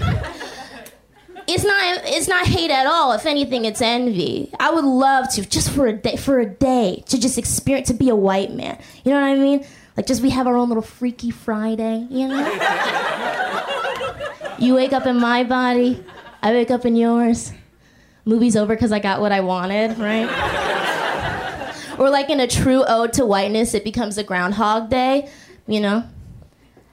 it's 1.48 1.64
not 1.64 2.02
it's 2.04 2.28
not 2.28 2.46
hate 2.46 2.70
at 2.70 2.86
all. 2.86 3.12
If 3.12 3.24
anything, 3.24 3.64
it's 3.64 3.80
envy. 3.80 4.52
I 4.60 4.70
would 4.70 4.84
love 4.84 5.30
to 5.30 5.48
just 5.48 5.70
for 5.70 5.86
a 5.86 5.94
day 5.94 6.16
for 6.16 6.38
a 6.38 6.46
day 6.46 7.02
to 7.06 7.18
just 7.18 7.38
experience 7.38 7.88
to 7.88 7.94
be 7.94 8.10
a 8.10 8.16
white 8.16 8.52
man. 8.52 8.78
You 9.04 9.12
know 9.12 9.20
what 9.20 9.28
I 9.28 9.34
mean? 9.36 9.66
Like 9.96 10.06
just 10.06 10.20
we 10.22 10.30
have 10.30 10.46
our 10.46 10.56
own 10.56 10.68
little 10.68 10.82
Freaky 10.82 11.30
Friday. 11.30 12.06
You 12.10 12.28
know. 12.28 13.47
You 14.58 14.74
wake 14.74 14.92
up 14.92 15.06
in 15.06 15.16
my 15.16 15.44
body, 15.44 16.04
I 16.42 16.52
wake 16.52 16.70
up 16.70 16.84
in 16.84 16.96
yours. 16.96 17.52
Movie's 18.24 18.56
over 18.56 18.74
because 18.74 18.92
I 18.92 18.98
got 18.98 19.20
what 19.20 19.32
I 19.32 19.40
wanted, 19.40 19.98
right? 19.98 20.28
or 21.98 22.10
like 22.10 22.30
in 22.30 22.40
a 22.40 22.46
true 22.46 22.84
ode 22.86 23.12
to 23.14 23.24
whiteness, 23.24 23.74
it 23.74 23.84
becomes 23.84 24.18
a 24.18 24.24
Groundhog 24.24 24.90
Day. 24.90 25.30
You 25.66 25.80
know. 25.80 26.04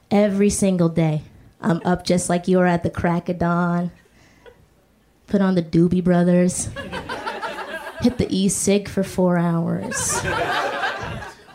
Every 0.08 0.50
single 0.50 0.88
day, 0.88 1.22
I'm 1.60 1.80
up 1.84 2.04
just 2.04 2.28
like 2.28 2.46
you 2.46 2.60
are 2.60 2.66
at 2.66 2.84
the 2.84 2.90
crack 2.90 3.28
of 3.28 3.38
dawn 3.38 3.90
put 5.26 5.40
on 5.40 5.54
the 5.54 5.62
Doobie 5.62 6.04
Brothers, 6.04 6.68
hit 8.00 8.18
the 8.18 8.26
e 8.30 8.48
cig 8.48 8.88
for 8.88 9.02
four 9.02 9.38
hours, 9.38 10.20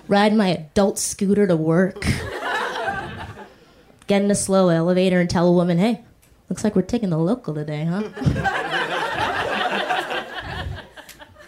ride 0.08 0.34
my 0.34 0.48
adult 0.48 1.00
scooter 1.00 1.48
to 1.48 1.56
work, 1.56 2.06
get 4.12 4.22
in 4.22 4.30
a 4.30 4.36
slow 4.36 4.68
elevator 4.68 5.22
and 5.22 5.30
tell 5.30 5.48
a 5.48 5.52
woman, 5.54 5.78
hey, 5.78 6.04
looks 6.50 6.66
like 6.66 6.76
we're 6.76 6.82
taking 6.82 7.12
the 7.12 7.18
local 7.18 7.54
today, 7.54 7.86
huh? 7.86 8.04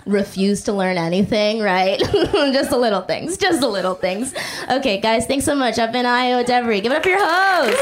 Refuse 0.05 0.64
to 0.64 0.72
learn 0.72 0.97
anything, 0.97 1.59
right? 1.59 1.99
just 1.99 2.70
the 2.70 2.78
little 2.78 3.01
things, 3.01 3.36
just 3.36 3.59
the 3.59 3.68
little 3.68 3.95
things. 3.95 4.34
Okay, 4.72 5.01
guys, 5.01 5.26
thanks 5.26 5.43
so 5.43 5.55
much. 5.55 5.78
I've 5.78 5.91
been 5.91 6.05
Io 6.05 6.41
Devery. 6.45 6.82
Give 6.82 6.93
it 6.93 6.95
up 6.95 7.03
for 7.03 7.09
your 7.09 7.20
host. 7.20 7.78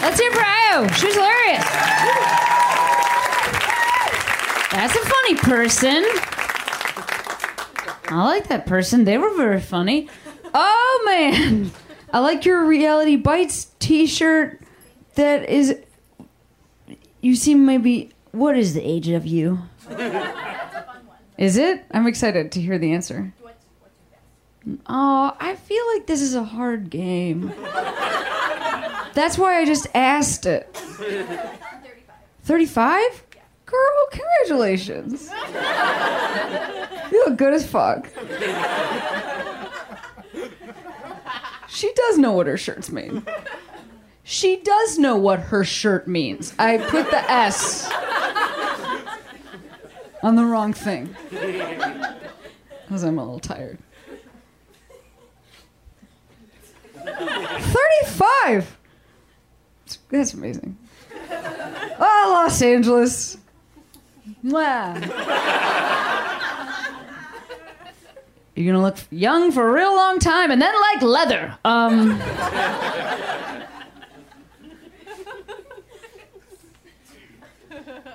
Let's 0.00 0.18
hear 0.18 0.32
for 0.32 0.40
Io. 0.40 0.88
She 0.94 1.08
was 1.08 1.14
hilarious. 1.14 1.64
That's 4.72 4.96
a 4.96 5.04
funny 5.04 5.34
person. 5.34 6.06
I 8.10 8.24
like 8.24 8.48
that 8.48 8.66
person. 8.66 9.04
They 9.04 9.16
were 9.16 9.34
very 9.36 9.60
funny. 9.60 10.08
Oh 10.52 11.02
man, 11.06 11.70
I 12.12 12.18
like 12.18 12.44
your 12.44 12.64
Reality 12.64 13.16
Bites 13.16 13.70
T-shirt. 13.78 14.60
That 15.14 15.48
is, 15.48 15.78
you 17.20 17.36
seem 17.36 17.64
maybe. 17.64 18.10
What 18.32 18.56
is 18.56 18.74
the 18.74 18.82
age 18.82 19.08
of 19.08 19.26
you? 19.26 19.60
Is 21.38 21.56
it? 21.56 21.84
I'm 21.90 22.06
excited 22.06 22.52
to 22.52 22.60
hear 22.60 22.78
the 22.78 22.92
answer. 22.92 23.32
Oh, 24.86 25.36
I 25.40 25.56
feel 25.56 25.84
like 25.94 26.06
this 26.06 26.20
is 26.20 26.34
a 26.34 26.44
hard 26.44 26.90
game. 26.90 27.52
That's 29.14 29.36
why 29.38 29.58
I 29.58 29.64
just 29.64 29.88
asked 29.94 30.46
it. 30.46 30.68
35? 32.42 33.24
Girl, 33.70 34.08
congratulations. 34.10 35.30
You 37.12 37.24
look 37.24 37.36
good 37.36 37.54
as 37.54 37.66
fuck. 37.68 38.08
She 41.68 41.92
does 41.94 42.18
know 42.18 42.32
what 42.32 42.46
her 42.48 42.56
shirts 42.56 42.90
mean. 42.90 43.24
She 44.24 44.56
does 44.56 44.98
know 44.98 45.16
what 45.16 45.38
her 45.40 45.64
shirt 45.64 46.08
means. 46.08 46.52
I 46.58 46.78
put 46.78 47.10
the 47.10 47.30
S 47.30 47.90
on 50.22 50.36
the 50.36 50.44
wrong 50.44 50.72
thing. 50.72 51.14
Because 51.30 53.04
I'm 53.04 53.18
a 53.18 53.24
little 53.24 53.38
tired. 53.40 53.78
35! 57.04 58.78
That's 60.10 60.34
amazing. 60.34 60.76
Oh, 61.32 62.42
Los 62.44 62.60
Angeles. 62.62 63.38
You're 68.54 68.72
gonna 68.74 68.84
look 68.84 68.96
young 69.10 69.52
for 69.52 69.68
a 69.68 69.72
real 69.72 69.94
long 69.94 70.18
time 70.18 70.50
and 70.50 70.60
then 70.60 70.74
like 70.92 71.02
leather. 71.02 71.56
Um. 71.64 72.20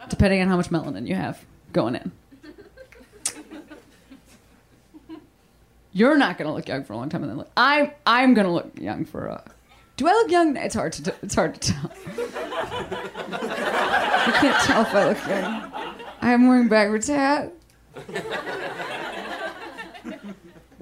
Depending 0.10 0.42
on 0.42 0.48
how 0.48 0.58
much 0.58 0.70
melanin 0.70 1.08
you 1.08 1.16
have 1.16 1.44
going 1.74 1.96
in. 1.96 2.12
You're 5.94 6.18
not 6.18 6.38
gonna 6.38 6.54
look 6.54 6.68
young 6.68 6.84
for 6.84 6.94
a 6.94 6.98
long 6.98 7.10
time 7.10 7.24
and 7.24 7.32
then 7.32 7.38
look. 7.38 7.50
I'm 7.58 7.92
I'm 8.06 8.34
gonna 8.34 8.54
look 8.54 8.78
young 8.78 9.06
for 9.06 9.28
a 9.28 9.44
do 9.98 10.08
I 10.08 10.12
look 10.12 10.32
young? 10.32 10.58
It's 10.58 10.76
hard 10.76 10.94
to 10.94 11.04
t- 11.04 11.12
it's 11.22 11.36
hard 11.36 11.56
to 11.60 11.74
tell. 11.74 11.92
I 13.32 14.32
can't 14.42 14.64
tell 14.64 14.82
if 14.82 14.94
I 14.96 15.10
look 15.10 15.28
young. 15.28 15.72
I'm 16.22 16.48
wearing 16.48 16.68
backwards 16.68 17.08
hat. 17.08 17.54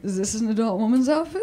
Is 0.04 0.18
this 0.18 0.36
an 0.36 0.50
adult 0.50 0.80
woman's 0.80 1.08
outfit? 1.10 1.42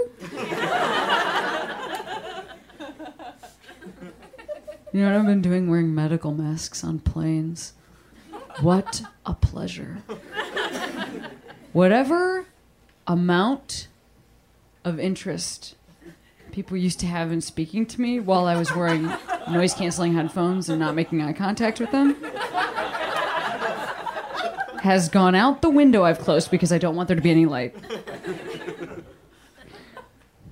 You 4.93 5.03
know 5.03 5.12
what 5.12 5.21
I've 5.21 5.27
been 5.27 5.41
doing? 5.43 5.71
Wearing 5.71 5.95
medical 5.95 6.33
masks 6.33 6.83
on 6.83 6.99
planes. 6.99 7.75
What 8.61 9.03
a 9.25 9.35
pleasure. 9.35 9.99
Whatever 11.73 12.47
amount 13.07 13.87
of 14.85 14.99
interest 14.99 15.77
people 16.51 16.76
used 16.76 17.01
to 17.01 17.07
have 17.07 17.32
in 17.32 17.40
speaking 17.40 17.86
to 17.86 18.01
me 18.01 18.20
while 18.20 18.46
I 18.46 18.57
was 18.57 18.74
wearing 18.74 19.11
noise 19.51 19.74
canceling 19.74 20.14
headphones 20.14 20.68
and 20.68 20.78
not 20.78 20.94
making 20.94 21.22
eye 21.22 21.32
contact 21.32 21.80
with 21.80 21.90
them 21.90 22.16
has 24.82 25.09
gone 25.09 25.34
out 25.34 25.62
the 25.62 25.70
window 25.70 26.05
I've 26.05 26.18
closed 26.18 26.51
because 26.51 26.72
I 26.72 26.78
don't 26.78 26.96
want 26.96 27.09
there 27.09 27.16
to 27.16 27.22
be 27.22 27.30
any 27.30 27.46
light. 27.46 27.74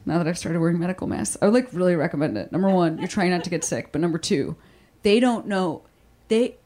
Now 0.05 0.18
that 0.18 0.26
I've 0.26 0.38
started 0.38 0.61
wearing 0.61 0.78
medical 0.78 1.07
masks, 1.07 1.36
I 1.42 1.46
would 1.46 1.55
like 1.55 1.68
really 1.72 1.94
recommend 1.94 2.38
it. 2.38 2.51
Number 2.53 2.70
one, 2.70 2.99
you're 2.99 3.09
trying 3.09 3.30
not 3.30 3.44
to 3.44 3.51
get 3.51 3.64
sick, 3.64 3.92
but 3.92 4.01
number 4.01 4.18
two, 4.18 4.57
they 5.03 5.20
don't 5.20 5.46
know. 5.46 5.82
They 6.28 6.57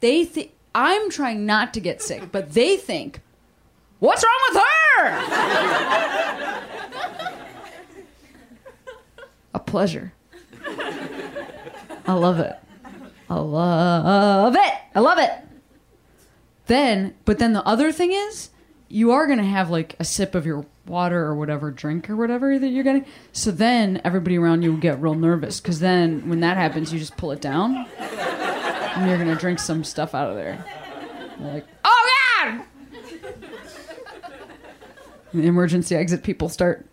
they 0.00 0.24
think 0.24 0.52
I'm 0.74 1.10
trying 1.10 1.46
not 1.46 1.72
to 1.74 1.80
get 1.80 2.02
sick, 2.02 2.30
but 2.32 2.52
they 2.52 2.76
think, 2.76 3.20
what's 3.98 4.22
wrong 4.22 4.40
with 4.50 4.62
her? 4.62 4.72
A 9.54 9.58
pleasure. 9.58 10.12
I 12.06 12.14
love 12.14 12.38
it. 12.38 12.56
I 13.30 13.34
love 13.36 14.54
it. 14.54 14.74
I 14.94 15.00
love 15.00 15.18
it. 15.18 15.30
Then, 16.66 17.14
but 17.24 17.38
then 17.38 17.52
the 17.52 17.64
other 17.66 17.92
thing 17.92 18.12
is, 18.12 18.50
you 18.88 19.10
are 19.12 19.26
gonna 19.26 19.44
have 19.44 19.70
like 19.70 19.96
a 19.98 20.04
sip 20.04 20.34
of 20.34 20.44
your 20.44 20.66
water 20.86 21.24
or 21.24 21.34
whatever 21.34 21.70
drink 21.70 22.10
or 22.10 22.16
whatever 22.16 22.58
that 22.58 22.68
you're 22.68 22.84
getting. 22.84 23.06
So 23.32 23.50
then 23.50 24.00
everybody 24.04 24.36
around 24.36 24.62
you 24.62 24.72
will 24.72 24.78
get 24.80 25.00
real 25.00 25.14
nervous 25.14 25.60
because 25.60 25.80
then 25.80 26.28
when 26.28 26.40
that 26.40 26.56
happens, 26.56 26.92
you 26.92 26.98
just 26.98 27.16
pull 27.16 27.32
it 27.32 27.40
down 27.40 27.86
and 27.98 29.08
you're 29.08 29.18
gonna 29.18 29.36
drink 29.36 29.58
some 29.58 29.82
stuff 29.84 30.14
out 30.14 30.28
of 30.28 30.36
there. 30.36 30.64
You're 31.40 31.54
like, 31.54 31.66
oh 31.84 32.10
god! 32.42 32.64
And 35.32 35.42
the 35.42 35.46
emergency 35.46 35.96
exit 35.96 36.22
people 36.22 36.50
start 36.50 36.86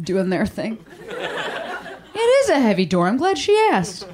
doing 0.00 0.30
their 0.30 0.46
thing. 0.46 0.84
It 1.08 2.18
is 2.18 2.48
a 2.48 2.60
heavy 2.60 2.86
door. 2.86 3.08
I'm 3.08 3.16
glad 3.16 3.38
she 3.38 3.56
asked. 3.70 4.06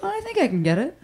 Well, 0.00 0.12
I 0.12 0.20
think 0.20 0.38
I 0.38 0.48
can 0.48 0.62
get 0.62 0.78
it. 0.78 0.98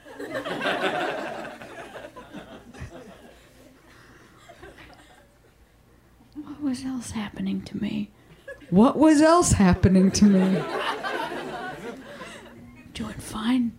What 6.34 6.60
was 6.60 6.84
else 6.84 7.10
happening 7.12 7.62
to 7.62 7.76
me? 7.76 8.10
What 8.70 8.96
was 8.98 9.20
else 9.22 9.52
happening 9.52 10.10
to 10.12 10.24
me? 10.26 10.62
Doing 12.94 13.14
fine. 13.14 13.78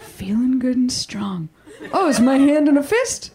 Feeling 0.00 0.58
good 0.58 0.76
and 0.76 0.92
strong. 0.92 1.48
Oh, 1.92 2.08
is 2.08 2.20
my 2.20 2.36
hand 2.36 2.68
in 2.68 2.76
a 2.76 2.82
fist? 2.82 3.32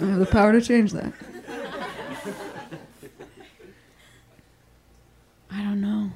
I 0.00 0.04
have 0.04 0.18
the 0.20 0.26
power 0.26 0.52
to 0.52 0.60
change 0.60 0.92
that. 0.92 1.12
I 5.50 5.62
don't 5.62 5.80
know. 5.80 6.10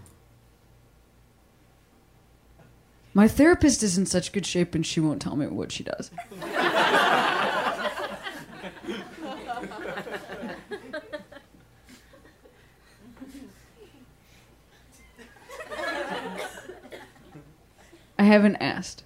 My 3.13 3.27
therapist 3.29 3.83
is 3.83 3.99
in 3.99 4.07
such 4.07 4.33
good 4.33 4.47
shape 4.47 4.75
and 4.75 4.87
she 4.87 5.01
won't 5.01 5.21
tell 5.21 5.37
me 5.37 5.47
what 5.47 5.73
she 5.73 5.83
does. 5.83 6.11
I 18.19 18.25
haven't 18.25 18.57
asked. 18.57 19.03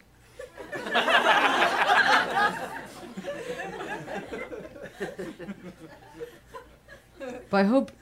But 7.50 7.56
I 7.58 7.64
hope, 7.64 7.92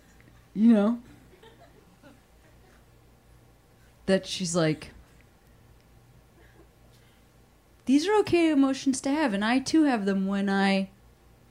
you 0.55 0.73
know, 0.73 0.99
that 4.07 4.27
she's 4.27 4.57
like, 4.57 4.91
these 7.87 8.09
are 8.09 8.15
okay 8.21 8.51
emotions 8.51 9.01
to 9.03 9.11
have, 9.11 9.35
and 9.35 9.45
I 9.45 9.59
too 9.59 9.83
have 9.85 10.07
them 10.07 10.27
when 10.27 10.49
I 10.49 10.89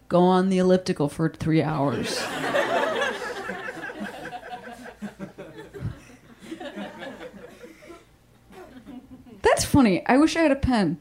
go 0.09 0.21
on 0.21 0.49
the 0.49 0.57
elliptical 0.57 1.09
for 1.09 1.29
three 1.29 1.61
hours. 1.61 2.19
That's 9.41 9.65
funny. 9.65 10.05
I 10.07 10.17
wish 10.17 10.35
I 10.35 10.41
had 10.41 10.51
a 10.51 10.55
pen. 10.55 10.97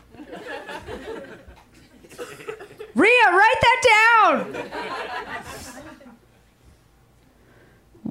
Rhea, 2.95 3.09
write 3.30 3.61
that 3.61 3.82
down! 4.22 4.57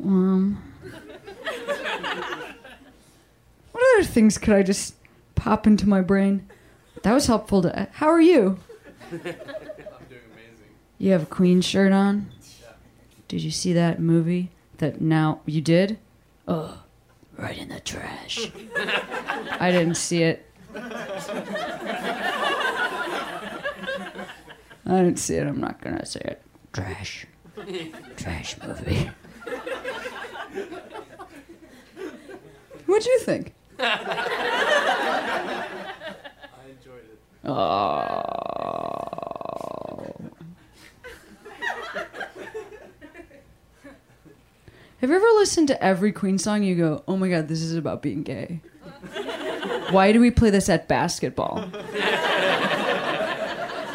Um, 0.03 0.61
what 3.71 3.83
other 3.95 4.03
things 4.05 4.37
could 4.39 4.55
I 4.55 4.63
just 4.63 4.95
pop 5.35 5.67
into 5.67 5.87
my 5.87 6.01
brain? 6.01 6.49
That 7.03 7.13
was 7.13 7.27
helpful 7.27 7.61
to. 7.63 7.87
How 7.93 8.07
are 8.07 8.21
you? 8.21 8.57
I'm 9.11 9.17
doing 9.19 9.35
amazing. 9.35 10.71
You 10.97 11.11
have 11.11 11.23
a 11.23 11.27
Queen 11.27 11.61
shirt 11.61 11.91
on? 11.91 12.31
Did 13.27 13.41
you 13.43 13.51
see 13.51 13.73
that 13.73 13.99
movie 13.99 14.49
that 14.79 14.99
now 15.01 15.41
you 15.45 15.61
did? 15.61 15.99
Oh, 16.47 16.81
right 17.37 17.57
in 17.57 17.69
the 17.69 17.79
trash. 17.79 18.51
I 19.59 19.71
didn't 19.71 19.95
see 19.95 20.23
it. 20.23 20.47
I 24.91 25.03
didn't 25.03 25.19
see 25.19 25.35
it. 25.35 25.47
I'm 25.47 25.61
not 25.61 25.81
gonna 25.81 26.05
say 26.05 26.19
it. 26.19 26.41
Trash. 26.73 27.25
Trash 28.17 28.57
movie. 28.65 29.09
What'd 32.85 33.05
you 33.05 33.19
think? 33.19 33.53
I 33.79 33.87
enjoyed 36.69 37.05
it. 37.05 37.19
Oh. 37.45 38.21
Have 44.99 45.09
you 45.09 45.15
ever 45.15 45.25
listened 45.37 45.69
to 45.69 45.81
every 45.81 46.11
Queen 46.11 46.37
song? 46.37 46.63
You 46.63 46.75
go, 46.75 47.03
oh 47.07 47.15
my 47.15 47.29
god, 47.29 47.47
this 47.47 47.61
is 47.61 47.75
about 47.75 48.01
being 48.01 48.23
gay. 48.23 48.59
Why 49.91 50.11
do 50.11 50.19
we 50.19 50.31
play 50.31 50.49
this 50.49 50.67
at 50.67 50.89
basketball? 50.89 51.71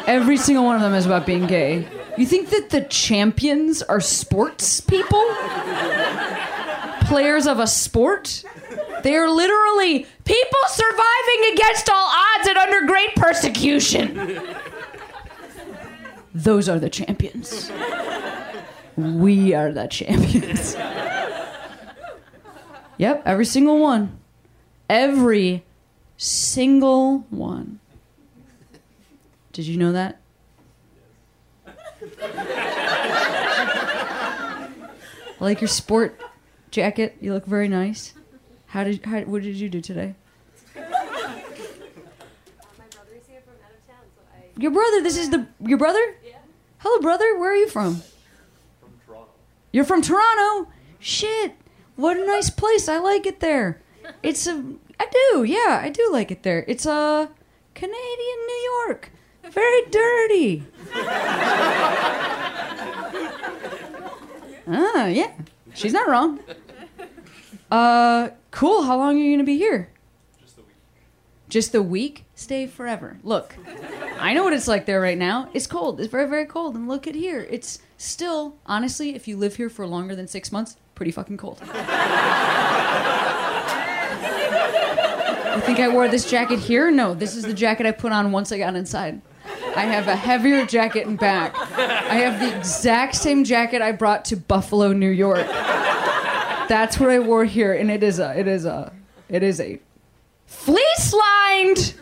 Every 0.07 0.37
single 0.37 0.63
one 0.63 0.77
of 0.77 0.81
them 0.81 0.93
is 0.93 1.05
about 1.05 1.25
being 1.25 1.45
gay. 1.47 1.85
You 2.17 2.25
think 2.25 2.49
that 2.49 2.69
the 2.69 2.81
champions 2.81 3.81
are 3.83 3.99
sports 3.99 4.79
people? 4.79 5.23
Players 7.01 7.45
of 7.45 7.59
a 7.59 7.67
sport? 7.67 8.43
They 9.03 9.15
are 9.15 9.29
literally 9.29 10.07
people 10.23 10.59
surviving 10.69 11.53
against 11.53 11.89
all 11.89 12.09
odds 12.09 12.47
and 12.47 12.57
under 12.57 12.87
great 12.87 13.15
persecution. 13.15 14.39
Those 16.33 16.69
are 16.69 16.79
the 16.79 16.89
champions. 16.89 17.69
We 18.95 19.53
are 19.53 19.71
the 19.71 19.87
champions. 19.87 20.75
Yep, 22.97 23.23
every 23.25 23.45
single 23.45 23.79
one. 23.79 24.19
Every 24.89 25.63
single 26.15 27.19
one. 27.29 27.79
Did 29.57 29.65
you 29.65 29.77
know 29.77 29.91
that? 29.93 30.21
I 31.65 31.73
like 35.39 35.61
your 35.61 35.67
sport 35.67 36.21
jacket. 36.69 37.17
You 37.19 37.33
look 37.33 37.47
very 37.47 37.67
nice. 37.67 38.13
How 38.67 38.83
did 38.83 39.03
how, 39.03 39.21
what 39.21 39.41
did 39.41 39.55
you 39.55 39.67
do 39.67 39.81
today? 39.81 40.13
Your 44.59 44.69
brother. 44.69 45.01
This 45.01 45.17
is 45.17 45.31
the 45.31 45.47
your 45.59 45.79
brother. 45.79 46.17
Yeah. 46.23 46.37
Hello, 46.77 47.01
brother. 47.01 47.35
Where 47.39 47.53
are 47.53 47.55
you 47.55 47.67
from? 47.67 48.03
From 48.79 48.93
Toronto. 49.07 49.31
You're 49.71 49.85
from 49.85 50.03
Toronto. 50.03 50.71
Shit. 50.99 51.55
What 51.95 52.15
a 52.15 52.27
nice 52.27 52.51
place. 52.51 52.87
I 52.87 52.99
like 52.99 53.25
it 53.25 53.39
there. 53.39 53.81
It's 54.21 54.45
a. 54.45 54.63
I 54.99 55.07
do. 55.11 55.43
Yeah, 55.45 55.81
I 55.83 55.89
do 55.89 56.07
like 56.11 56.29
it 56.29 56.43
there. 56.43 56.63
It's 56.67 56.85
a 56.85 57.31
Canadian 57.73 58.37
New 58.45 58.71
York. 58.85 59.09
Very 59.51 59.81
dirty. 59.89 60.63
ah, 64.67 65.05
yeah. 65.07 65.31
She's 65.73 65.93
not 65.93 66.07
wrong. 66.07 66.39
Uh, 67.69 68.29
cool. 68.51 68.83
How 68.83 68.97
long 68.97 69.15
are 69.15 69.19
you 69.19 69.33
gonna 69.35 69.43
be 69.43 69.57
here? 69.57 69.89
Just 70.39 70.55
the 70.55 70.61
week. 70.61 70.75
Just 71.49 71.71
the 71.71 71.83
week? 71.83 72.23
Stay 72.35 72.67
forever. 72.67 73.17
Look, 73.23 73.55
I 74.19 74.33
know 74.33 74.43
what 74.43 74.53
it's 74.53 74.67
like 74.67 74.85
there 74.85 75.01
right 75.01 75.17
now. 75.17 75.49
It's 75.53 75.67
cold. 75.67 75.99
It's 75.99 76.09
very, 76.09 76.27
very 76.27 76.45
cold. 76.45 76.75
And 76.75 76.87
look 76.87 77.07
at 77.07 77.15
here. 77.15 77.47
It's 77.49 77.79
still, 77.97 78.55
honestly, 78.65 79.15
if 79.15 79.27
you 79.27 79.37
live 79.37 79.55
here 79.55 79.69
for 79.69 79.85
longer 79.87 80.15
than 80.15 80.27
six 80.27 80.51
months, 80.51 80.77
pretty 80.95 81.11
fucking 81.11 81.37
cold. 81.37 81.61
I 85.49 85.61
think 85.65 85.79
I 85.79 85.87
wore 85.87 86.07
this 86.07 86.29
jacket 86.29 86.59
here. 86.59 86.91
No, 86.91 87.13
this 87.15 87.35
is 87.35 87.43
the 87.43 87.53
jacket 87.53 87.85
I 87.85 87.91
put 87.91 88.11
on 88.11 88.31
once 88.31 88.51
I 88.51 88.57
got 88.59 88.75
inside. 88.75 89.21
I 89.75 89.81
have 89.81 90.07
a 90.07 90.15
heavier 90.15 90.65
jacket 90.65 91.05
and 91.07 91.19
back. 91.19 91.55
I 91.77 92.15
have 92.15 92.39
the 92.39 92.57
exact 92.57 93.15
same 93.15 93.43
jacket 93.43 93.81
I 93.81 93.91
brought 93.91 94.25
to 94.25 94.37
Buffalo, 94.37 94.93
New 94.93 95.09
York. 95.09 95.45
That's 96.67 96.99
what 96.99 97.09
I 97.09 97.19
wore 97.19 97.45
here, 97.45 97.73
and 97.73 97.89
it 97.91 98.03
is 98.03 98.19
a, 98.19 98.37
it 98.37 98.47
is 98.47 98.65
a, 98.65 98.91
it 99.29 99.43
is 99.43 99.59
a 99.59 99.79
fleece 100.45 101.13
lined 101.13 101.93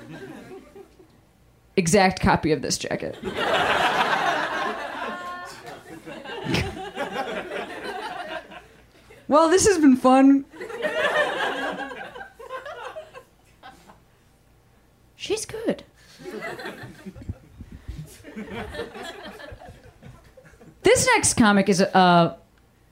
exact 1.76 2.22
copy 2.22 2.52
of 2.52 2.62
this 2.62 2.78
jacket. 2.78 3.18
well, 9.28 9.50
this 9.50 9.68
has 9.68 9.78
been 9.78 9.98
fun. 9.98 10.46
She's 15.16 15.46
good. 15.46 15.84
this 20.84 21.08
next 21.16 21.36
comic 21.36 21.70
is 21.70 21.82
a, 21.82 22.38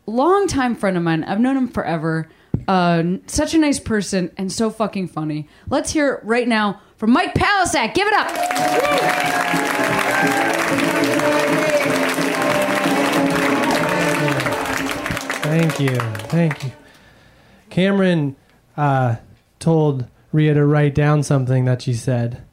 longtime 0.05 0.75
friend 0.75 0.97
of 0.97 1.03
mine. 1.03 1.23
I've 1.23 1.39
known 1.39 1.57
him 1.57 1.69
forever. 1.69 2.29
Uh, 2.67 3.03
such 3.27 3.53
a 3.53 3.57
nice 3.57 3.79
person 3.79 4.31
and 4.37 4.51
so 4.51 4.69
fucking 4.69 5.07
funny. 5.07 5.47
Let's 5.69 5.91
hear 5.91 6.13
it 6.13 6.23
right 6.23 6.47
now 6.47 6.81
from 6.97 7.11
Mike 7.11 7.33
Palascak. 7.33 7.93
Give 7.93 8.07
it 8.07 8.13
up. 8.13 8.29
Thank 15.43 15.79
you. 15.79 15.95
Thank 16.27 16.63
you. 16.63 16.71
Cameron 17.69 18.35
uh, 18.77 19.17
told 19.59 20.07
Rhea 20.31 20.53
to 20.53 20.65
write 20.65 20.95
down 20.95 21.23
something 21.23 21.65
that 21.65 21.81
she 21.81 21.93
said. 21.93 22.43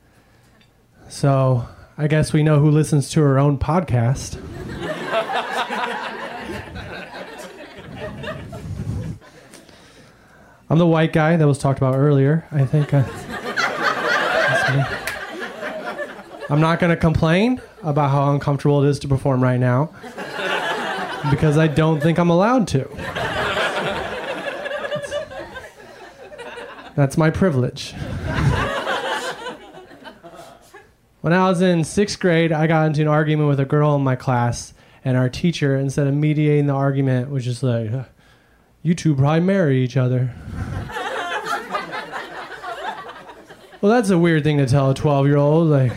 So 1.08 1.66
I 2.00 2.06
guess 2.06 2.32
we 2.32 2.42
know 2.42 2.58
who 2.60 2.70
listens 2.70 3.10
to 3.10 3.20
her 3.20 3.38
own 3.38 3.58
podcast. 3.58 4.40
I'm 10.70 10.78
the 10.78 10.86
white 10.86 11.12
guy 11.12 11.36
that 11.36 11.46
was 11.46 11.58
talked 11.58 11.78
about 11.78 11.96
earlier. 11.96 12.46
I 12.52 12.64
think. 12.64 12.94
Uh. 12.94 13.04
I'm 16.48 16.62
not 16.62 16.80
going 16.80 16.88
to 16.88 16.96
complain 16.96 17.60
about 17.82 18.10
how 18.12 18.32
uncomfortable 18.32 18.82
it 18.82 18.88
is 18.88 18.98
to 19.00 19.08
perform 19.08 19.42
right 19.42 19.60
now 19.60 19.90
because 21.30 21.58
I 21.58 21.66
don't 21.66 22.00
think 22.00 22.18
I'm 22.18 22.30
allowed 22.30 22.66
to. 22.68 22.88
That's 26.96 27.18
my 27.18 27.28
privilege. 27.28 27.94
When 31.20 31.34
I 31.34 31.48
was 31.50 31.60
in 31.60 31.84
sixth 31.84 32.18
grade, 32.18 32.50
I 32.50 32.66
got 32.66 32.86
into 32.86 33.02
an 33.02 33.08
argument 33.08 33.50
with 33.50 33.60
a 33.60 33.66
girl 33.66 33.94
in 33.94 34.02
my 34.02 34.16
class, 34.16 34.72
and 35.04 35.18
our 35.18 35.28
teacher, 35.28 35.76
instead 35.76 36.06
of 36.06 36.14
mediating 36.14 36.66
the 36.66 36.72
argument, 36.72 37.28
was 37.30 37.44
just 37.44 37.62
like, 37.62 37.90
You 38.82 38.94
two 38.94 39.14
probably 39.14 39.40
marry 39.40 39.84
each 39.84 39.98
other. 39.98 40.34
well, 43.82 43.92
that's 43.92 44.08
a 44.08 44.16
weird 44.16 44.44
thing 44.44 44.56
to 44.58 44.66
tell 44.66 44.90
a 44.90 44.94
12 44.94 45.26
year 45.26 45.36
old. 45.36 45.68
Like, 45.68 45.92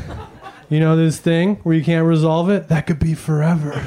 you 0.68 0.82
know, 0.82 0.98
this 0.98 1.20
thing 1.20 1.56
where 1.64 1.74
you 1.74 1.86
can't 1.86 2.06
resolve 2.06 2.50
it? 2.50 2.68
That 2.68 2.86
could 2.86 3.00
be 3.00 3.14
forever. 3.14 3.72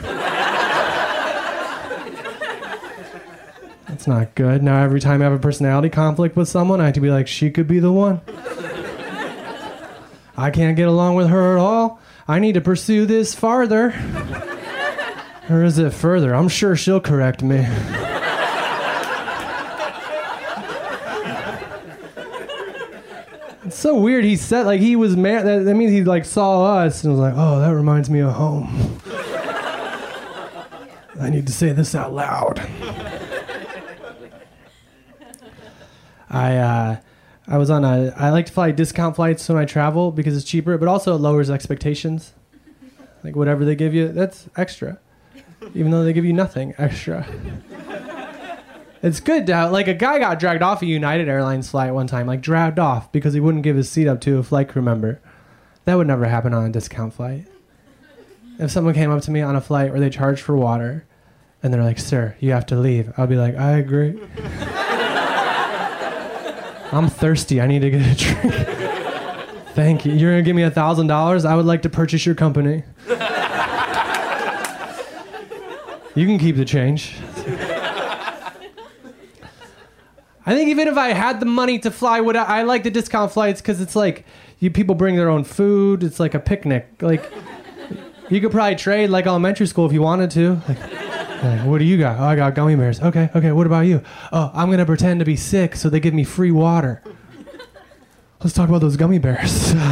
That's 3.89 4.07
not 4.07 4.35
good. 4.35 4.63
Now, 4.63 4.83
every 4.83 5.01
time 5.01 5.21
I 5.21 5.25
have 5.25 5.35
a 5.35 5.39
personality 5.39 5.91
conflict 5.91 6.35
with 6.35 6.49
someone, 6.49 6.81
I 6.81 6.87
have 6.87 6.95
to 6.95 7.01
be 7.01 7.11
like, 7.11 7.29
She 7.29 7.51
could 7.51 7.69
be 7.69 7.79
the 7.79 7.93
one. 7.93 8.23
I 10.37 10.51
can't 10.51 10.77
get 10.77 10.89
along 10.89 11.15
with 11.15 11.29
her 11.29 11.57
at 11.57 11.61
all. 11.61 12.01
I 12.29 12.39
need 12.39 12.55
to 12.55 12.61
pursue 12.61 13.07
this 13.07 13.35
farther. 13.35 13.95
Or 15.49 15.63
is 15.63 15.79
it 15.79 15.93
further? 15.93 16.35
I'm 16.35 16.49
sure 16.49 16.75
she'll 16.77 17.01
correct 17.01 17.43
me. 17.43 17.65
It's 23.65 23.79
so 23.79 23.97
weird. 23.99 24.25
He 24.25 24.37
said 24.37 24.65
like 24.67 24.81
he 24.81 24.95
was 24.95 25.17
mad. 25.17 25.45
That, 25.45 25.65
that 25.65 25.75
means 25.75 25.91
he 25.91 26.05
like 26.05 26.25
saw 26.25 26.79
us 26.79 27.03
and 27.03 27.13
was 27.13 27.21
like, 27.21 27.35
"Oh, 27.37 27.59
that 27.59 27.75
reminds 27.75 28.09
me 28.09 28.21
of 28.21 28.33
home." 28.33 29.01
I 31.21 31.31
need 31.31 31.47
to 31.49 31.53
say 31.53 31.73
this 31.73 31.95
out 31.95 32.13
loud. 32.13 32.61
I 36.31 36.57
uh, 36.57 36.97
I 37.49 37.59
was 37.59 37.71
on 37.71 37.85
a. 37.85 38.13
I 38.17 38.31
like 38.31 38.47
to 38.47 38.53
fly 38.53 38.71
discount 38.73 39.17
flights 39.17 39.49
when 39.49 39.59
I 39.59 39.65
travel 39.65 40.11
because 40.11 40.37
it's 40.37 40.45
cheaper, 40.45 40.77
but 40.79 40.89
also 40.89 41.15
it 41.15 41.19
lowers 41.19 41.51
expectations. 41.51 42.33
Like 43.25 43.35
whatever 43.35 43.65
they 43.65 43.75
give 43.75 43.93
you, 43.93 44.09
that's 44.09 44.49
extra, 44.57 45.01
even 45.75 45.91
though 45.91 46.05
they 46.05 46.13
give 46.13 46.25
you 46.25 46.33
nothing 46.33 46.75
extra. 46.79 47.27
It's 49.03 49.21
good 49.21 49.47
to 49.47 49.55
have, 49.55 49.73
like 49.73 49.89
a 49.89 49.95
guy 49.95 50.19
got 50.19 50.39
dragged 50.39 50.63
off 50.63 50.83
a 50.83 50.87
United 50.87 51.29
Airlines 51.29 51.71
flight 51.71 51.93
one 51.93 52.07
time, 52.07 52.27
like 52.27 52.41
dragged 52.41 52.79
off 52.79 53.13
because 53.13 53.35
he 53.35 53.41
wouldn't 53.41 53.63
give 53.63 53.77
his 53.77 53.91
seat 53.91 54.09
up 54.09 54.21
to 54.23 54.39
a 54.39 54.43
flight 54.43 54.69
crew 54.69 54.83
member. 54.83 55.21
That 55.85 55.97
would 55.97 56.07
never 56.07 56.25
happen 56.25 56.55
on 56.55 56.65
a 56.65 56.71
discount 56.71 57.15
flight. 57.15 57.47
If 58.59 58.71
someone 58.71 58.95
came 58.95 59.11
up 59.11 59.23
to 59.23 59.31
me 59.31 59.43
on 59.43 59.55
a 59.55 59.61
flight 59.61 59.91
where 59.91 60.01
they 60.01 60.11
charge 60.11 60.41
for 60.41 60.57
water 60.57 61.07
and 61.63 61.73
they're 61.73 61.85
like, 61.85 61.99
"Sir, 61.99 62.37
you 62.41 62.53
have 62.53 62.67
to 62.67 62.77
leave," 62.77 63.13
I'll 63.17 63.27
be 63.27 63.37
like, 63.37 63.57
"I 63.57 63.73
agree." 63.73 64.19
I'm 66.93 67.09
thirsty. 67.09 67.61
I 67.61 67.67
need 67.67 67.81
to 67.81 67.91
get 67.91 68.01
a 68.01 68.15
drink. 68.41 68.55
Thank 69.75 70.07
you. 70.07 70.13
You're 70.13 70.33
gonna 70.33 70.43
give 70.43 70.57
me 70.57 70.63
a 70.63 70.71
thousand 70.71 71.07
dollars. 71.09 71.45
I 71.45 71.55
would 71.55 71.67
like 71.67 71.83
to 71.83 71.89
purchase 71.91 72.25
your 72.25 72.35
company. 72.35 72.83
you 76.15 76.27
can 76.27 76.39
keep 76.39 76.57
the 76.57 76.65
change. 76.65 77.15
I 80.49 80.55
think 80.55 80.69
even 80.71 80.87
if 80.87 80.97
I 80.97 81.09
had 81.09 81.41
the 81.41 81.47
money 81.47 81.79
to 81.81 81.91
fly, 81.91 82.21
would 82.21 82.37
I, 82.37 82.61
I 82.61 82.63
like 82.63 82.85
the 82.85 82.91
discount 82.91 83.33
flights 83.33 83.61
because 83.61 83.81
it's 83.81 83.97
like 83.97 84.25
you 84.61 84.71
people 84.71 84.95
bring 84.95 85.17
their 85.17 85.29
own 85.29 85.43
food. 85.45 86.05
It's 86.05 86.21
like 86.21 86.35
a 86.35 86.39
picnic. 86.41 86.89
Like 87.03 87.31
you 88.31 88.41
could 88.41 88.53
probably 88.53 88.77
trade 88.77 89.11
like 89.11 89.27
elementary 89.27 89.67
school 89.67 89.87
if 89.87 89.93
you 89.93 90.03
wanted 90.03 90.31
to. 90.33 90.63
Like, 90.69 90.79
like, 91.43 91.67
what 91.67 91.79
do 91.79 91.85
you 91.85 91.99
got? 91.99 92.19
Oh, 92.19 92.25
I 92.25 92.37
got 92.37 92.55
gummy 92.55 92.77
bears. 92.77 93.01
Okay, 93.01 93.31
okay. 93.35 93.53
What 93.53 93.67
about 93.67 93.87
you? 93.87 94.03
Oh, 94.33 94.51
I'm 94.55 94.71
gonna 94.71 94.87
pretend 94.87 95.21
to 95.21 95.27
be 95.27 95.37
sick 95.37 95.77
so 95.77 95.89
they 95.89 96.01
give 96.01 96.15
me 96.15 96.25
free 96.25 96.51
water. 96.51 97.03
Let's 98.43 98.55
talk 98.55 98.69
about 98.69 98.81
those 98.81 98.97
gummy 98.97 99.19
bears. 99.19 99.73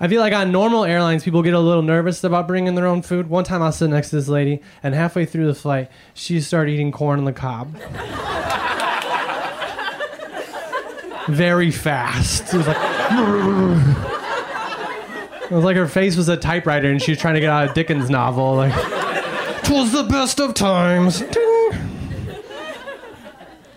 I 0.00 0.06
feel 0.06 0.20
like 0.20 0.32
on 0.32 0.52
normal 0.52 0.84
airlines, 0.84 1.24
people 1.24 1.42
get 1.42 1.54
a 1.54 1.58
little 1.58 1.82
nervous 1.82 2.22
about 2.22 2.46
bringing 2.46 2.76
their 2.76 2.86
own 2.86 3.02
food. 3.02 3.28
One 3.28 3.42
time 3.42 3.62
I 3.62 3.66
was 3.66 3.78
sitting 3.78 3.94
next 3.94 4.10
to 4.10 4.16
this 4.16 4.28
lady, 4.28 4.62
and 4.82 4.94
halfway 4.94 5.24
through 5.24 5.48
the 5.48 5.54
flight, 5.54 5.90
she 6.14 6.40
started 6.40 6.70
eating 6.72 6.92
corn 6.92 7.18
on 7.18 7.24
the 7.24 7.32
cob. 7.32 7.76
Very 11.28 11.72
fast. 11.72 12.54
It 12.54 12.58
was 12.58 12.68
like. 12.68 13.96
It 15.50 15.54
was 15.54 15.64
like 15.64 15.76
her 15.76 15.88
face 15.88 16.16
was 16.16 16.28
a 16.28 16.36
typewriter 16.36 16.90
and 16.90 17.00
she 17.00 17.12
was 17.12 17.18
trying 17.18 17.34
to 17.34 17.40
get 17.40 17.50
out 17.50 17.70
a 17.70 17.74
Dickens 17.74 18.10
novel. 18.10 18.56
Like, 18.56 18.74
"'Twas 19.64 19.92
the 19.92 20.04
best 20.04 20.40
of 20.40 20.54
times." 20.54 21.20
Ding. 21.20 21.70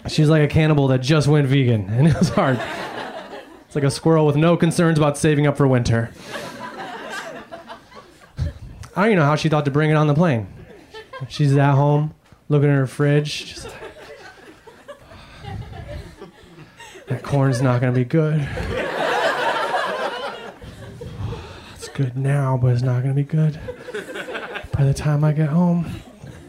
She 0.08 0.22
was 0.22 0.30
like 0.30 0.42
a 0.44 0.48
cannibal 0.48 0.88
that 0.90 1.00
just 1.00 1.28
went 1.28 1.48
vegan, 1.48 1.90
and 1.90 2.08
it 2.08 2.18
was 2.18 2.30
hard. 2.30 2.60
It's 3.66 3.76
like 3.76 3.86
a 3.86 3.92
squirrel 3.92 4.26
with 4.26 4.36
no 4.36 4.58
concerns 4.58 4.98
about 4.98 5.18
saving 5.18 5.48
up 5.48 5.56
for 5.56 5.66
winter. 5.68 6.12
I 8.94 9.04
don't 9.04 9.06
even 9.06 9.20
know 9.20 9.26
how 9.26 9.38
she 9.38 9.48
thought 9.48 9.64
to 9.66 9.72
bring 9.72 9.90
it 9.90 9.94
on 9.94 10.08
the 10.08 10.14
plane. 10.14 10.48
She's 11.30 11.56
at 11.56 11.76
home, 11.76 12.14
looking 12.50 12.70
at 12.70 12.76
her 12.76 12.88
fridge, 12.88 13.56
like, 13.64 13.74
that 17.08 17.24
corn's 17.24 17.62
not 17.62 17.80
gonna 17.80 17.94
be 17.94 18.04
good. 18.04 18.46
It's 21.76 21.88
good 22.02 22.18
now, 22.18 22.58
but 22.58 22.74
it's 22.74 22.82
not 22.82 23.02
gonna 23.02 23.14
be 23.14 23.24
good 23.24 23.60
by 24.72 24.84
the 24.84 24.94
time 24.94 25.24
I 25.24 25.34
get 25.34 25.50
home. 25.50 25.86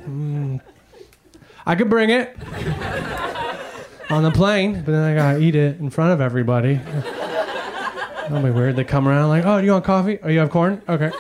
Mm. 0.07 0.61
I 1.67 1.75
could 1.75 1.91
bring 1.91 2.11
it 2.11 2.35
on 4.09 4.23
the 4.23 4.31
plane, 4.31 4.83
but 4.83 4.93
then 4.93 5.03
I 5.03 5.15
gotta 5.15 5.39
eat 5.41 5.55
it 5.55 5.79
in 5.79 5.91
front 5.91 6.13
of 6.13 6.21
everybody. 6.21 6.81
That'll 8.23 8.43
be 8.43 8.51
weird. 8.51 8.77
They 8.77 8.85
come 8.85 9.07
around 9.07 9.29
like, 9.29 9.45
"Oh, 9.45 9.61
do 9.61 9.67
you 9.67 9.73
want 9.73 9.85
coffee? 9.85 10.19
Oh, 10.23 10.29
you 10.29 10.39
have 10.39 10.51
corn? 10.51 10.81
Okay." 10.89 11.11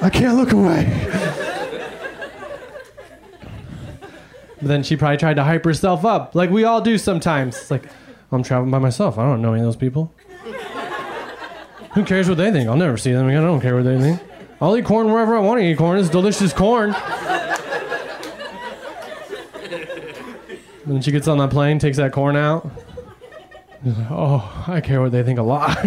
I 0.00 0.10
can't 0.10 0.36
look 0.36 0.52
away. 0.52 1.08
But 4.60 4.68
then 4.68 4.82
she 4.82 4.96
probably 4.96 5.18
tried 5.18 5.34
to 5.34 5.44
hype 5.44 5.64
herself 5.64 6.04
up, 6.04 6.34
like 6.34 6.50
we 6.50 6.64
all 6.64 6.80
do 6.80 6.98
sometimes. 6.98 7.56
It's 7.56 7.70
like, 7.70 7.84
I'm 8.30 8.42
traveling 8.42 8.70
by 8.70 8.78
myself. 8.78 9.18
I 9.18 9.22
don't 9.22 9.40
know 9.40 9.52
any 9.52 9.60
of 9.60 9.66
those 9.66 9.76
people. 9.76 10.12
Who 11.94 12.04
cares 12.04 12.28
what 12.28 12.38
they 12.38 12.52
think? 12.52 12.68
I'll 12.68 12.76
never 12.76 12.96
see 12.96 13.12
them 13.12 13.26
again. 13.28 13.42
I 13.42 13.46
don't 13.46 13.60
care 13.60 13.74
what 13.74 13.84
they 13.84 13.98
think. 13.98 14.20
I'll 14.60 14.76
eat 14.76 14.84
corn 14.84 15.10
wherever 15.10 15.36
I 15.36 15.40
want 15.40 15.60
to 15.60 15.64
eat 15.64 15.78
corn. 15.78 15.98
It's 15.98 16.10
delicious 16.10 16.52
corn. 16.52 16.94
And 20.86 21.04
she 21.04 21.12
gets 21.12 21.28
on 21.28 21.38
that 21.38 21.50
plane, 21.50 21.78
takes 21.78 21.96
that 21.98 22.12
corn 22.12 22.36
out. 22.36 22.68
Oh, 24.10 24.64
I 24.66 24.80
care 24.80 25.00
what 25.00 25.12
they 25.12 25.22
think 25.22 25.38
a 25.38 25.42
lot. 25.42 25.76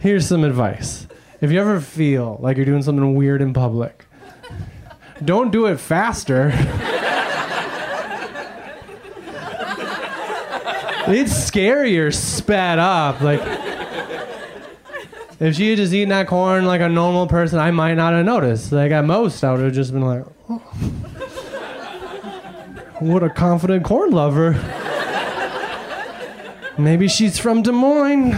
Here's 0.00 0.26
some 0.26 0.44
advice. 0.44 1.06
If 1.40 1.52
you 1.52 1.60
ever 1.60 1.80
feel 1.80 2.38
like 2.40 2.56
you're 2.56 2.66
doing 2.66 2.82
something 2.82 3.14
weird 3.14 3.42
in 3.42 3.52
public, 3.52 4.06
don't 5.24 5.50
do 5.50 5.66
it 5.66 5.78
faster. 5.78 6.52
it's 11.10 11.32
scarier 11.32 12.14
sped 12.14 12.78
up. 12.78 13.20
Like, 13.20 13.40
if 15.40 15.56
she 15.56 15.70
had 15.70 15.78
just 15.78 15.92
eaten 15.92 16.10
that 16.10 16.26
corn 16.26 16.66
like 16.66 16.80
a 16.80 16.88
normal 16.88 17.26
person, 17.26 17.58
I 17.58 17.70
might 17.70 17.94
not 17.94 18.12
have 18.12 18.24
noticed. 18.24 18.72
Like, 18.72 18.92
at 18.92 19.04
most, 19.04 19.42
I 19.44 19.52
would 19.52 19.60
have 19.60 19.72
just 19.72 19.92
been 19.92 20.02
like, 20.02 20.24
oh. 20.48 20.58
what 23.00 23.22
a 23.22 23.30
confident 23.30 23.84
corn 23.84 24.10
lover. 24.10 24.52
Maybe 26.78 27.08
she's 27.08 27.38
from 27.38 27.62
Des 27.62 27.72
Moines. 27.72 28.34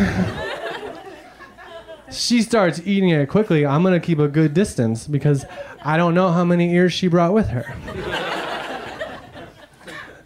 she 2.11 2.41
starts 2.43 2.81
eating 2.85 3.11
it 3.11 3.29
quickly. 3.29 3.67
I'm 3.67 3.83
going 3.83 3.99
to 3.99 4.05
keep 4.05 4.19
a 4.19 4.29
good 4.29 4.55
distance 4.55 5.07
because 5.07 5.45
I 5.83 5.97
don't 5.97 6.15
know 6.15 6.31
how 6.31 6.45
many 6.45 6.75
ears 6.75 6.93
she 6.93 7.09
brought 7.09 7.33
with 7.33 7.49
her. 7.49 7.65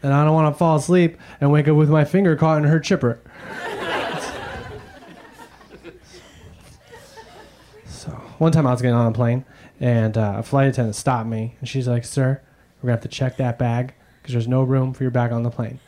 and 0.03 0.13
I 0.13 0.25
don't 0.25 0.35
want 0.35 0.53
to 0.53 0.59
fall 0.59 0.77
asleep 0.77 1.17
and 1.41 1.53
wake 1.53 1.69
up 1.69 1.77
with 1.77 1.89
my 1.89 2.05
finger 2.05 2.35
caught 2.37 2.59
in 2.59 2.65
her 2.65 2.81
chipper. 2.81 3.21
so, 7.87 8.11
one 8.39 8.51
time 8.53 8.67
I 8.67 8.73
was 8.73 8.83
getting 8.83 8.97
on 8.97 9.07
a 9.07 9.13
plane 9.13 9.45
and 9.81 10.19
uh, 10.19 10.37
a 10.39 10.43
flight 10.43 10.69
attendant 10.69 10.97
stopped 10.97 11.29
me 11.29 11.57
and 11.61 11.69
she's 11.69 11.87
like, 11.87 12.05
Sir, 12.05 12.41
we're 12.83 12.89
going 12.89 12.99
to 12.99 13.03
have 13.03 13.11
to 13.11 13.17
check 13.17 13.37
that 13.37 13.59
bag 13.59 13.95
because 14.21 14.33
there's 14.33 14.49
no 14.49 14.63
room 14.63 14.93
for 14.93 15.05
your 15.05 15.11
bag 15.13 15.31
on 15.33 15.45
the 15.45 15.51
plane. 15.51 15.79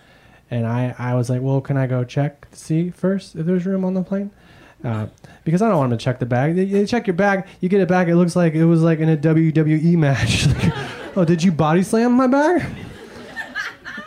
And 0.48 0.64
I, 0.66 0.94
I 0.96 1.14
was 1.14 1.28
like, 1.28 1.42
Well, 1.42 1.60
can 1.60 1.76
I 1.76 1.88
go 1.88 2.04
check 2.04 2.48
to 2.50 2.56
see 2.56 2.90
first 2.90 3.34
if 3.34 3.46
there's 3.46 3.66
room 3.66 3.84
on 3.84 3.94
the 3.94 4.02
plane? 4.04 4.30
Uh, 4.86 5.08
because 5.42 5.62
I 5.62 5.68
don't 5.68 5.78
want 5.78 5.90
them 5.90 5.98
to 5.98 6.04
check 6.04 6.20
the 6.20 6.26
bag. 6.26 6.54
They, 6.54 6.64
they 6.64 6.86
check 6.86 7.08
your 7.08 7.14
bag, 7.14 7.46
you 7.60 7.68
get 7.68 7.80
it 7.80 7.88
back. 7.88 8.06
It 8.06 8.14
looks 8.14 8.36
like 8.36 8.54
it 8.54 8.64
was 8.64 8.82
like 8.82 9.00
in 9.00 9.08
a 9.08 9.16
WWE 9.16 9.96
match. 9.96 10.46
Oh, 11.18 11.24
did 11.24 11.42
you 11.42 11.50
body 11.50 11.82
slam 11.82 12.12
my 12.12 12.26
bag? 12.26 12.62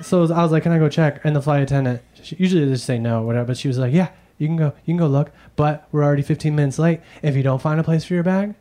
So 0.04 0.22
I 0.32 0.44
was 0.44 0.52
like, 0.52 0.62
"Can 0.62 0.72
I 0.72 0.78
go 0.78 0.90
check?" 0.90 1.26
And 1.26 1.36
the 1.36 1.42
flight 1.42 1.64
attendant, 1.64 2.04
she, 2.22 2.36
usually 2.36 2.66
they 2.66 2.74
just 2.74 2.86
say 2.86 3.00
no, 3.00 3.24
whatever. 3.24 3.48
But 3.48 3.58
she 3.58 3.68
was 3.68 3.80
like, 3.80 3.92
"Yeah, 3.92 4.10
you 4.38 4.46
can 4.46 4.58
go. 4.58 4.74
You 4.86 4.94
can 4.94 4.98
go 4.98 5.08
look." 5.08 5.32
But 5.56 5.88
we're 5.92 6.04
already 6.04 6.22
15 6.22 6.56
minutes 6.56 6.78
late. 6.78 7.02
If 7.24 7.36
you 7.36 7.42
don't 7.42 7.64
find 7.64 7.80
a 7.80 7.84
place 7.84 8.06
for 8.06 8.14
your 8.14 8.22
bag, 8.22 8.54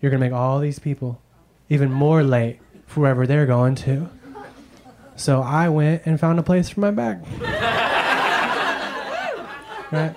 you're 0.00 0.10
gonna 0.10 0.20
make 0.24 0.32
all 0.32 0.58
these 0.58 0.78
people 0.78 1.20
even 1.68 1.92
more 1.92 2.22
late 2.22 2.60
for 2.86 3.00
wherever 3.00 3.26
they're 3.26 3.44
going 3.44 3.74
to. 3.74 4.08
So 5.14 5.42
I 5.42 5.68
went 5.68 6.06
and 6.06 6.18
found 6.18 6.38
a 6.38 6.42
place 6.42 6.70
for 6.70 6.80
my 6.80 6.92
bag. 6.92 7.18
right. 9.92 10.16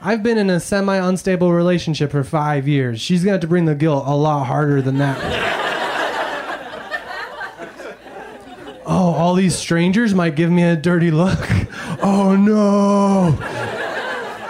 I've 0.00 0.22
been 0.22 0.38
in 0.38 0.48
a 0.48 0.60
semi 0.60 0.96
unstable 0.96 1.52
relationship 1.52 2.12
for 2.12 2.22
five 2.22 2.68
years. 2.68 3.00
She's 3.00 3.24
gonna 3.24 3.32
have 3.32 3.40
to 3.40 3.48
bring 3.48 3.64
the 3.64 3.74
guilt 3.74 4.04
a 4.06 4.14
lot 4.14 4.44
harder 4.44 4.80
than 4.80 4.98
that. 4.98 5.18
oh, 8.86 9.12
all 9.14 9.34
these 9.34 9.56
strangers 9.56 10.14
might 10.14 10.36
give 10.36 10.50
me 10.50 10.62
a 10.62 10.76
dirty 10.76 11.10
look. 11.10 11.38
Oh 12.00 12.36
no. 12.36 13.36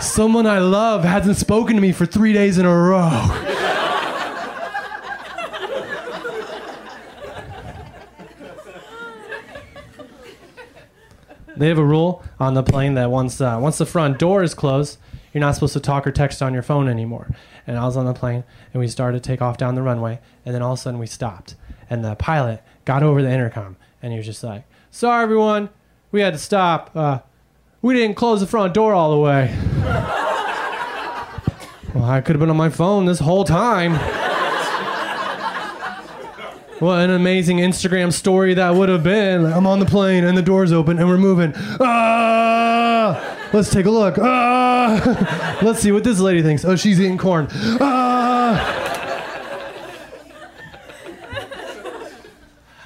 Someone 0.01 0.47
I 0.47 0.59
love 0.59 1.03
hasn't 1.03 1.39
spoken 1.39 1.77
to 1.77 1.81
me 1.81 1.93
for 1.93 2.05
three 2.05 2.35
days 2.35 2.59
in 2.59 2.67
a 2.67 2.77
row. 2.77 3.09
they 11.57 11.69
have 11.69 11.79
a 11.79 11.85
rule 11.85 12.23
on 12.39 12.53
the 12.53 12.63
plane 12.63 12.95
that 12.95 13.11
once 13.11 13.41
uh, 13.41 13.59
once 13.59 13.79
the 13.79 13.87
front 13.87 14.19
door 14.19 14.43
is 14.43 14.53
closed, 14.53 14.99
you're 15.33 15.41
not 15.41 15.55
supposed 15.55 15.73
to 15.75 15.81
talk 15.81 16.07
or 16.07 16.13
text 16.13 16.43
on 16.43 16.53
your 16.55 16.63
phone 16.63 16.89
anymore. 16.89 17.29
And 17.67 17.77
I 17.77 17.85
was 17.85 17.97
on 17.97 18.07
the 18.07 18.15
plane, 18.15 18.45
and 18.73 18.81
we 18.81 18.89
started 18.89 19.23
to 19.23 19.27
take 19.29 19.43
off 19.43 19.57
down 19.57 19.75
the 19.75 19.83
runway, 19.83 20.21
and 20.45 20.55
then 20.55 20.63
all 20.63 20.73
of 20.73 20.79
a 20.79 20.83
sudden 20.83 20.99
we 20.99 21.07
stopped, 21.07 21.55
and 21.91 22.05
the 22.05 22.15
pilot 22.17 22.63
got 22.85 23.03
over 23.03 23.23
the 23.23 23.31
intercom, 23.31 23.77
and 24.03 24.13
he 24.13 24.19
was 24.19 24.27
just 24.27 24.43
like, 24.43 24.65
"Sorry, 24.91 25.23
everyone, 25.23 25.69
we 26.11 26.21
had 26.21 26.33
to 26.33 26.39
stop. 26.39 26.91
Uh, 26.95 27.21
we 27.83 27.95
didn't 27.95 28.17
close 28.17 28.41
the 28.41 28.47
front 28.47 28.75
door 28.75 28.95
all 28.95 29.11
the 29.11 29.19
way." 29.19 29.55
well, 31.95 32.05
I 32.05 32.21
could 32.21 32.35
have 32.35 32.41
been 32.41 32.51
on 32.51 32.57
my 32.57 32.71
phone 32.71 33.05
this 33.07 33.19
whole 33.21 33.45
time. 33.45 33.99
What 36.81 37.01
an 37.01 37.11
amazing 37.11 37.59
Instagram 37.59 38.13
story 38.13 38.55
that 38.55 38.73
would 38.73 38.89
have 38.89 39.03
been. 39.03 39.45
I'm 39.45 39.67
on 39.67 39.81
the 39.81 39.85
plane 39.85 40.23
and 40.23 40.39
the 40.39 40.43
door's 40.43 40.71
open 40.71 41.01
and 41.01 41.09
we're 41.09 41.19
moving. 41.19 41.53
Ah! 41.81 43.38
Let's 43.53 43.71
take 43.71 43.87
a 43.87 43.91
look. 43.91 44.19
Ah! 44.19 45.59
Let's 45.63 45.81
see 45.81 45.93
what 45.93 46.05
this 46.05 46.21
lady 46.21 46.43
thinks. 46.43 46.65
Oh, 46.65 46.77
she's 46.77 47.01
eating 47.01 47.19
corn. 47.19 47.49
Ah! 47.81 48.85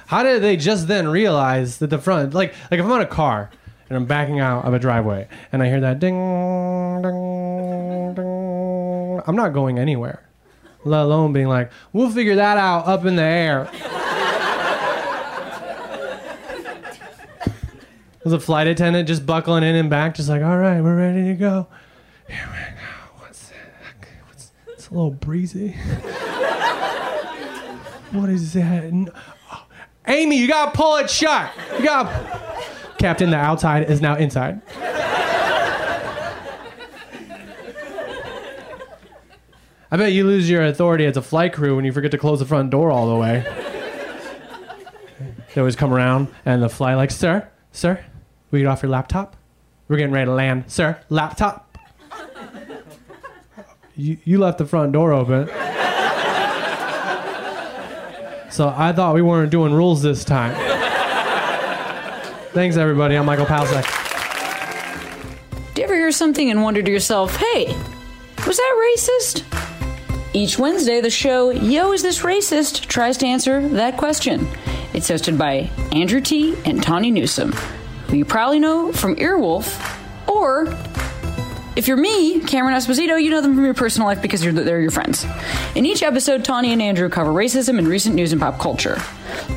How 0.07 0.23
did 0.23 0.43
they 0.43 0.57
just 0.57 0.87
then 0.87 1.07
realize 1.07 1.79
that 1.79 1.89
the 1.89 1.97
front, 1.97 2.33
like, 2.33 2.53
like 2.69 2.79
if 2.79 2.85
I'm 2.85 2.91
on 2.91 3.01
a 3.01 3.05
car 3.05 3.49
and 3.89 3.97
I'm 3.97 4.05
backing 4.05 4.39
out 4.39 4.63
of 4.65 4.73
a 4.73 4.79
driveway 4.79 5.27
and 5.51 5.63
I 5.63 5.67
hear 5.67 5.79
that 5.81 5.99
ding, 5.99 7.01
ding, 7.01 8.13
ding, 8.13 9.21
I'm 9.25 9.35
not 9.35 9.53
going 9.53 9.79
anywhere 9.79 10.23
let 10.85 11.03
alone 11.03 11.33
being 11.33 11.47
like, 11.47 11.71
we'll 11.91 12.09
figure 12.09 12.35
that 12.35 12.57
out 12.57 12.87
up 12.87 13.05
in 13.05 13.15
the 13.15 13.23
air. 13.23 13.69
Was 18.23 18.31
a 18.31 18.39
flight 18.39 18.67
attendant 18.67 19.07
just 19.07 19.25
buckling 19.25 19.63
in 19.63 19.75
and 19.75 19.89
back, 19.89 20.15
just 20.15 20.29
like, 20.29 20.41
all 20.41 20.57
right, 20.57 20.81
we're 20.81 20.95
ready 20.95 21.25
to 21.25 21.33
go. 21.33 21.67
Here 22.29 22.47
we 22.49 22.57
go. 22.75 23.19
What's 23.19 23.49
that? 23.49 23.57
What's, 24.27 24.51
it's 24.67 24.87
a 24.87 24.93
little 24.93 25.11
breezy. 25.11 25.71
what 28.11 28.29
is 28.29 28.53
that? 28.53 29.11
Oh, 29.51 29.65
Amy, 30.07 30.37
you 30.37 30.47
gotta 30.47 30.71
pull 30.71 30.95
it 30.97 31.09
shut. 31.09 31.51
You 31.77 31.83
gotta. 31.83 32.53
Captain, 32.97 33.29
the 33.29 33.35
outside 33.35 33.89
is 33.89 33.99
now 33.99 34.15
inside. 34.15 34.61
I 39.91 39.97
bet 39.97 40.13
you 40.13 40.23
lose 40.25 40.49
your 40.49 40.63
authority 40.63 41.05
as 41.05 41.17
a 41.17 41.21
flight 41.21 41.51
crew 41.51 41.75
when 41.75 41.83
you 41.83 41.91
forget 41.91 42.11
to 42.11 42.17
close 42.17 42.39
the 42.39 42.45
front 42.45 42.69
door 42.69 42.89
all 42.89 43.09
the 43.09 43.15
way. 43.15 43.43
they 45.53 45.59
always 45.59 45.75
come 45.75 45.93
around 45.93 46.29
and 46.45 46.63
the 46.63 46.69
flight 46.69 46.95
like, 46.95 47.11
sir, 47.11 47.49
sir, 47.73 48.03
you 48.59 48.65
get 48.65 48.69
off 48.71 48.81
your 48.83 48.89
laptop? 48.91 49.35
We're 49.87 49.97
getting 49.97 50.13
ready 50.13 50.25
to 50.27 50.33
land. 50.33 50.65
Sir, 50.67 50.99
laptop. 51.09 51.77
You, 53.95 54.17
you 54.23 54.39
left 54.39 54.57
the 54.57 54.65
front 54.65 54.91
door 54.91 55.13
open. 55.13 55.47
So 58.49 58.73
I 58.75 58.93
thought 58.93 59.15
we 59.15 59.21
weren't 59.21 59.51
doing 59.51 59.73
rules 59.73 60.01
this 60.03 60.23
time. 60.23 60.53
Thanks, 62.53 62.77
everybody. 62.77 63.15
I'm 63.15 63.25
Michael 63.25 63.45
Palascak. 63.47 64.01
Do 65.73 65.81
you 65.81 65.85
ever 65.85 65.95
hear 65.95 66.11
something 66.11 66.51
and 66.51 66.61
wonder 66.61 66.83
to 66.83 66.91
yourself, 66.91 67.35
hey, 67.35 67.65
was 68.45 68.57
that 68.57 68.95
racist? 68.97 69.43
Each 70.35 70.59
Wednesday, 70.59 71.01
the 71.01 71.09
show 71.09 71.49
Yo, 71.49 71.91
Is 71.93 72.03
This 72.03 72.19
Racist? 72.19 72.85
tries 72.87 73.17
to 73.17 73.25
answer 73.25 73.67
that 73.69 73.97
question. 73.97 74.47
It's 74.93 75.09
hosted 75.09 75.37
by 75.37 75.69
Andrew 75.91 76.21
Ti. 76.21 76.55
and 76.65 76.81
Tawny 76.81 77.09
Newsome, 77.11 77.53
who 78.13 78.19
you 78.19 78.25
probably 78.25 78.59
know 78.59 78.91
from 78.91 79.15
Earwolf, 79.15 79.67
or 80.27 80.67
if 81.75 81.87
you're 81.87 81.97
me, 81.97 82.41
Cameron 82.41 82.75
Esposito, 82.75 83.19
you 83.19 83.31
know 83.31 83.41
them 83.41 83.55
from 83.55 83.65
your 83.65 83.73
personal 83.73 84.07
life 84.07 84.21
because 84.21 84.41
they're 84.41 84.79
your 84.79 84.91
friends. 84.91 85.25
In 85.73 85.87
each 85.87 86.03
episode, 86.03 86.45
Tawny 86.45 86.71
and 86.73 86.81
Andrew 86.81 87.09
cover 87.09 87.31
racism 87.31 87.79
in 87.79 87.87
recent 87.87 88.13
news 88.13 88.31
and 88.31 88.39
pop 88.39 88.59
culture. 88.59 89.01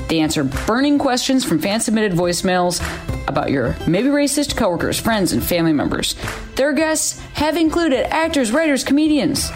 They 0.09 0.21
answer 0.21 0.43
burning 0.43 0.99
questions 0.99 1.45
from 1.45 1.59
fan 1.59 1.81
submitted 1.81 2.13
voicemails 2.13 2.81
about 3.29 3.51
your 3.51 3.77
maybe 3.87 4.09
racist 4.09 4.57
coworkers, 4.57 4.99
friends, 4.99 5.33
and 5.35 5.45
family 5.45 5.75
members. 5.75 6.15
Their 6.55 6.73
guests 6.73 7.21
have 7.35 7.59
included 7.59 8.11
actors, 8.11 8.53
writers, 8.53 8.85
comedians 8.85 9.51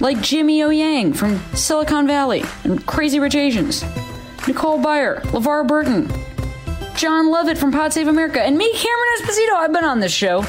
like 0.00 0.20
Jimmy 0.20 0.60
O 0.64 0.70
Yang 0.70 1.12
from 1.12 1.40
Silicon 1.54 2.08
Valley 2.08 2.42
and 2.64 2.84
Crazy 2.84 3.20
Rich 3.20 3.36
Asians, 3.36 3.84
Nicole 4.48 4.80
Byer, 4.80 5.20
LeVar 5.26 5.68
Burton, 5.68 6.10
Jon 6.96 7.30
Lovett 7.30 7.58
from 7.58 7.72
Pod 7.72 7.92
Save 7.92 8.08
America, 8.08 8.40
and 8.40 8.56
me, 8.56 8.72
Cameron 8.72 9.08
Esposito. 9.18 9.52
I've 9.52 9.70
been 9.70 9.84
on 9.84 10.00
this 10.00 10.12
show. 10.12 10.46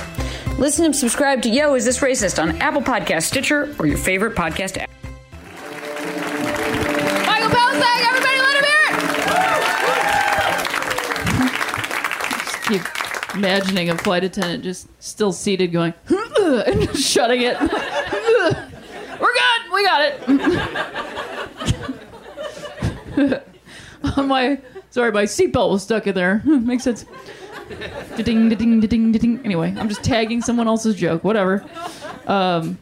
Listen 0.57 0.85
and 0.85 0.95
subscribe 0.95 1.41
to 1.41 1.49
Yo, 1.49 1.73
Is 1.73 1.83
This 1.83 1.99
Racist 1.99 2.41
on 2.41 2.55
Apple 2.61 2.81
Podcast, 2.81 3.23
Stitcher, 3.23 3.75
or 3.77 3.85
your 3.85 3.97
favorite 3.97 4.33
podcast 4.33 4.77
app. 4.77 4.89
Michael 7.27 7.49
Palascak, 7.49 8.01
everybody 8.07 8.39
let 8.39 8.55
him 8.55 8.63
hear 8.63 8.79
it! 8.87 8.95
Just 12.39 12.63
keep 12.69 13.35
imagining 13.35 13.89
a 13.89 13.97
flight 13.97 14.23
attendant 14.23 14.63
just 14.63 14.87
still 15.03 15.33
seated 15.33 15.73
going, 15.73 15.93
and 16.07 16.81
just 16.81 17.03
shutting 17.03 17.41
it. 17.41 17.59
We're 19.19 19.33
good, 19.33 19.61
we 19.73 19.83
got 19.83 20.01
it. 23.17 23.43
my, 24.25 24.59
sorry, 24.97 25.11
my 25.11 25.25
seatbelt 25.25 25.69
was 25.69 25.83
stuck 25.83 26.07
in 26.07 26.15
there. 26.15 26.41
Makes 26.45 26.83
sense. 26.83 27.05
Ding, 28.15 28.49
ding, 28.49 28.79
ding, 28.79 29.11
ding. 29.11 29.41
Anyway, 29.45 29.75
I'm 29.77 29.89
just 29.89 30.03
tagging 30.03 30.41
someone 30.41 30.67
else's 30.67 30.95
joke. 30.95 31.23
Whatever. 31.23 31.63
Um, 32.25 32.79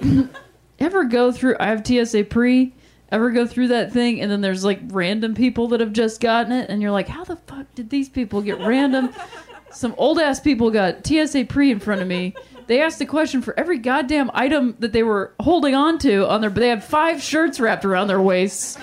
ever 0.78 1.02
go 1.02 1.32
through? 1.32 1.56
I 1.58 1.66
have 1.66 1.84
TSA 1.84 2.24
pre. 2.24 2.74
Ever 3.10 3.30
go 3.30 3.44
through 3.44 3.68
that 3.68 3.90
thing 3.90 4.20
and 4.20 4.30
then 4.30 4.40
there's 4.40 4.64
like 4.64 4.80
random 4.88 5.34
people 5.34 5.66
that 5.68 5.80
have 5.80 5.92
just 5.92 6.20
gotten 6.20 6.52
it 6.52 6.70
and 6.70 6.80
you're 6.80 6.92
like, 6.92 7.08
how 7.08 7.24
the 7.24 7.36
fuck 7.36 7.66
did 7.74 7.90
these 7.90 8.08
people 8.08 8.40
get 8.40 8.60
random? 8.60 9.12
Some 9.72 9.94
old 9.98 10.20
ass 10.20 10.38
people 10.38 10.70
got 10.70 11.04
TSA 11.04 11.46
pre 11.46 11.72
in 11.72 11.80
front 11.80 12.02
of 12.02 12.06
me. 12.06 12.34
They 12.68 12.82
asked 12.82 13.00
a 13.00 13.06
question 13.06 13.42
for 13.42 13.58
every 13.58 13.78
goddamn 13.78 14.30
item 14.32 14.76
that 14.78 14.92
they 14.92 15.02
were 15.02 15.34
holding 15.40 15.74
on 15.74 15.98
to 16.00 16.28
on 16.28 16.40
their. 16.40 16.50
They 16.50 16.68
had 16.68 16.84
five 16.84 17.20
shirts 17.20 17.58
wrapped 17.58 17.84
around 17.84 18.06
their 18.06 18.20
waists. 18.20 18.78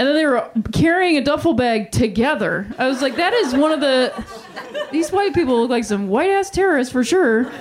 And 0.00 0.08
then 0.08 0.14
they 0.14 0.24
were 0.24 0.50
carrying 0.72 1.18
a 1.18 1.20
duffel 1.20 1.52
bag 1.52 1.92
together. 1.92 2.66
I 2.78 2.88
was 2.88 3.02
like, 3.02 3.16
that 3.16 3.34
is 3.34 3.54
one 3.54 3.70
of 3.70 3.82
the. 3.82 4.24
These 4.90 5.12
white 5.12 5.34
people 5.34 5.60
look 5.60 5.68
like 5.68 5.84
some 5.84 6.08
white 6.08 6.30
ass 6.30 6.48
terrorists 6.48 6.90
for 6.90 7.04
sure. 7.04 7.52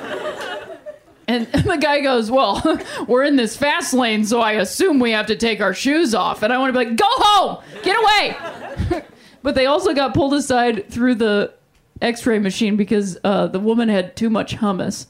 And 1.27 1.47
the 1.51 1.75
guy 1.75 1.99
goes, 1.99 2.31
Well, 2.31 2.63
we're 3.09 3.25
in 3.25 3.35
this 3.35 3.57
fast 3.57 3.93
lane, 3.93 4.23
so 4.23 4.39
I 4.39 4.53
assume 4.53 4.99
we 4.99 5.11
have 5.11 5.25
to 5.25 5.35
take 5.35 5.59
our 5.59 5.73
shoes 5.73 6.15
off. 6.15 6.41
And 6.41 6.53
I 6.53 6.57
want 6.59 6.73
to 6.73 6.79
be 6.79 6.85
like, 6.85 6.95
Go 6.95 7.07
home! 7.09 7.61
Get 7.83 7.97
away! 8.01 9.03
but 9.43 9.55
they 9.55 9.65
also 9.65 9.93
got 9.93 10.13
pulled 10.13 10.33
aside 10.33 10.89
through 10.89 11.15
the 11.15 11.53
x 12.01 12.25
ray 12.25 12.39
machine 12.39 12.77
because 12.77 13.17
uh, 13.25 13.47
the 13.47 13.59
woman 13.59 13.89
had 13.89 14.15
too 14.15 14.29
much 14.29 14.55
hummus. 14.55 15.07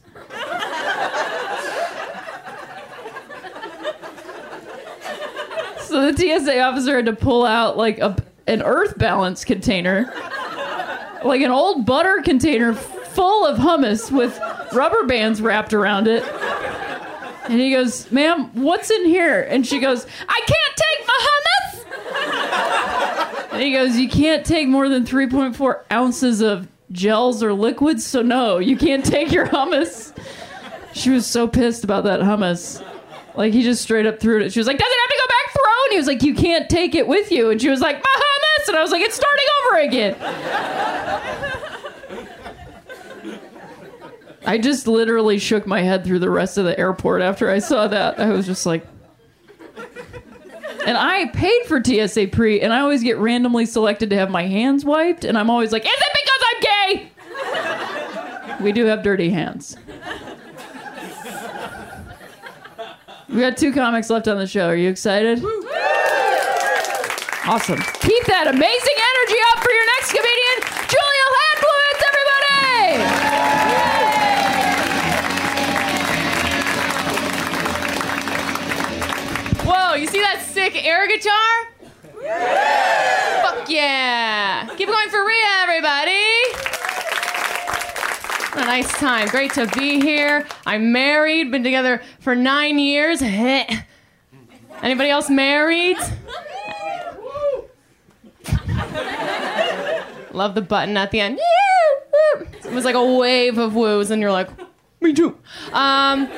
So 5.89 6.11
the 6.11 6.15
TSA 6.15 6.61
officer 6.61 6.95
had 6.97 7.07
to 7.07 7.13
pull 7.13 7.47
out 7.47 7.75
like 7.75 7.97
a, 7.97 8.15
an 8.45 8.61
earth 8.61 8.95
balance 8.99 9.43
container, 9.43 10.05
like 11.25 11.41
an 11.41 11.49
old 11.49 11.87
butter 11.87 12.21
container 12.23 12.75
full 12.75 13.43
of 13.43 13.57
hummus 13.57 14.11
with 14.11 14.39
rubber 14.71 15.07
bands 15.07 15.41
wrapped 15.41 15.73
around 15.73 16.07
it. 16.07 16.23
And 17.45 17.59
he 17.59 17.71
goes, 17.71 18.11
Ma'am, 18.11 18.51
what's 18.53 18.91
in 18.91 19.05
here? 19.05 19.41
And 19.41 19.65
she 19.65 19.79
goes, 19.79 20.05
I 20.27 20.41
can't 20.45 20.77
take 20.77 21.07
my 21.07 21.27
hummus. 21.27 21.49
And 23.53 23.63
he 23.63 23.73
goes, 23.73 23.97
You 23.97 24.09
can't 24.09 24.45
take 24.45 24.67
more 24.67 24.89
than 24.89 25.05
3.4 25.05 25.85
ounces 25.91 26.41
of 26.41 26.67
gels 26.91 27.41
or 27.41 27.51
liquids, 27.51 28.05
so 28.05 28.21
no, 28.21 28.59
you 28.59 28.77
can't 28.77 29.03
take 29.03 29.31
your 29.31 29.47
hummus. 29.47 30.15
She 30.93 31.09
was 31.09 31.25
so 31.25 31.47
pissed 31.47 31.83
about 31.83 32.03
that 32.03 32.19
hummus. 32.19 32.85
Like 33.36 33.53
he 33.53 33.63
just 33.63 33.82
straight 33.82 34.05
up 34.05 34.19
threw 34.19 34.41
it. 34.41 34.51
She 34.51 34.59
was 34.59 34.67
like, 34.67 34.77
"Does 34.77 34.89
it 34.89 34.99
have 34.99 35.09
to 35.09 35.17
go 35.17 35.27
back 35.27 35.53
thrown?" 35.53 35.91
He 35.91 35.97
was 35.97 36.07
like, 36.07 36.23
"You 36.23 36.36
can't 36.36 36.69
take 36.69 36.95
it 36.95 37.07
with 37.07 37.32
you." 37.32 37.49
And 37.49 37.61
she 37.61 37.69
was 37.69 37.82
like, 37.82 37.97
"My 37.97 38.15
hummus," 38.15 38.67
and 38.67 38.77
I 38.77 38.82
was 38.82 38.91
like, 38.91 39.01
"It's 39.01 39.15
starting 39.15 39.45
over 39.63 39.77
again." 39.80 40.15
I 44.45 44.57
just 44.57 44.88
literally 44.88 45.38
shook 45.38 45.67
my 45.67 45.82
head 45.82 46.03
through 46.03 46.19
the 46.19 46.30
rest 46.30 46.57
of 46.57 46.65
the 46.65 46.77
airport 46.80 47.21
after 47.21 47.49
I 47.49 47.59
saw 47.59 47.88
that. 47.88 48.19
I 48.19 48.30
was 48.30 48.45
just 48.45 48.65
like, 48.65 48.86
and 50.86 50.97
I 50.97 51.27
paid 51.27 51.63
for 51.67 51.84
TSA 51.84 52.27
pre, 52.27 52.61
and 52.61 52.73
I 52.73 52.80
always 52.80 53.03
get 53.03 53.17
randomly 53.17 53.65
selected 53.65 54.09
to 54.09 54.15
have 54.15 54.32
my 54.32 54.47
hands 54.47 54.84
wiped, 54.84 55.23
and 55.23 55.38
I'm 55.38 55.49
always 55.49 55.71
like, 55.71 55.86
"Is 55.86 55.91
it 55.91 56.13
because 56.23 56.43
I'm 56.49 56.61
gay?" 56.61 57.11
We 58.63 58.71
do 58.71 58.86
have 58.86 59.03
dirty 59.03 59.30
hands. 59.30 59.77
We 63.32 63.41
got 63.41 63.57
two 63.57 63.71
comics 63.71 64.09
left 64.09 64.27
on 64.27 64.38
the 64.38 64.47
show. 64.47 64.67
Are 64.69 64.75
you 64.75 64.89
excited? 64.89 65.43
Woo! 65.43 65.63
Awesome. 67.45 67.80
Keep 68.01 68.25
that 68.25 68.47
amazing 68.47 68.97
energy 68.97 69.39
up 69.53 69.59
for 69.61 69.69
your 69.69 69.86
next 69.86 70.11
comedian, 70.13 70.65
Julia 70.89 71.25
Landblowitz, 71.38 72.01
everybody! 72.09 72.49
Whoa, 79.65 79.93
you 79.95 80.07
see 80.07 80.21
that 80.21 80.41
sick 80.45 80.84
air 80.84 81.07
guitar? 81.07 81.69
Fuck 83.43 83.69
yeah! 83.69 84.67
Keep 84.75 84.89
going 84.89 85.09
for 85.09 85.23
real. 85.25 85.38
A 88.54 88.62
nice 88.62 88.91
time. 88.93 89.28
Great 89.28 89.54
to 89.54 89.68
be 89.68 90.02
here. 90.02 90.47
I'm 90.66 90.91
married, 90.91 91.52
been 91.52 91.64
together 91.64 92.02
for 92.20 92.36
nine 92.36 92.80
years. 92.80 93.22
Anybody 94.82 95.10
else 95.10 95.30
married? 95.30 95.97
Love 100.32 100.56
the 100.56 100.62
button 100.62 100.97
at 100.97 101.12
the 101.12 101.20
end. 101.20 101.39
It 102.66 102.72
was 102.72 102.86
like 102.86 102.95
a 102.95 103.16
wave 103.16 103.58
of 103.58 103.76
woos, 103.76 104.10
and 104.12 104.22
you're 104.22 104.32
like, 104.32 104.50
me 105.02 105.14
too. 105.14 105.38
Um, 105.74 106.30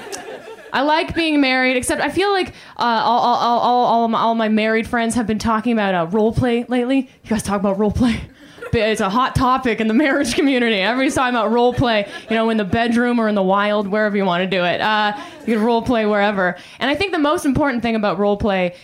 I 0.74 0.82
like 0.82 1.14
being 1.16 1.42
married, 1.42 1.78
except 1.78 2.02
I 2.02 2.10
feel 2.10 2.32
like 2.32 2.50
uh, 2.78 2.84
all, 3.04 3.20
all, 3.20 3.36
all, 3.36 3.60
all, 3.60 3.86
all, 3.86 4.08
my, 4.08 4.20
all 4.20 4.36
my 4.36 4.50
married 4.50 4.88
friends 4.88 5.16
have 5.16 5.28
been 5.28 5.40
talking 5.40 5.74
about 5.74 5.94
uh, 5.94 6.08
role 6.08 6.34
play 6.34 6.64
lately. 6.66 7.10
You 7.24 7.30
guys 7.30 7.44
talk 7.44 7.60
about 7.60 7.78
role 7.78 7.92
play? 7.92 8.22
It's 8.74 9.02
a 9.02 9.10
hot 9.10 9.36
topic 9.36 9.80
in 9.82 9.88
the 9.88 9.94
marriage 10.06 10.34
community. 10.36 10.78
Everybody's 10.78 11.16
talking 11.16 11.36
about 11.36 11.52
role 11.52 11.74
play, 11.74 12.10
you 12.30 12.36
know, 12.36 12.50
in 12.50 12.58
the 12.58 12.66
bedroom 12.66 13.20
or 13.20 13.28
in 13.28 13.36
the 13.36 13.44
wild, 13.44 13.88
wherever 13.88 14.16
you 14.16 14.26
want 14.26 14.44
to 14.44 14.48
do 14.48 14.64
it. 14.64 14.82
Uh, 14.82 15.18
you 15.46 15.56
can 15.56 15.64
role 15.64 15.82
play 15.82 16.06
wherever. 16.06 16.58
And 16.80 16.90
I 16.90 16.96
think 16.96 17.12
the 17.12 17.20
most 17.20 17.46
important 17.46 17.84
thing 17.84 17.96
about 17.96 18.18
role 18.18 18.38
play 18.38 18.76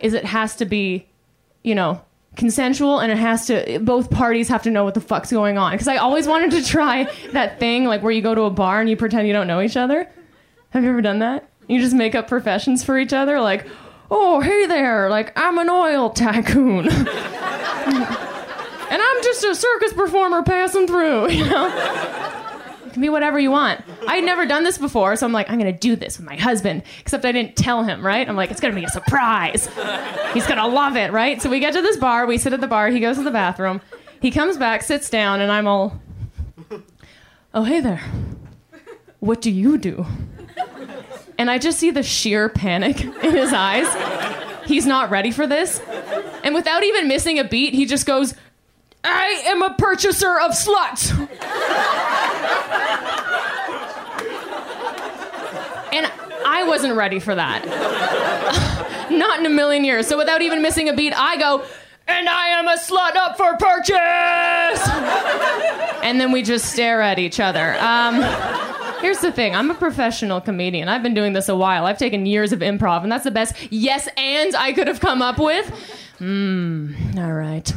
is 0.00 0.14
it 0.14 0.24
has 0.24 0.56
to 0.56 0.64
be, 0.64 1.06
you 1.62 1.74
know, 1.74 2.00
consensual 2.36 2.98
and 2.98 3.12
it 3.12 3.18
has 3.18 3.46
to 3.46 3.78
both 3.80 4.10
parties 4.10 4.48
have 4.48 4.62
to 4.62 4.70
know 4.70 4.82
what 4.84 4.94
the 4.94 5.00
fuck's 5.00 5.30
going 5.30 5.56
on 5.56 5.72
because 5.72 5.86
i 5.86 5.96
always 5.96 6.26
wanted 6.26 6.50
to 6.50 6.64
try 6.64 7.08
that 7.32 7.60
thing 7.60 7.84
like 7.84 8.02
where 8.02 8.10
you 8.10 8.20
go 8.20 8.34
to 8.34 8.42
a 8.42 8.50
bar 8.50 8.80
and 8.80 8.90
you 8.90 8.96
pretend 8.96 9.26
you 9.28 9.32
don't 9.32 9.46
know 9.46 9.60
each 9.60 9.76
other 9.76 10.08
have 10.70 10.82
you 10.82 10.90
ever 10.90 11.00
done 11.00 11.20
that 11.20 11.48
you 11.68 11.80
just 11.80 11.94
make 11.94 12.14
up 12.14 12.26
professions 12.26 12.82
for 12.82 12.98
each 12.98 13.12
other 13.12 13.40
like 13.40 13.66
oh 14.10 14.40
hey 14.40 14.66
there 14.66 15.08
like 15.10 15.32
i'm 15.38 15.58
an 15.58 15.70
oil 15.70 16.10
tycoon 16.10 16.88
and 18.90 19.00
i'm 19.02 19.22
just 19.22 19.44
a 19.44 19.54
circus 19.54 19.92
performer 19.92 20.42
passing 20.42 20.86
through 20.86 21.30
you 21.30 21.44
know 21.44 21.66
it 22.86 22.92
can 22.92 23.02
be 23.02 23.08
whatever 23.08 23.40
you 23.40 23.50
want. 23.50 23.80
I 24.06 24.16
had 24.16 24.24
never 24.24 24.46
done 24.46 24.62
this 24.62 24.78
before, 24.78 25.16
so 25.16 25.26
I'm 25.26 25.32
like, 25.32 25.50
I'm 25.50 25.58
gonna 25.58 25.72
do 25.72 25.96
this 25.96 26.16
with 26.16 26.28
my 26.28 26.36
husband. 26.36 26.84
Except 27.00 27.24
I 27.24 27.32
didn't 27.32 27.56
tell 27.56 27.82
him, 27.82 28.06
right? 28.06 28.28
I'm 28.28 28.36
like, 28.36 28.52
it's 28.52 28.60
gonna 28.60 28.74
be 28.74 28.84
a 28.84 28.88
surprise. 28.88 29.68
He's 30.32 30.46
gonna 30.46 30.68
love 30.68 30.96
it, 30.96 31.10
right? 31.10 31.42
So 31.42 31.50
we 31.50 31.58
get 31.58 31.72
to 31.72 31.82
this 31.82 31.96
bar, 31.96 32.24
we 32.24 32.38
sit 32.38 32.52
at 32.52 32.60
the 32.60 32.68
bar, 32.68 32.90
he 32.90 33.00
goes 33.00 33.16
to 33.16 33.24
the 33.24 33.32
bathroom, 33.32 33.80
he 34.20 34.30
comes 34.30 34.56
back, 34.56 34.82
sits 34.82 35.10
down, 35.10 35.40
and 35.40 35.50
I'm 35.50 35.66
all, 35.66 36.00
oh, 37.52 37.64
hey 37.64 37.80
there. 37.80 38.00
What 39.18 39.40
do 39.40 39.50
you 39.50 39.76
do? 39.76 40.06
And 41.36 41.50
I 41.50 41.58
just 41.58 41.78
see 41.78 41.90
the 41.90 42.02
sheer 42.02 42.48
panic 42.48 43.00
in 43.00 43.32
his 43.32 43.52
eyes. 43.52 43.88
He's 44.66 44.86
not 44.86 45.10
ready 45.10 45.30
for 45.30 45.46
this. 45.46 45.80
And 46.44 46.54
without 46.54 46.84
even 46.84 47.08
missing 47.08 47.38
a 47.38 47.44
beat, 47.44 47.74
he 47.74 47.86
just 47.86 48.06
goes, 48.06 48.34
I 49.04 49.42
am 49.46 49.62
a 49.62 49.74
purchaser 49.74 50.38
of 50.40 50.52
sluts. 50.52 51.10
And 55.92 56.10
I 56.46 56.64
wasn't 56.66 56.96
ready 56.96 57.20
for 57.20 57.34
that. 57.34 57.64
Not 59.10 59.38
in 59.38 59.46
a 59.46 59.50
million 59.50 59.84
years. 59.84 60.06
So 60.06 60.16
without 60.16 60.42
even 60.42 60.62
missing 60.62 60.88
a 60.88 60.94
beat, 60.94 61.12
I 61.14 61.36
go, 61.38 61.64
and 62.08 62.28
I 62.28 62.48
am 62.48 62.66
a 62.66 62.76
slut 62.76 63.14
up 63.16 63.36
for 63.36 63.56
purchase. 63.56 64.88
and 66.02 66.20
then 66.20 66.32
we 66.32 66.42
just 66.42 66.72
stare 66.72 67.00
at 67.00 67.18
each 67.18 67.38
other. 67.38 67.76
Um, 67.78 68.20
here's 69.04 69.18
the 69.18 69.30
thing 69.30 69.54
I'm 69.54 69.70
a 69.70 69.74
professional 69.74 70.40
comedian. 70.40 70.88
I've 70.88 71.02
been 71.02 71.12
doing 71.12 71.34
this 71.34 71.50
a 71.50 71.54
while. 71.54 71.84
I've 71.84 71.98
taken 71.98 72.24
years 72.24 72.52
of 72.52 72.60
improv, 72.60 73.02
and 73.02 73.12
that's 73.12 73.24
the 73.24 73.30
best 73.30 73.54
yes 73.70 74.08
and 74.16 74.56
I 74.56 74.72
could 74.72 74.86
have 74.86 74.98
come 74.98 75.20
up 75.20 75.38
with. 75.38 75.66
Hmm, 76.18 76.94
all 77.18 77.34
right. 77.34 77.70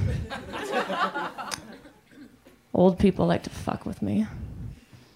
Old 2.73 2.97
people 2.97 3.25
like 3.25 3.43
to 3.43 3.49
fuck 3.49 3.85
with 3.85 4.01
me. 4.01 4.25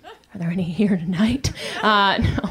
Are 0.04 0.38
there 0.38 0.50
any 0.50 0.64
here 0.64 0.98
tonight? 0.98 1.54
Uh, 1.82 2.18
no, 2.18 2.50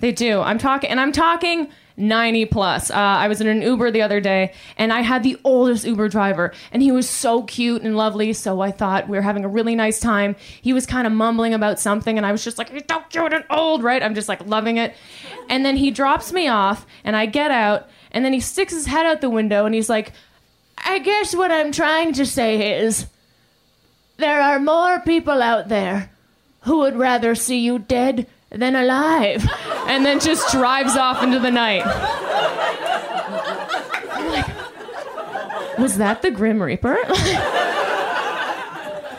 they 0.00 0.12
do. 0.12 0.40
I'm 0.40 0.58
talking, 0.58 0.90
and 0.90 1.00
I'm 1.00 1.12
talking 1.12 1.70
90 2.02 2.46
plus. 2.46 2.90
Uh, 2.90 2.94
I 2.94 3.28
was 3.28 3.40
in 3.40 3.46
an 3.46 3.62
Uber 3.62 3.90
the 3.90 4.02
other 4.02 4.20
day, 4.20 4.52
and 4.76 4.92
I 4.92 5.00
had 5.00 5.22
the 5.22 5.38
oldest 5.44 5.84
Uber 5.84 6.08
driver, 6.08 6.52
and 6.72 6.82
he 6.82 6.92
was 6.92 7.08
so 7.08 7.42
cute 7.44 7.82
and 7.82 7.96
lovely. 7.96 8.32
So 8.32 8.60
I 8.60 8.70
thought 8.70 9.08
we 9.08 9.16
were 9.16 9.22
having 9.22 9.44
a 9.44 9.48
really 9.48 9.74
nice 9.74 10.00
time. 10.00 10.36
He 10.60 10.72
was 10.72 10.84
kind 10.84 11.06
of 11.06 11.12
mumbling 11.12 11.54
about 11.54 11.78
something, 11.78 12.16
and 12.16 12.26
I 12.26 12.32
was 12.32 12.44
just 12.44 12.58
like, 12.58 12.70
"He's 12.70 12.82
so 12.90 13.00
cute 13.08 13.32
and 13.32 13.44
old," 13.50 13.82
right? 13.82 14.02
I'm 14.02 14.14
just 14.14 14.28
like 14.28 14.44
loving 14.46 14.76
it. 14.76 14.94
And 15.48 15.64
then 15.64 15.76
he 15.76 15.90
drops 15.90 16.32
me 16.32 16.48
off, 16.48 16.86
and 17.04 17.16
I 17.16 17.26
get 17.26 17.50
out, 17.50 17.88
and 18.10 18.24
then 18.24 18.32
he 18.32 18.40
sticks 18.40 18.72
his 18.72 18.86
head 18.86 19.06
out 19.06 19.20
the 19.20 19.30
window, 19.30 19.64
and 19.64 19.74
he's 19.74 19.88
like, 19.88 20.12
"I 20.78 20.98
guess 20.98 21.34
what 21.34 21.52
I'm 21.52 21.72
trying 21.72 22.12
to 22.14 22.26
say 22.26 22.78
is." 22.80 23.06
There 24.18 24.42
are 24.42 24.60
more 24.60 25.00
people 25.00 25.42
out 25.42 25.68
there 25.68 26.10
who 26.60 26.78
would 26.78 26.96
rather 26.96 27.34
see 27.34 27.58
you 27.58 27.78
dead 27.78 28.26
than 28.54 28.76
alive. 28.76 29.46
And 29.86 30.04
then 30.04 30.20
just 30.20 30.50
drives 30.52 30.96
off 30.96 31.22
into 31.22 31.38
the 31.38 31.50
night. 31.50 31.84
Like, 34.28 34.46
was 35.78 35.98
that 35.98 36.22
the 36.22 36.30
Grim 36.30 36.62
Reaper? 36.62 36.96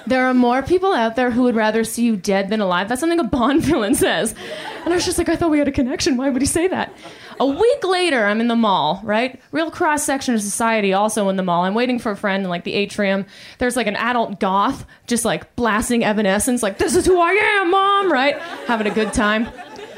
there 0.05 0.25
are 0.25 0.33
more 0.33 0.61
people 0.61 0.93
out 0.93 1.15
there 1.15 1.31
who 1.31 1.43
would 1.43 1.55
rather 1.55 1.83
see 1.83 2.03
you 2.03 2.15
dead 2.15 2.49
than 2.49 2.61
alive. 2.61 2.89
That's 2.89 2.99
something 2.99 3.19
a 3.19 3.23
Bond 3.23 3.61
villain 3.65 3.95
says. 3.95 4.35
And 4.83 4.93
I 4.93 4.95
was 4.95 5.05
just 5.05 5.17
like, 5.17 5.29
I 5.29 5.35
thought 5.35 5.51
we 5.51 5.59
had 5.59 5.67
a 5.67 5.71
connection. 5.71 6.17
Why 6.17 6.29
would 6.29 6.41
he 6.41 6.45
say 6.45 6.67
that? 6.67 6.93
A 7.39 7.45
week 7.45 7.83
later, 7.83 8.25
I'm 8.25 8.41
in 8.41 8.47
the 8.47 8.55
mall, 8.55 9.01
right? 9.03 9.41
Real 9.51 9.71
cross 9.71 10.03
section 10.03 10.35
of 10.35 10.41
society, 10.41 10.93
also 10.93 11.29
in 11.29 11.35
the 11.35 11.43
mall. 11.43 11.63
I'm 11.63 11.73
waiting 11.73 11.99
for 11.99 12.11
a 12.11 12.15
friend 12.15 12.43
in 12.43 12.49
like 12.49 12.63
the 12.63 12.73
atrium. 12.73 13.25
There's 13.57 13.75
like 13.75 13.87
an 13.87 13.95
adult 13.95 14.39
goth 14.39 14.85
just 15.07 15.25
like 15.25 15.55
blasting 15.55 16.03
Evanescence, 16.03 16.61
like, 16.61 16.77
this 16.77 16.95
is 16.95 17.05
who 17.05 17.19
I 17.19 17.31
am, 17.31 17.71
mom, 17.71 18.11
right? 18.11 18.37
Having 18.67 18.87
a 18.87 18.93
good 18.93 19.13
time. 19.13 19.49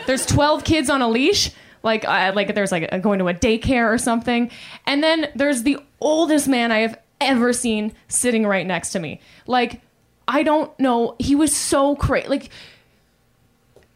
There's 0.06 0.26
12 0.26 0.64
kids 0.64 0.90
on 0.90 1.02
a 1.02 1.08
leash. 1.10 1.52
Like, 1.84 2.04
uh, 2.06 2.32
like 2.34 2.56
there's 2.56 2.72
like 2.72 2.90
a, 2.92 3.00
going 3.00 3.20
to 3.20 3.28
a 3.28 3.34
daycare 3.34 3.94
or 3.94 3.98
something. 3.98 4.50
And 4.88 5.04
then 5.04 5.30
there's 5.36 5.64
the 5.64 5.78
oldest 6.00 6.48
man 6.48 6.72
I 6.72 6.80
have 6.80 7.00
ever 7.22 7.54
seen 7.54 7.94
sitting 8.08 8.46
right 8.46 8.66
next 8.66 8.90
to 8.92 9.00
me. 9.00 9.22
Like, 9.46 9.82
I 10.28 10.44
don't 10.44 10.78
know. 10.80 11.16
He 11.20 11.36
was 11.36 11.56
so 11.56 11.96
crazy. 11.96 12.28
Like, 12.28 12.50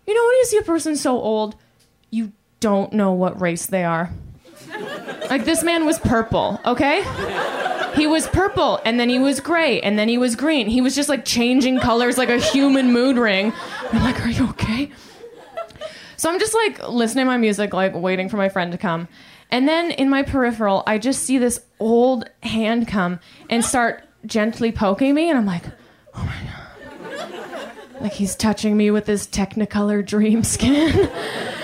you 0.06 0.14
know 0.14 0.26
when 0.26 0.36
you 0.38 0.46
see 0.46 0.58
a 0.58 0.64
person 0.64 0.96
so 0.96 1.20
old, 1.20 1.56
you 2.10 2.32
don't 2.60 2.94
know 2.94 3.14
what 3.14 3.40
race 3.40 3.66
they 3.66 3.84
are. 3.84 4.12
Like 5.30 5.46
this 5.46 5.64
man 5.64 5.86
was 5.86 6.00
purple, 6.00 6.60
okay? 6.66 7.04
He 7.96 8.08
was 8.08 8.28
purple, 8.28 8.80
and 8.86 9.00
then 9.00 9.10
he 9.10 9.20
was 9.20 9.40
gray, 9.40 9.82
and 9.82 9.98
then 9.98 10.08
he 10.08 10.18
was 10.18 10.36
green. 10.36 10.68
He 10.68 10.82
was 10.82 10.96
just 10.96 11.10
like 11.10 11.26
changing 11.26 11.80
colors 11.80 12.18
like 12.18 12.30
a 12.30 12.40
human 12.40 12.94
mood 12.94 13.18
ring. 13.18 13.54
I'm 13.92 14.04
like, 14.04 14.24
are 14.24 14.30
you 14.30 14.50
okay? 14.50 14.92
So 16.18 16.30
I'm 16.30 16.40
just 16.40 16.54
like 16.54 16.88
listening 16.88 17.26
to 17.26 17.32
my 17.32 17.38
music, 17.38 17.74
like 17.74 17.96
waiting 17.96 18.30
for 18.30 18.38
my 18.38 18.50
friend 18.50 18.72
to 18.72 18.78
come. 18.78 19.08
And 19.52 19.68
then 19.68 19.92
in 19.92 20.10
my 20.10 20.22
peripheral, 20.24 20.84
I 20.86 20.98
just 20.98 21.24
see 21.24 21.38
this 21.40 21.62
old 21.80 22.30
hand 22.44 22.88
come 22.88 23.20
and 23.50 23.66
start 23.66 24.04
gently 24.26 24.72
poking 24.72 25.16
me, 25.16 25.30
and 25.30 25.38
I'm 25.38 25.46
like, 25.46 25.64
oh 26.20 26.26
my 26.26 26.38
god. 26.52 28.02
Like 28.02 28.14
he's 28.14 28.36
touching 28.36 28.78
me 28.78 28.92
with 28.92 29.08
his 29.08 29.28
Technicolor 29.28 30.06
dream 30.06 30.44
skin. 30.44 31.10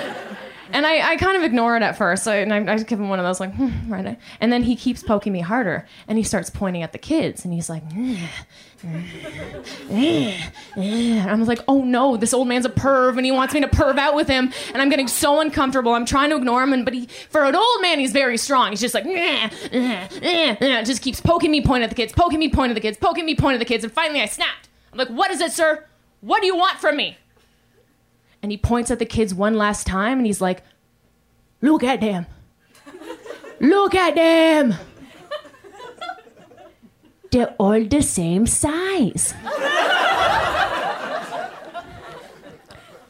And 0.76 0.86
I, 0.86 1.11
I 1.11 1.15
kind 1.15 1.38
of 1.38 1.43
ignore 1.43 1.78
it 1.78 1.84
at 1.84 1.97
first. 1.97 2.26
So, 2.26 2.34
and 2.34 2.53
I, 2.53 2.73
I 2.73 2.78
give 2.80 2.99
him 2.99 3.07
one 3.07 3.17
of 3.17 3.23
those, 3.23 3.39
like, 3.39 3.53
hmm, 3.55 3.89
right. 3.89 4.19
And 4.41 4.51
then 4.51 4.61
he 4.61 4.76
keeps 4.76 5.01
poking 5.01 5.32
me 5.32 5.39
harder. 5.39 5.88
And 6.05 6.17
he 6.17 6.23
starts 6.26 6.49
pointing 6.49 6.84
at 6.84 6.91
the 6.91 6.97
kids. 6.97 7.45
And 7.45 7.53
he's 7.53 7.69
like, 7.69 7.88
"Mm, 7.91 8.17
mm, 8.84 9.03
mm, 9.88 10.34
mm." 10.76 10.82
and 10.82 11.32
I'm 11.32 11.45
like, 11.45 11.61
oh 11.69 11.86
no, 11.86 12.17
this 12.17 12.34
old 12.34 12.49
man's 12.49 12.65
a 12.65 12.69
perv. 12.69 13.15
And 13.15 13.26
he 13.26 13.32
wants 13.32 13.53
me 13.53 13.61
to 13.61 13.69
perv 13.69 13.97
out 13.97 14.15
with 14.15 14.28
him. 14.28 14.51
And 14.73 14.82
I'm 14.82 14.89
getting 14.89 15.07
so 15.07 15.39
uncomfortable. 15.39 15.93
I'm 15.93 16.05
trying 16.05 16.30
to 16.32 16.36
ignore 16.36 16.61
him. 16.61 16.73
And, 16.73 16.84
but 16.84 16.93
he, 16.93 17.07
for 17.30 17.45
an 17.45 17.55
old 17.55 17.82
man, 17.82 17.97
he's 17.97 18.11
very 18.11 18.38
strong. 18.38 18.71
He's 18.71 18.82
just 18.82 18.93
like, 18.93 19.05
just 20.86 21.01
keeps 21.01 21.21
poking 21.21 21.51
me, 21.51 21.61
pointing 21.61 21.86
at 21.86 21.89
the 21.89 21.95
kids, 21.95 22.11
poking 22.11 22.39
me, 22.39 22.49
pointing 22.49 22.71
at 22.71 22.76
the 22.76 22.86
kids, 22.86 22.97
poking 22.97 23.26
me, 23.26 23.34
pointing 23.34 23.61
at 23.61 23.65
the 23.65 23.73
kids. 23.73 23.86
And 23.86 23.93
finally 23.93 24.19
I 24.19 24.26
snapped. 24.26 24.67
I'm 24.91 24.99
like, 24.99 25.07
what 25.07 25.32
is 25.32 25.39
it, 25.39 25.53
sir? 25.53 25.86
What 26.19 26.41
do 26.41 26.47
you 26.47 26.57
want 26.57 26.80
from 26.80 26.97
me? 26.97 27.17
And 28.46 28.52
he 28.52 28.60
points 28.60 28.91
at 28.91 29.00
the 29.00 29.08
kids 29.08 29.34
one 29.34 29.56
last 29.56 29.88
time 29.88 30.20
and 30.20 30.28
he's 30.28 30.39
like, 30.39 30.62
Look 31.62 31.84
at 31.84 32.00
them. 32.00 32.28
Look 33.60 33.96
at 33.96 34.14
them. 34.14 34.76
They're 37.32 37.56
all 37.58 37.84
the 37.84 38.04
same 38.04 38.46
size. 38.46 39.34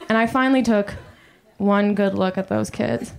and 0.08 0.18
I 0.18 0.26
finally 0.26 0.64
took 0.64 0.96
one 1.58 1.96
good 1.96 2.14
look 2.14 2.38
at 2.38 2.48
those 2.48 2.70
kids. 2.70 3.12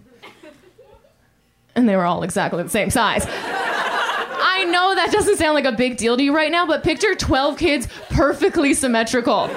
And 1.74 1.86
they 1.86 1.96
were 1.96 2.06
all 2.06 2.22
exactly 2.22 2.62
the 2.62 2.70
same 2.70 2.88
size. 2.88 3.26
I 3.28 4.64
know 4.70 4.94
that 4.94 5.12
doesn't 5.12 5.36
sound 5.36 5.54
like 5.54 5.66
a 5.66 5.72
big 5.72 5.98
deal 5.98 6.16
to 6.16 6.22
you 6.22 6.34
right 6.34 6.50
now, 6.50 6.64
but 6.64 6.82
picture 6.82 7.14
12 7.14 7.58
kids 7.58 7.88
perfectly 8.08 8.72
symmetrical. 8.72 9.50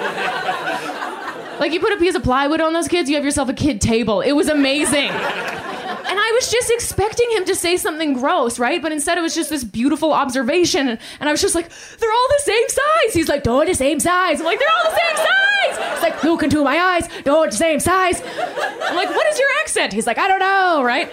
Like 1.60 1.72
you 1.72 1.78
put 1.78 1.92
a 1.92 1.98
piece 1.98 2.14
of 2.14 2.22
plywood 2.22 2.62
on 2.62 2.72
those 2.72 2.88
kids, 2.88 3.10
you 3.10 3.16
have 3.16 3.24
yourself 3.24 3.50
a 3.50 3.52
kid 3.52 3.82
table. 3.82 4.22
It 4.22 4.32
was 4.32 4.48
amazing. 4.48 5.10
And 5.10 6.18
I 6.18 6.32
was 6.34 6.50
just 6.50 6.70
expecting 6.70 7.30
him 7.32 7.44
to 7.44 7.54
say 7.54 7.76
something 7.76 8.14
gross, 8.14 8.58
right? 8.58 8.80
But 8.80 8.92
instead, 8.92 9.18
it 9.18 9.20
was 9.20 9.34
just 9.34 9.50
this 9.50 9.62
beautiful 9.62 10.14
observation. 10.14 10.88
And, 10.88 10.98
I 11.20 11.30
was 11.30 11.42
just 11.42 11.54
like, 11.54 11.68
they're 11.68 12.10
all 12.10 12.28
the 12.28 12.42
same 12.44 12.68
size. 12.68 13.14
He's 13.14 13.28
like, 13.28 13.44
they're 13.44 13.66
the 13.66 13.74
same 13.74 14.00
size. 14.00 14.40
I'm 14.40 14.46
like, 14.46 14.58
they're 14.58 14.68
all 14.68 14.90
the 14.90 14.96
same 14.96 15.16
size. 15.16 15.92
He's 15.92 16.02
like, 16.02 16.24
look 16.24 16.42
into 16.42 16.64
my 16.64 16.78
eyes. 16.78 17.06
They're 17.24 17.34
the 17.46 17.52
same 17.52 17.78
size. 17.78 18.22
I'm 18.22 18.96
like, 18.96 19.10
what 19.10 19.26
is 19.26 19.38
your 19.38 19.48
accent? 19.60 19.92
He's 19.92 20.06
like, 20.06 20.18
I 20.18 20.28
don't 20.28 20.40
know, 20.40 20.82
right? 20.82 21.12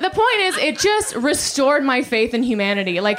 The 0.00 0.10
point 0.10 0.40
is, 0.40 0.56
it 0.58 0.78
just 0.78 1.16
restored 1.16 1.82
my 1.82 2.02
faith 2.02 2.32
in 2.32 2.44
humanity. 2.44 3.00
Like, 3.00 3.18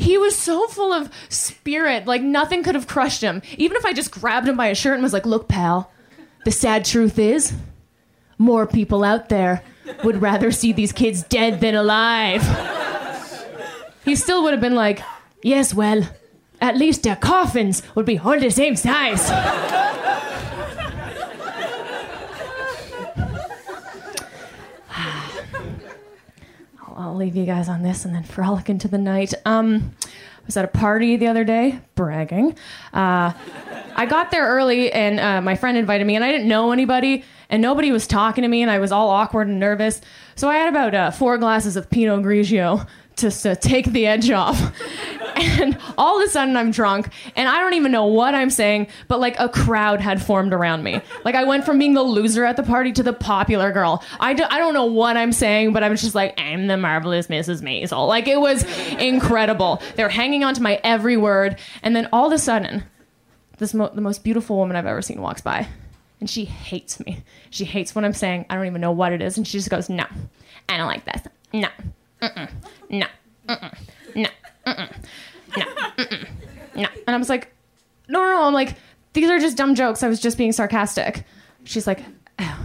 he 0.00 0.16
was 0.16 0.34
so 0.36 0.66
full 0.66 0.94
of 0.94 1.12
spirit, 1.28 2.06
like 2.06 2.22
nothing 2.22 2.62
could 2.62 2.74
have 2.74 2.86
crushed 2.86 3.20
him. 3.20 3.42
Even 3.58 3.76
if 3.76 3.84
I 3.84 3.92
just 3.92 4.10
grabbed 4.10 4.48
him 4.48 4.56
by 4.56 4.68
his 4.68 4.78
shirt 4.78 4.94
and 4.94 5.02
was 5.02 5.12
like, 5.12 5.26
look, 5.26 5.46
pal, 5.46 5.92
the 6.46 6.50
sad 6.50 6.86
truth 6.86 7.18
is, 7.18 7.52
more 8.38 8.66
people 8.66 9.04
out 9.04 9.28
there 9.28 9.62
would 10.02 10.22
rather 10.22 10.50
see 10.52 10.72
these 10.72 10.92
kids 10.92 11.22
dead 11.24 11.60
than 11.60 11.74
alive. 11.74 12.42
He 14.04 14.16
still 14.16 14.42
would 14.42 14.52
have 14.52 14.60
been 14.62 14.74
like, 14.74 15.02
yes, 15.42 15.74
well, 15.74 16.08
at 16.62 16.78
least 16.78 17.02
their 17.02 17.16
coffins 17.16 17.82
would 17.94 18.06
be 18.06 18.18
all 18.18 18.40
the 18.40 18.50
same 18.50 18.76
size. 18.76 19.28
I'll, 27.00 27.16
leave 27.16 27.36
you 27.36 27.46
guys 27.46 27.68
on 27.68 27.82
this 27.82 28.04
and 28.04 28.14
then 28.14 28.22
frolic 28.22 28.68
into 28.68 28.88
the 28.88 28.98
night. 28.98 29.34
Um, 29.44 29.94
I 30.04 30.46
was 30.46 30.56
at 30.56 30.64
a 30.64 30.68
party 30.68 31.16
the 31.16 31.26
other 31.26 31.44
day, 31.44 31.80
bragging. 31.94 32.56
Uh, 32.92 33.32
I 33.94 34.06
got 34.06 34.30
there 34.30 34.46
early, 34.46 34.92
and 34.92 35.20
uh, 35.20 35.40
my 35.40 35.54
friend 35.54 35.76
invited 35.76 36.06
me, 36.06 36.16
and 36.16 36.24
I 36.24 36.32
didn't 36.32 36.48
know 36.48 36.72
anybody, 36.72 37.24
and 37.48 37.60
nobody 37.60 37.92
was 37.92 38.06
talking 38.06 38.42
to 38.42 38.48
me, 38.48 38.62
and 38.62 38.70
I 38.70 38.78
was 38.78 38.92
all 38.92 39.10
awkward 39.10 39.48
and 39.48 39.60
nervous. 39.60 40.00
So 40.36 40.48
I 40.48 40.56
had 40.56 40.68
about 40.68 40.94
uh, 40.94 41.10
four 41.10 41.38
glasses 41.38 41.76
of 41.76 41.90
Pinot 41.90 42.22
Grigio 42.22 42.86
to 43.20 43.56
take 43.56 43.86
the 43.86 44.06
edge 44.06 44.30
off. 44.30 44.72
And 45.40 45.78
all 45.96 46.20
of 46.20 46.26
a 46.26 46.30
sudden, 46.30 46.56
I'm 46.56 46.70
drunk, 46.70 47.08
and 47.34 47.48
I 47.48 47.60
don't 47.60 47.72
even 47.74 47.92
know 47.92 48.04
what 48.04 48.34
I'm 48.34 48.50
saying, 48.50 48.88
but 49.08 49.20
like 49.20 49.36
a 49.38 49.48
crowd 49.48 50.00
had 50.00 50.20
formed 50.20 50.52
around 50.52 50.82
me. 50.82 51.00
Like 51.24 51.34
I 51.34 51.44
went 51.44 51.64
from 51.64 51.78
being 51.78 51.94
the 51.94 52.02
loser 52.02 52.44
at 52.44 52.56
the 52.56 52.62
party 52.62 52.92
to 52.92 53.02
the 53.02 53.14
popular 53.14 53.72
girl. 53.72 54.04
I, 54.18 54.34
do, 54.34 54.44
I 54.50 54.58
don't 54.58 54.74
know 54.74 54.84
what 54.84 55.16
I'm 55.16 55.32
saying, 55.32 55.72
but 55.72 55.82
I 55.82 55.88
was 55.88 56.02
just 56.02 56.14
like, 56.14 56.38
I'm 56.38 56.66
the 56.66 56.76
marvelous 56.76 57.28
Mrs. 57.28 57.62
Maisel. 57.62 58.06
Like 58.06 58.28
it 58.28 58.38
was 58.38 58.64
incredible. 58.98 59.80
They're 59.96 60.10
hanging 60.10 60.44
on 60.44 60.52
to 60.54 60.62
my 60.62 60.78
every 60.84 61.16
word, 61.16 61.58
and 61.82 61.96
then 61.96 62.08
all 62.12 62.26
of 62.26 62.32
a 62.32 62.38
sudden, 62.38 62.82
this 63.58 63.72
mo- 63.72 63.92
the 63.94 64.00
most 64.02 64.24
beautiful 64.24 64.56
woman 64.56 64.76
I've 64.76 64.84
ever 64.86 65.00
seen 65.00 65.22
walks 65.22 65.40
by, 65.40 65.68
and 66.18 66.28
she 66.28 66.44
hates 66.44 67.00
me. 67.00 67.22
She 67.50 67.64
hates 67.64 67.94
what 67.94 68.04
I'm 68.04 68.14
saying. 68.14 68.46
I 68.50 68.56
don't 68.56 68.66
even 68.66 68.80
know 68.80 68.92
what 68.92 69.12
it 69.12 69.22
is, 69.22 69.38
and 69.38 69.46
she 69.46 69.58
just 69.58 69.70
goes, 69.70 69.88
"No, 69.88 70.04
I 70.68 70.76
don't 70.76 70.88
like 70.88 71.04
this. 71.04 71.22
No, 71.52 71.68
mm-mm. 72.20 72.50
No, 72.98 73.06
no, 73.48 73.56
no, 74.14 74.28
no." 76.74 76.88
And 77.06 77.16
I 77.16 77.16
was 77.16 77.28
like, 77.28 77.54
"No, 78.08 78.20
no, 78.20 78.30
no." 78.30 78.42
I'm 78.42 78.54
like, 78.54 78.76
"These 79.12 79.30
are 79.30 79.38
just 79.38 79.56
dumb 79.56 79.74
jokes. 79.74 80.02
I 80.02 80.08
was 80.08 80.20
just 80.20 80.36
being 80.36 80.52
sarcastic." 80.52 81.24
She's 81.64 81.86
like, 81.86 82.04
"Oh, 82.38 82.58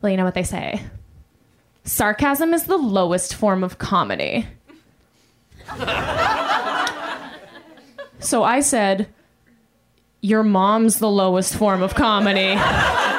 well, 0.00 0.10
you 0.10 0.16
know 0.16 0.24
what 0.24 0.34
they 0.34 0.42
say." 0.42 0.80
Sarcasm 1.84 2.54
is 2.54 2.64
the 2.64 2.76
lowest 2.76 3.34
form 3.34 3.64
of 3.64 3.78
comedy. 3.78 4.46
so 8.20 8.44
I 8.44 8.60
said, 8.60 9.08
your 10.20 10.42
mom's 10.42 10.98
the 10.98 11.10
lowest 11.10 11.54
form 11.54 11.82
of 11.82 11.94
comedy. 11.94 12.54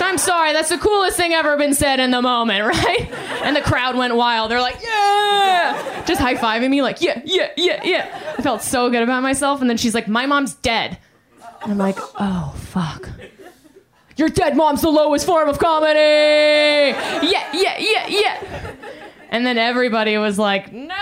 so 0.00 0.06
I'm 0.06 0.16
sorry, 0.16 0.54
that's 0.54 0.70
the 0.70 0.78
coolest 0.78 1.18
thing 1.18 1.34
ever 1.34 1.58
been 1.58 1.74
said 1.74 2.00
in 2.00 2.10
the 2.10 2.22
moment, 2.22 2.64
right? 2.66 3.12
And 3.42 3.54
the 3.54 3.60
crowd 3.60 3.98
went 3.98 4.16
wild. 4.16 4.50
They're 4.50 4.58
like, 4.58 4.78
yeah! 4.82 6.04
Just 6.06 6.18
high 6.18 6.36
fiving 6.36 6.70
me, 6.70 6.80
like, 6.80 7.02
yeah, 7.02 7.20
yeah, 7.22 7.50
yeah, 7.54 7.82
yeah. 7.84 8.34
I 8.38 8.40
felt 8.40 8.62
so 8.62 8.88
good 8.88 9.02
about 9.02 9.22
myself. 9.22 9.60
And 9.60 9.68
then 9.68 9.76
she's 9.76 9.94
like, 9.94 10.08
my 10.08 10.24
mom's 10.24 10.54
dead. 10.54 10.96
And 11.62 11.70
I'm 11.70 11.76
like, 11.76 11.98
oh, 12.18 12.54
fuck. 12.56 13.10
Your 14.16 14.30
dead 14.30 14.56
mom's 14.56 14.80
the 14.80 14.88
lowest 14.88 15.26
form 15.26 15.50
of 15.50 15.58
comedy! 15.58 15.98
Yeah, 15.98 17.50
yeah, 17.52 17.76
yeah, 17.78 18.06
yeah. 18.08 18.72
And 19.28 19.44
then 19.44 19.58
everybody 19.58 20.16
was 20.16 20.38
like, 20.38 20.72
no! 20.72 20.96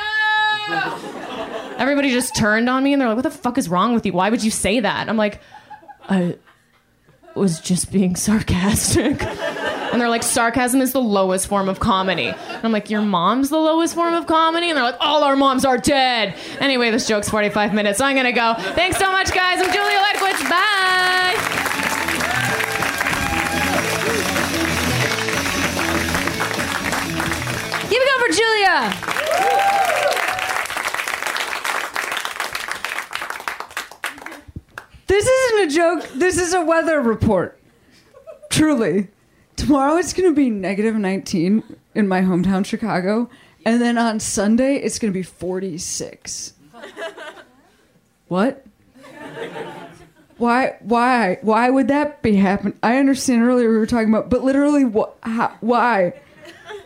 Everybody 1.79 2.11
just 2.11 2.35
turned 2.35 2.69
on 2.69 2.83
me 2.83 2.95
and 2.95 3.01
they're 3.01 3.09
like, 3.09 3.17
what 3.17 3.23
the 3.23 3.31
fuck 3.31 3.59
is 3.59 3.69
wrong 3.69 3.95
with 3.95 4.05
you? 4.05 4.13
Why 4.13 4.29
would 4.29 4.43
you 4.43 4.51
say 4.51 4.81
that? 4.81 5.09
I'm 5.09 5.17
like, 5.17 5.41
I 6.09 6.37
was 7.39 7.61
just 7.61 7.91
being 7.93 8.17
sarcastic. 8.17 9.23
And 9.91 9.99
they're 10.03 10.11
like, 10.11 10.23
sarcasm 10.23 10.83
is 10.83 10.93
the 10.93 11.01
lowest 11.01 11.47
form 11.47 11.67
of 11.67 11.81
comedy. 11.81 12.27
And 12.27 12.61
I'm 12.63 12.73
like, 12.73 12.91
your 12.91 13.01
mom's 13.01 13.49
the 13.49 13.57
lowest 13.57 13.95
form 13.95 14.13
of 14.13 14.27
comedy? 14.27 14.69
And 14.69 14.77
they're 14.77 14.85
like, 14.85 14.99
all 15.01 15.25
our 15.25 15.35
moms 15.35 15.65
are 15.65 15.79
dead. 15.79 16.37
Anyway, 16.61 16.91
this 16.91 17.09
joke's 17.09 17.31
45 17.31 17.73
minutes, 17.73 17.99
so 17.99 18.05
I'm 18.05 18.15
gonna 18.15 18.31
go. 18.31 18.55
Thanks 18.75 18.99
so 18.99 19.11
much, 19.11 19.33
guys. 19.33 19.61
I'm 19.61 19.73
Julia 19.73 19.99
Ledwich. 19.99 20.49
Bye. 20.51 21.35
Give 27.89 28.03
it 28.03 28.09
up 28.15 28.27
for 28.27 28.33
Julia. 28.35 29.18
This 35.09 35.27
isn't 35.27 35.69
a 35.69 35.75
joke. 35.75 36.09
This 36.15 36.39
is 36.39 36.55
a 36.55 36.65
weather 36.65 37.01
report. 37.01 37.59
Truly. 38.51 39.09
Tomorrow 39.57 39.97
it's 39.97 40.13
going 40.13 40.29
to 40.29 40.35
be 40.37 40.51
negative 40.51 40.95
19 40.95 41.65
in 41.95 42.07
my 42.07 42.21
hometown, 42.21 42.65
Chicago. 42.65 43.29
And 43.67 43.83
then 43.83 43.99
on 43.99 44.21
Sunday, 44.21 44.77
it's 44.77 44.99
going 44.99 45.13
to 45.13 45.19
be 45.19 45.25
46. 45.25 46.53
What? 48.29 48.65
Why? 50.37 50.77
Why? 50.81 51.39
Why 51.43 51.71
would 51.71 51.89
that 51.89 52.23
be 52.23 52.37
happening? 52.37 52.79
I 52.83 52.99
understand 52.99 53.43
earlier 53.43 53.71
we 53.71 53.79
were 53.79 53.87
talking 53.87 54.11
about, 54.11 54.31
but 54.31 54.45
literally, 54.45 54.85
what? 54.85 55.17
Why? 55.61 56.13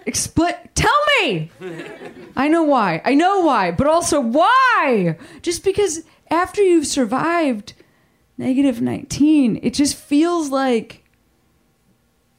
Explain. 0.07 0.55
Tell 0.75 0.91
me. 1.21 1.51
I 2.35 2.49
know 2.49 2.63
why. 2.63 3.03
I 3.05 3.15
know 3.15 3.41
why, 3.41 3.71
but 3.71 3.87
also 3.87 4.21
why? 4.21 5.19
Just 5.43 5.65
because 5.65 6.05
after 6.31 6.63
you've 6.63 6.87
survived 6.87 7.75
negative 8.43 8.81
19, 8.81 9.61
it 9.63 9.73
just 9.73 9.95
feels 9.95 10.51
like 10.51 11.05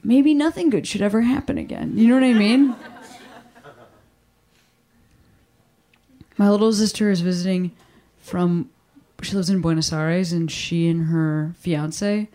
maybe 0.04 0.34
nothing 0.34 0.70
good 0.70 0.86
should 0.86 1.02
ever 1.02 1.22
happen 1.22 1.58
again. 1.58 1.98
You 1.98 2.10
know 2.10 2.16
what 2.16 2.24
I 2.24 2.34
mean? 2.34 2.76
My 6.38 6.50
little 6.50 6.74
sister 6.74 7.10
is 7.10 7.22
visiting 7.22 7.72
from, 8.20 8.70
she 9.22 9.36
lives 9.36 9.50
in 9.50 9.62
Buenos 9.62 9.94
Aires, 9.94 10.34
and 10.34 10.52
she 10.52 10.90
and 10.90 11.08
her 11.08 11.54
fiance 11.60 12.28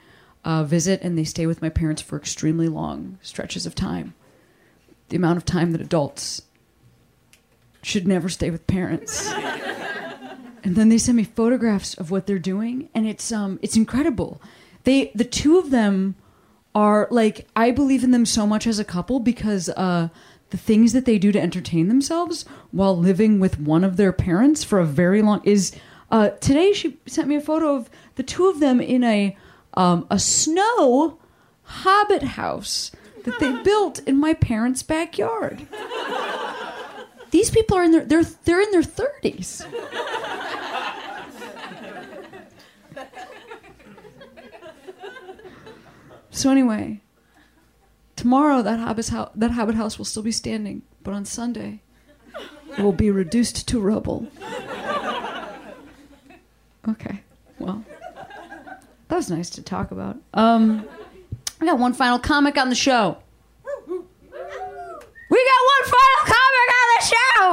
uh, 0.45 0.65
visit 0.65 1.03
and 1.03 1.19
they 1.19 1.25
stay 1.25 1.47
with 1.47 1.61
my 1.61 1.69
parents 1.69 2.01
for 2.01 2.17
extremely 2.17 2.69
long 2.69 3.19
stretches 3.21 3.67
of 3.67 3.75
time. 3.75 4.15
The 5.09 5.17
amount 5.17 5.37
of 5.37 5.45
time 5.45 5.73
that 5.73 5.81
adults 5.81 6.43
should 7.83 8.07
never 8.07 8.29
stay 8.29 8.51
with 8.51 8.67
parents. 8.67 9.31
and 10.65 10.77
then 10.77 10.89
they 10.89 10.99
send 10.99 11.17
me 11.17 11.25
photographs 11.25 11.95
of 11.95 12.11
what 12.11 12.27
they're 12.27 12.39
doing, 12.39 12.89
and 12.95 13.07
it's 13.07 13.33
um 13.33 13.59
it's 13.63 13.77
incredible. 13.77 14.41
They 14.85 15.11
the 15.15 15.25
two 15.25 15.59
of 15.59 15.71
them 15.71 16.17
are 16.75 17.09
like 17.11 17.47
I 17.57 17.71
believe 17.71 18.05
in 18.05 18.11
them 18.11 18.27
so 18.27 18.47
much 18.47 18.67
as 18.67 18.79
a 18.79 18.85
couple 18.85 19.21
because 19.21 19.69
uh 19.71 20.09
the 20.51 20.57
things 20.57 20.93
that 20.95 21.05
they 21.05 21.19
do 21.19 21.31
to 21.33 21.41
entertain 21.41 21.89
themselves 21.89 22.45
while 22.71 22.97
living 22.97 23.39
with 23.39 23.61
one 23.61 23.85
of 23.85 23.97
their 23.97 24.13
parents 24.13 24.65
for 24.65 24.79
a 24.79 24.87
very 24.87 25.21
long 25.23 25.41
is 25.45 25.75
uh 26.11 26.31
today 26.31 26.73
she 26.73 26.99
sent 27.07 27.29
me 27.29 27.37
a 27.37 27.41
photo 27.41 27.75
of 27.77 27.91
the 28.15 28.23
two 28.23 28.49
of 28.49 28.61
them 28.61 28.81
in 28.81 29.05
a 29.05 29.37
um 29.75 30.07
a 30.11 30.19
snow 30.19 31.19
hobbit 31.63 32.23
house 32.23 32.91
that 33.25 33.39
they 33.41 33.53
built 33.63 34.01
in 34.01 34.17
my 34.17 34.35
parents' 34.35 34.83
backyard. 34.83 35.67
These 37.31 37.51
people 37.51 37.77
are 37.77 37.85
in 37.85 37.93
their 37.93 38.05
they're 38.05 38.25
they're 38.25 38.61
in 38.61 38.71
their 38.71 38.83
30s. 38.83 39.67
So 46.31 46.51
anyway, 46.53 47.01
tomorrow 48.15 48.63
that 48.63 48.79
Hobbit 48.79 49.09
house 49.09 49.31
that 49.35 49.51
Hobbit 49.51 49.75
house 49.75 49.99
will 49.99 50.05
still 50.05 50.23
be 50.23 50.31
standing, 50.31 50.83
but 51.03 51.13
on 51.13 51.25
Sunday 51.25 51.81
it 52.77 52.83
will 52.83 52.93
be 52.93 53.11
reduced 53.11 53.67
to 53.69 53.81
rubble. 53.81 54.29
Okay, 56.89 57.23
well, 57.59 57.85
that 59.09 59.17
was 59.17 59.29
nice 59.29 59.51
to 59.51 59.63
talk 59.63 59.91
about. 59.91 60.17
Um, 60.33 60.89
we 61.61 61.67
got 61.67 61.79
one 61.81 61.93
final 61.93 62.21
comic 62.21 62.57
on 62.57 62.69
the 62.69 62.77
show. 62.77 63.19
We 65.31 65.45
got 65.45 65.63
one 65.65 65.85
final 65.95 66.23
comic 66.35 66.69
on 66.79 66.87
the 66.95 67.03
show. 67.05 67.49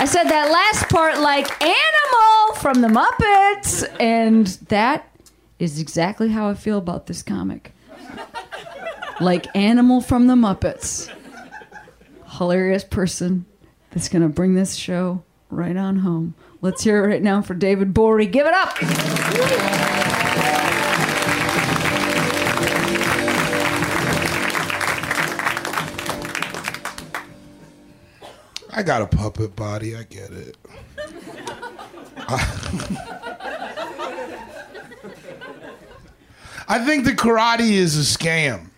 I 0.00 0.04
said 0.06 0.24
that 0.24 0.50
last 0.50 0.88
part 0.88 1.18
like 1.20 1.48
animal 1.60 2.54
from 2.60 2.80
the 2.80 2.88
Muppets, 2.88 3.84
and 4.00 4.46
that 4.68 5.08
is 5.58 5.80
exactly 5.80 6.28
how 6.28 6.48
I 6.48 6.54
feel 6.54 6.78
about 6.78 7.06
this 7.06 7.22
comic. 7.22 7.72
like 9.20 9.54
Animal 9.56 10.00
from 10.00 10.26
the 10.28 10.34
Muppets. 10.34 11.12
Hilarious 12.38 12.84
person 12.84 13.46
that's 13.90 14.08
going 14.08 14.22
to 14.22 14.28
bring 14.28 14.54
this 14.54 14.74
show 14.76 15.24
right 15.50 15.76
on 15.76 15.98
home. 15.98 16.34
Let's 16.60 16.82
hear 16.84 17.04
it 17.04 17.08
right 17.08 17.22
now 17.22 17.42
for 17.42 17.54
David 17.54 17.92
Bory. 17.94 18.26
Give 18.26 18.46
it 18.46 18.54
up. 18.54 18.76
I 28.78 28.82
got 28.84 29.02
a 29.02 29.06
puppet 29.08 29.56
body. 29.56 29.96
I 29.96 30.04
get 30.04 30.30
it. 30.30 30.56
I 36.68 36.84
think 36.86 37.04
the 37.04 37.10
karate 37.10 37.72
is 37.72 37.96
a 37.96 38.02
scam. 38.18 38.68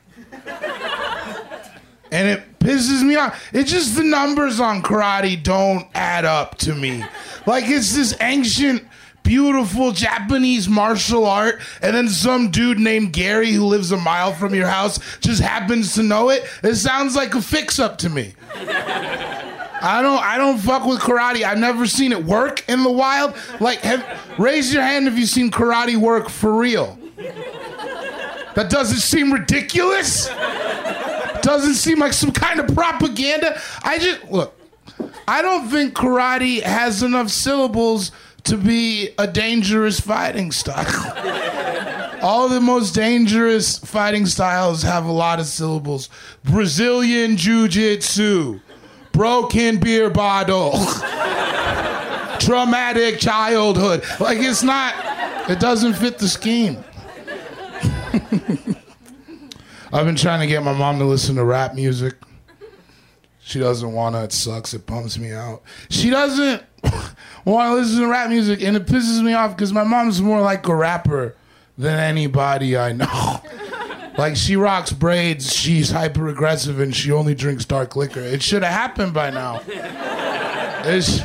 And 2.11 2.29
it 2.29 2.59
pisses 2.61 3.03
me 3.03 3.17
off. 3.17 3.51
It's 3.53 3.71
just 3.71 3.95
the 3.95 4.03
numbers 4.03 4.59
on 4.59 4.81
karate 4.81 5.43
don't 5.43 5.87
add 5.95 6.25
up 6.25 6.57
to 6.61 6.75
me. 6.75 7.05
Like 7.47 7.65
it's 7.67 7.95
this 7.95 8.17
ancient, 8.23 8.83
beautiful 9.23 9.93
Japanese 9.93 10.67
martial 10.67 11.27
art, 11.27 11.61
and 11.83 11.95
then 11.95 12.09
some 12.09 12.51
dude 12.51 12.79
named 12.79 13.13
Gary 13.13 13.53
who 13.53 13.67
lives 13.67 13.93
a 13.93 13.99
mile 13.99 14.33
from 14.33 14.55
your 14.55 14.67
house 14.67 14.99
just 15.19 15.43
happens 15.43 15.93
to 15.97 16.03
know 16.03 16.31
it. 16.31 16.47
It 16.63 16.77
sounds 16.77 17.15
like 17.15 17.35
a 17.35 17.43
fix 17.43 17.79
up 17.79 17.99
to 17.99 18.09
me. 18.09 18.33
I 19.83 20.03
don't 20.03 20.23
I 20.23 20.39
don't 20.39 20.59
fuck 20.59 20.85
with 20.85 21.01
karate. 21.01 21.43
I've 21.43 21.59
never 21.59 21.87
seen 21.87 22.13
it 22.13 22.25
work 22.25 22.69
in 22.69 22.83
the 22.83 22.91
wild. 22.91 23.35
Like 23.61 23.81
have, 23.81 24.05
raise 24.39 24.73
your 24.73 24.83
hand 24.83 25.09
if 25.09 25.19
you've 25.19 25.29
seen 25.29 25.51
karate 25.51 25.97
work 25.97 26.29
for 26.29 26.57
real. 26.57 26.99
That 28.55 28.69
doesn't 28.69 28.99
seem 28.99 29.33
ridiculous. 29.33 30.29
Doesn't 31.43 31.75
seem 31.75 31.99
like 32.01 32.13
some 32.13 32.33
kind 32.33 32.61
of 32.61 32.75
propaganda. 32.75 33.59
I 33.83 33.99
just 33.99 34.25
look. 34.31 34.55
I 35.27 35.41
don't 35.41 35.69
think 35.69 35.95
karate 35.95 36.63
has 36.63 37.03
enough 37.03 37.31
syllables 37.31 38.13
to 38.45 38.57
be 38.57 39.11
a 39.19 39.27
dangerous 39.27 40.01
fighting 40.01 40.53
style. 40.53 40.87
All 42.23 42.49
the 42.49 42.61
most 42.61 42.95
dangerous 42.95 43.79
fighting 43.79 44.27
styles 44.27 44.83
have 44.83 45.07
a 45.07 45.13
lot 45.13 45.41
of 45.41 45.47
syllables. 45.47 46.11
Brazilian 46.45 47.37
jiu-jitsu, 47.37 48.61
broken 49.13 49.79
beer 49.79 50.11
bottle, 50.11 50.73
traumatic 52.39 53.19
childhood. 53.19 54.05
Like 54.19 54.39
it's 54.39 54.63
not 54.63 54.95
it 55.51 55.59
doesn't 55.59 55.95
fit 55.95 56.19
the 56.19 56.29
scheme. 56.29 56.83
I've 59.93 60.07
been 60.07 60.17
trying 60.17 60.41
to 60.41 60.47
get 60.47 60.63
my 60.63 60.73
mom 60.73 60.99
to 61.01 61.05
listen 61.05 61.35
to 61.37 61.45
rap 61.45 61.75
music. 61.75 62.15
She 63.41 63.59
doesn't 63.59 63.93
want 63.93 64.15
to. 64.15 64.23
It 64.23 64.33
sucks. 64.33 64.75
It 64.75 64.87
pumps 64.87 65.19
me 65.19 65.33
out. 65.33 65.63
She 65.89 66.09
doesn't 66.11 66.63
want 67.45 67.71
to 67.71 67.75
listen 67.75 68.01
to 68.01 68.07
rap 68.07 68.29
music, 68.29 68.63
and 68.63 68.77
it 68.77 68.87
pisses 68.87 69.21
me 69.23 69.33
off 69.33 69.57
because 69.57 69.73
my 69.73 69.83
mom's 69.83 70.23
more 70.23 70.41
like 70.41 70.69
a 70.69 70.75
rapper 70.75 71.35
than 71.77 71.99
anybody 71.99 72.77
I 72.77 72.93
know. 72.93 73.41
Like 74.21 74.37
she 74.37 74.55
rocks 74.55 74.93
braids, 74.93 75.51
she's 75.51 75.91
hyper 75.91 76.29
aggressive, 76.29 76.79
and 76.79 76.95
she 76.95 77.11
only 77.11 77.35
drinks 77.35 77.65
dark 77.65 77.97
liquor. 77.97 78.21
It 78.21 78.43
should 78.43 78.63
have 78.63 78.73
happened 78.73 79.15
by 79.15 79.31
now. 79.31 79.63
It's- 79.67 81.23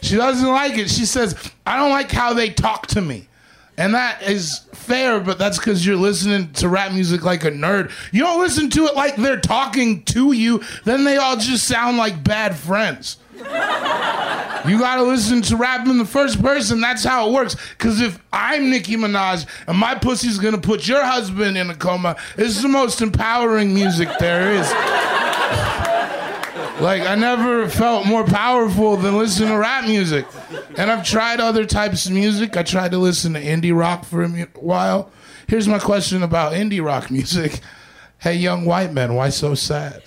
she 0.00 0.16
doesn't 0.16 0.48
like 0.48 0.78
it. 0.78 0.88
She 0.88 1.04
says, 1.04 1.34
"I 1.66 1.76
don't 1.76 1.90
like 1.90 2.10
how 2.10 2.32
they 2.32 2.48
talk 2.48 2.86
to 2.88 3.02
me." 3.02 3.28
And 3.76 3.94
that 3.94 4.22
is 4.22 4.62
fair, 4.72 5.20
but 5.20 5.38
that's 5.38 5.58
because 5.58 5.84
you're 5.84 5.96
listening 5.96 6.50
to 6.54 6.68
rap 6.68 6.92
music 6.92 7.22
like 7.22 7.44
a 7.44 7.50
nerd. 7.50 7.90
You 8.12 8.22
don't 8.22 8.40
listen 8.40 8.70
to 8.70 8.86
it 8.86 8.96
like 8.96 9.16
they're 9.16 9.38
talking 9.40 10.02
to 10.04 10.32
you, 10.32 10.62
then 10.84 11.04
they 11.04 11.16
all 11.16 11.36
just 11.36 11.66
sound 11.68 11.98
like 11.98 12.24
bad 12.24 12.56
friends. 12.56 13.18
You 13.38 14.78
gotta 14.78 15.02
listen 15.02 15.40
to 15.42 15.56
rap 15.56 15.86
in 15.86 15.98
the 15.98 16.04
first 16.04 16.42
person. 16.42 16.80
That's 16.80 17.04
how 17.04 17.28
it 17.28 17.32
works. 17.32 17.56
Cause 17.78 18.00
if 18.00 18.18
I'm 18.32 18.70
Nicki 18.70 18.96
Minaj 18.96 19.46
and 19.66 19.78
my 19.78 19.94
pussy's 19.94 20.38
gonna 20.38 20.58
put 20.58 20.86
your 20.86 21.04
husband 21.04 21.56
in 21.56 21.70
a 21.70 21.74
coma, 21.74 22.16
it's 22.36 22.60
the 22.60 22.68
most 22.68 23.00
empowering 23.00 23.72
music 23.74 24.08
there 24.18 24.52
is. 24.52 24.70
Like 26.80 27.02
I 27.02 27.14
never 27.16 27.68
felt 27.68 28.06
more 28.06 28.24
powerful 28.24 28.96
than 28.96 29.16
listening 29.16 29.48
to 29.48 29.58
rap 29.58 29.84
music. 29.84 30.26
And 30.76 30.90
I've 30.90 31.04
tried 31.04 31.40
other 31.40 31.64
types 31.64 32.06
of 32.06 32.12
music. 32.12 32.56
I 32.56 32.62
tried 32.62 32.92
to 32.92 32.98
listen 32.98 33.32
to 33.34 33.42
indie 33.42 33.76
rock 33.76 34.04
for 34.04 34.22
a 34.22 34.28
while. 34.54 35.10
Here's 35.48 35.66
my 35.66 35.78
question 35.78 36.22
about 36.22 36.52
indie 36.52 36.84
rock 36.84 37.10
music. 37.10 37.60
Hey, 38.18 38.34
young 38.34 38.64
white 38.64 38.92
men, 38.92 39.14
why 39.14 39.30
so 39.30 39.54
sad? 39.54 40.02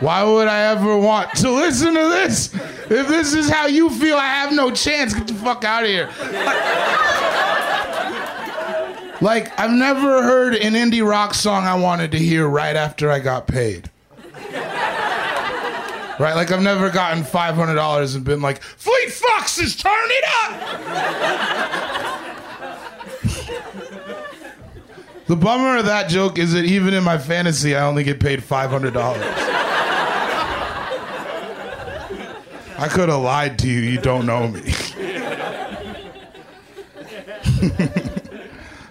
Why 0.00 0.22
would 0.22 0.46
I 0.46 0.70
ever 0.72 0.96
want 0.96 1.34
to 1.36 1.50
listen 1.50 1.94
to 1.94 2.00
this? 2.00 2.54
If 2.54 3.08
this 3.08 3.34
is 3.34 3.50
how 3.50 3.66
you 3.66 3.90
feel, 3.90 4.16
I 4.16 4.26
have 4.26 4.52
no 4.52 4.70
chance. 4.70 5.12
Get 5.12 5.26
the 5.26 5.34
fuck 5.34 5.64
out 5.64 5.82
of 5.82 5.88
here. 5.88 6.08
Like, 9.20 9.58
I've 9.58 9.72
never 9.72 10.22
heard 10.22 10.54
an 10.54 10.74
indie 10.74 11.04
rock 11.06 11.34
song 11.34 11.64
I 11.64 11.74
wanted 11.74 12.12
to 12.12 12.18
hear 12.18 12.46
right 12.46 12.76
after 12.76 13.10
I 13.10 13.18
got 13.18 13.48
paid. 13.48 13.90
Right? 16.20 16.34
Like, 16.34 16.52
I've 16.52 16.62
never 16.62 16.90
gotten 16.90 17.24
$500 17.24 18.14
and 18.14 18.24
been 18.24 18.40
like, 18.40 18.62
Fleet 18.62 19.10
Foxes, 19.10 19.76
turn 19.76 19.92
it 19.92 20.24
up! 20.42 20.60
the 25.26 25.36
bummer 25.36 25.78
of 25.78 25.86
that 25.86 26.08
joke 26.08 26.38
is 26.38 26.52
that 26.52 26.64
even 26.64 26.94
in 26.94 27.04
my 27.04 27.18
fantasy, 27.18 27.76
I 27.76 27.84
only 27.84 28.04
get 28.04 28.20
paid 28.20 28.40
$500. 28.40 29.47
I 32.78 32.88
could 32.88 33.08
have 33.08 33.20
lied 33.20 33.58
to 33.60 33.68
you. 33.68 33.80
You 33.80 34.00
don't 34.00 34.24
know 34.24 34.46
me. 34.46 34.62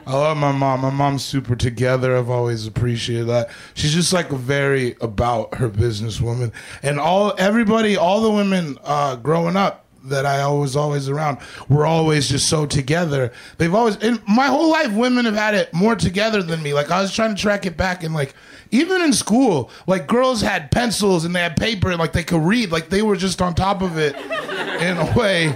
I 0.06 0.14
love 0.14 0.38
my 0.38 0.52
mom. 0.52 0.82
My 0.82 0.90
mom's 0.90 1.24
super 1.24 1.56
together. 1.56 2.18
I've 2.18 2.30
always 2.30 2.68
appreciated 2.68 3.28
that. 3.28 3.50
She's 3.74 3.94
just 3.94 4.12
like 4.12 4.30
very 4.30 4.96
about 5.00 5.56
her 5.56 5.70
business 5.70 6.20
woman. 6.20 6.52
And 6.84 7.00
all 7.00 7.34
everybody, 7.38 7.98
all 7.98 8.22
the 8.22 8.32
women 8.32 8.78
uh, 8.84 9.16
growing 9.18 9.56
up 9.56 9.86
that 10.06 10.26
I 10.26 10.48
was 10.48 10.76
always 10.76 11.10
around 11.10 11.38
were 11.70 11.86
always 11.86 12.30
just 12.30 12.50
so 12.50 12.66
together. 12.66 13.32
They've 13.58 13.74
always 13.74 13.98
in 13.98 14.22
my 14.28 14.48
whole 14.48 14.70
life 14.70 14.92
women 14.94 15.26
have 15.26 15.36
had 15.36 15.56
it 15.56 15.74
more 15.74 15.96
together 15.96 16.42
than 16.42 16.64
me. 16.64 16.74
Like 16.74 16.92
I 16.92 17.02
was 17.02 17.14
trying 17.14 17.36
to 17.36 17.42
track 17.42 17.66
it 17.66 17.78
back 17.78 18.04
and 18.04 18.14
like 18.14 18.34
even 18.72 19.02
in 19.02 19.14
school, 19.14 19.70
like 19.88 20.08
girls 20.08 20.42
had 20.42 20.72
pencils 20.72 21.26
and 21.26 21.36
they 21.36 21.42
had 21.42 21.56
paper 21.58 21.90
and 21.90 22.00
like 22.00 22.14
they 22.14 22.24
could 22.24 22.42
read. 22.42 22.72
Like 22.72 22.90
they 22.90 23.02
were 23.02 23.16
just 23.16 23.42
on 23.42 23.56
top 23.56 23.82
of 23.82 23.98
it 23.98 24.16
in 24.16 24.98
a 24.98 25.14
way 25.18 25.48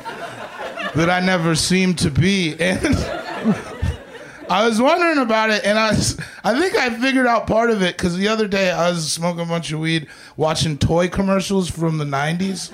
that 0.96 1.10
I 1.10 1.20
never 1.20 1.56
seemed 1.56 2.00
to 2.00 2.12
be. 2.12 2.56
And 2.60 2.96
I 4.50 4.68
was 4.68 4.82
wondering 4.82 5.18
about 5.20 5.50
it, 5.50 5.64
and 5.64 5.80
I, 5.80 5.92
was- 5.92 6.20
I 6.44 6.60
think 6.60 6.76
I 6.76 6.90
figured 7.00 7.26
out 7.26 7.48
part 7.48 7.70
of 7.70 7.82
it 7.82 7.96
because 7.96 8.18
the 8.18 8.28
other 8.28 8.48
day 8.50 8.70
I 8.70 8.90
was 8.90 9.10
smoking 9.10 9.42
a 9.44 9.46
bunch 9.46 9.72
of 9.72 9.80
weed, 9.80 10.08
watching 10.36 10.78
toy 10.78 11.08
commercials 11.08 11.70
from 11.70 11.98
the 11.98 12.04
'90s, 12.04 12.72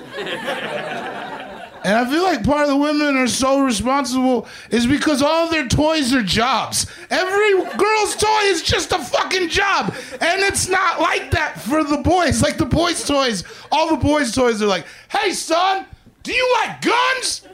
and 1.88 1.96
I 1.96 2.04
feel 2.10 2.22
like 2.22 2.44
part 2.44 2.64
of 2.64 2.68
the 2.68 2.76
women 2.76 3.16
are 3.16 3.26
so 3.26 3.62
responsible 3.62 4.46
is 4.68 4.86
because 4.86 5.22
all 5.22 5.48
their 5.48 5.66
toys 5.66 6.12
are 6.12 6.22
jobs. 6.22 6.84
Every 7.08 7.54
girl's 7.78 8.14
toy 8.14 8.40
is 8.42 8.62
just 8.62 8.92
a 8.92 8.98
fucking 8.98 9.48
job, 9.48 9.94
and 10.20 10.42
it's 10.42 10.68
not 10.68 11.00
like 11.00 11.30
that 11.30 11.58
for 11.58 11.82
the 11.82 11.96
boys. 11.96 12.42
Like 12.42 12.58
the 12.58 12.66
boys' 12.66 13.06
toys, 13.06 13.42
all 13.72 13.88
the 13.88 14.04
boys' 14.04 14.34
toys 14.34 14.60
are 14.60 14.66
like, 14.66 14.84
"Hey, 15.08 15.32
son, 15.32 15.86
do 16.24 16.34
you 16.34 16.56
like 16.60 16.82
guns? 16.82 17.48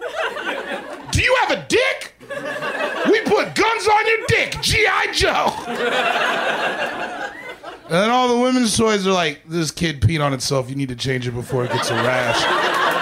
Do 1.13 1.23
you 1.23 1.37
have 1.43 1.53
a 1.53 1.65
dick?" 1.69 2.15
We 3.09 3.21
put 3.21 3.55
guns 3.55 3.87
on 3.87 4.07
your 4.09 4.27
dick, 4.27 4.57
G.I. 4.63 5.13
Joe. 5.13 5.55
and 7.85 7.93
then 7.93 8.11
all 8.11 8.27
the 8.27 8.43
women's 8.43 8.77
toys 8.77 9.07
are 9.07 9.13
like, 9.13 9.43
this 9.47 9.71
kid 9.71 10.01
peed 10.01 10.21
on 10.25 10.33
itself. 10.33 10.69
You 10.69 10.75
need 10.75 10.89
to 10.89 10.97
change 10.97 11.29
it 11.29 11.33
before 11.33 11.67
it 11.67 11.71
gets 11.71 11.91
a 11.91 11.95
rash. 11.95 12.94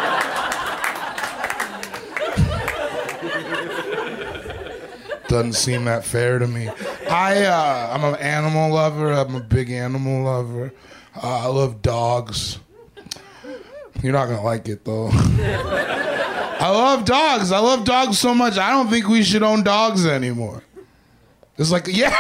Doesn't 5.33 5.55
seem 5.55 5.87
that 5.87 6.05
fair 6.05 6.39
to 6.39 6.47
me. 6.47 6.69
I, 7.09 7.45
uh, 7.47 7.95
I'm 7.95 8.05
an 8.05 8.21
animal 8.21 8.71
lover. 8.71 9.13
I'm 9.13 9.35
a 9.35 9.41
big 9.41 9.71
animal 9.71 10.25
lover. 10.25 10.75
Uh, 11.17 11.45
I 11.45 11.47
love 11.47 11.81
dogs. 11.81 12.59
You're 14.03 14.13
not 14.13 14.27
gonna 14.27 14.43
like 14.43 14.69
it 14.69 14.85
though. 14.85 15.09
I 15.11 16.69
love 16.69 17.07
dogs. 17.07 17.51
I 17.51 17.61
love 17.61 17.87
dogs 17.87 18.19
so 18.19 18.35
much. 18.35 18.59
I 18.59 18.73
don't 18.73 18.91
think 18.91 19.09
we 19.09 19.23
should 19.23 19.43
own 19.43 19.63
dogs 19.63 20.05
anymore. 20.05 20.63
It's 21.57 21.71
like, 21.71 21.87
yeah. 21.91 22.11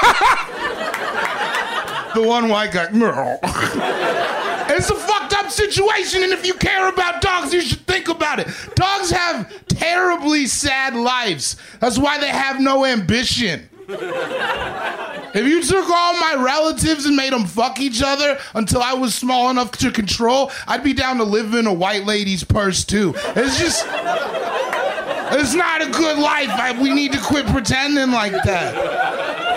the 2.15 2.23
one 2.23 2.49
white 2.49 2.73
guy. 2.73 2.89
It's 4.83 4.91
a 4.91 4.97
fucked 4.97 5.33
up 5.33 5.49
situation, 5.49 6.25
and 6.25 6.33
if 6.33 6.45
you 6.45 6.55
care 6.55 6.89
about 6.89 7.23
dogs, 7.23 7.55
you 7.55 7.61
should 7.61 7.87
think 7.87 8.09
about 8.09 8.41
it. 8.41 8.49
Dogs 8.75 9.11
have 9.11 9.65
terribly 9.69 10.47
sad 10.47 10.97
lives. 10.97 11.55
That's 11.79 11.99
why 11.99 12.19
they 12.19 12.27
have 12.27 12.61
no 12.61 12.85
ambition. 12.85 13.69
If 13.89 15.47
you 15.47 15.63
took 15.63 15.89
all 15.89 16.15
my 16.19 16.35
relatives 16.37 17.07
and 17.07 17.15
made 17.15 17.33
them 17.33 17.45
fuck 17.45 17.79
each 17.79 18.03
other 18.03 18.41
until 18.55 18.83
I 18.83 18.95
was 18.95 19.15
small 19.15 19.51
enough 19.51 19.71
to 19.79 19.93
control, 19.93 20.51
I'd 20.67 20.83
be 20.83 20.95
down 20.95 21.19
to 21.19 21.25
live 21.25 21.55
in 21.55 21.69
a 21.69 21.73
white 21.73 22.05
lady's 22.05 22.43
purse 22.43 22.85
too. 22.85 23.15
It's 23.17 23.61
just, 23.61 23.87
it's 23.87 25.55
not 25.55 25.81
a 25.81 25.91
good 25.91 26.19
life. 26.19 26.51
I, 26.51 26.77
we 26.83 26.93
need 26.93 27.13
to 27.13 27.21
quit 27.21 27.47
pretending 27.47 28.11
like 28.11 28.33
that. 28.33 29.52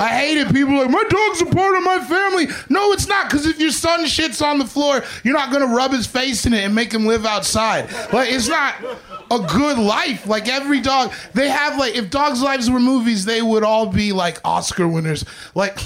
I 0.00 0.08
hate 0.08 0.38
it. 0.38 0.50
People 0.50 0.78
like, 0.78 0.88
my 0.88 1.04
dog's 1.06 1.42
a 1.42 1.46
part 1.46 1.76
of 1.76 1.82
my 1.82 1.98
family. 2.00 2.46
No, 2.70 2.90
it's 2.92 3.06
not, 3.06 3.28
because 3.28 3.44
if 3.44 3.60
your 3.60 3.70
son 3.70 4.06
shits 4.06 4.42
on 4.42 4.58
the 4.58 4.64
floor, 4.64 5.04
you're 5.22 5.34
not 5.34 5.52
gonna 5.52 5.66
rub 5.66 5.92
his 5.92 6.06
face 6.06 6.46
in 6.46 6.54
it 6.54 6.64
and 6.64 6.74
make 6.74 6.90
him 6.90 7.04
live 7.04 7.26
outside. 7.26 7.92
Like, 8.10 8.32
it's 8.32 8.48
not 8.48 8.76
a 9.30 9.38
good 9.40 9.78
life. 9.78 10.26
Like 10.26 10.48
every 10.48 10.80
dog, 10.80 11.12
they 11.34 11.50
have 11.50 11.78
like, 11.78 11.96
if 11.96 12.08
dogs' 12.08 12.40
lives 12.40 12.70
were 12.70 12.80
movies, 12.80 13.26
they 13.26 13.42
would 13.42 13.62
all 13.62 13.86
be 13.86 14.12
like 14.12 14.40
Oscar 14.42 14.88
winners. 14.88 15.26
Like, 15.54 15.78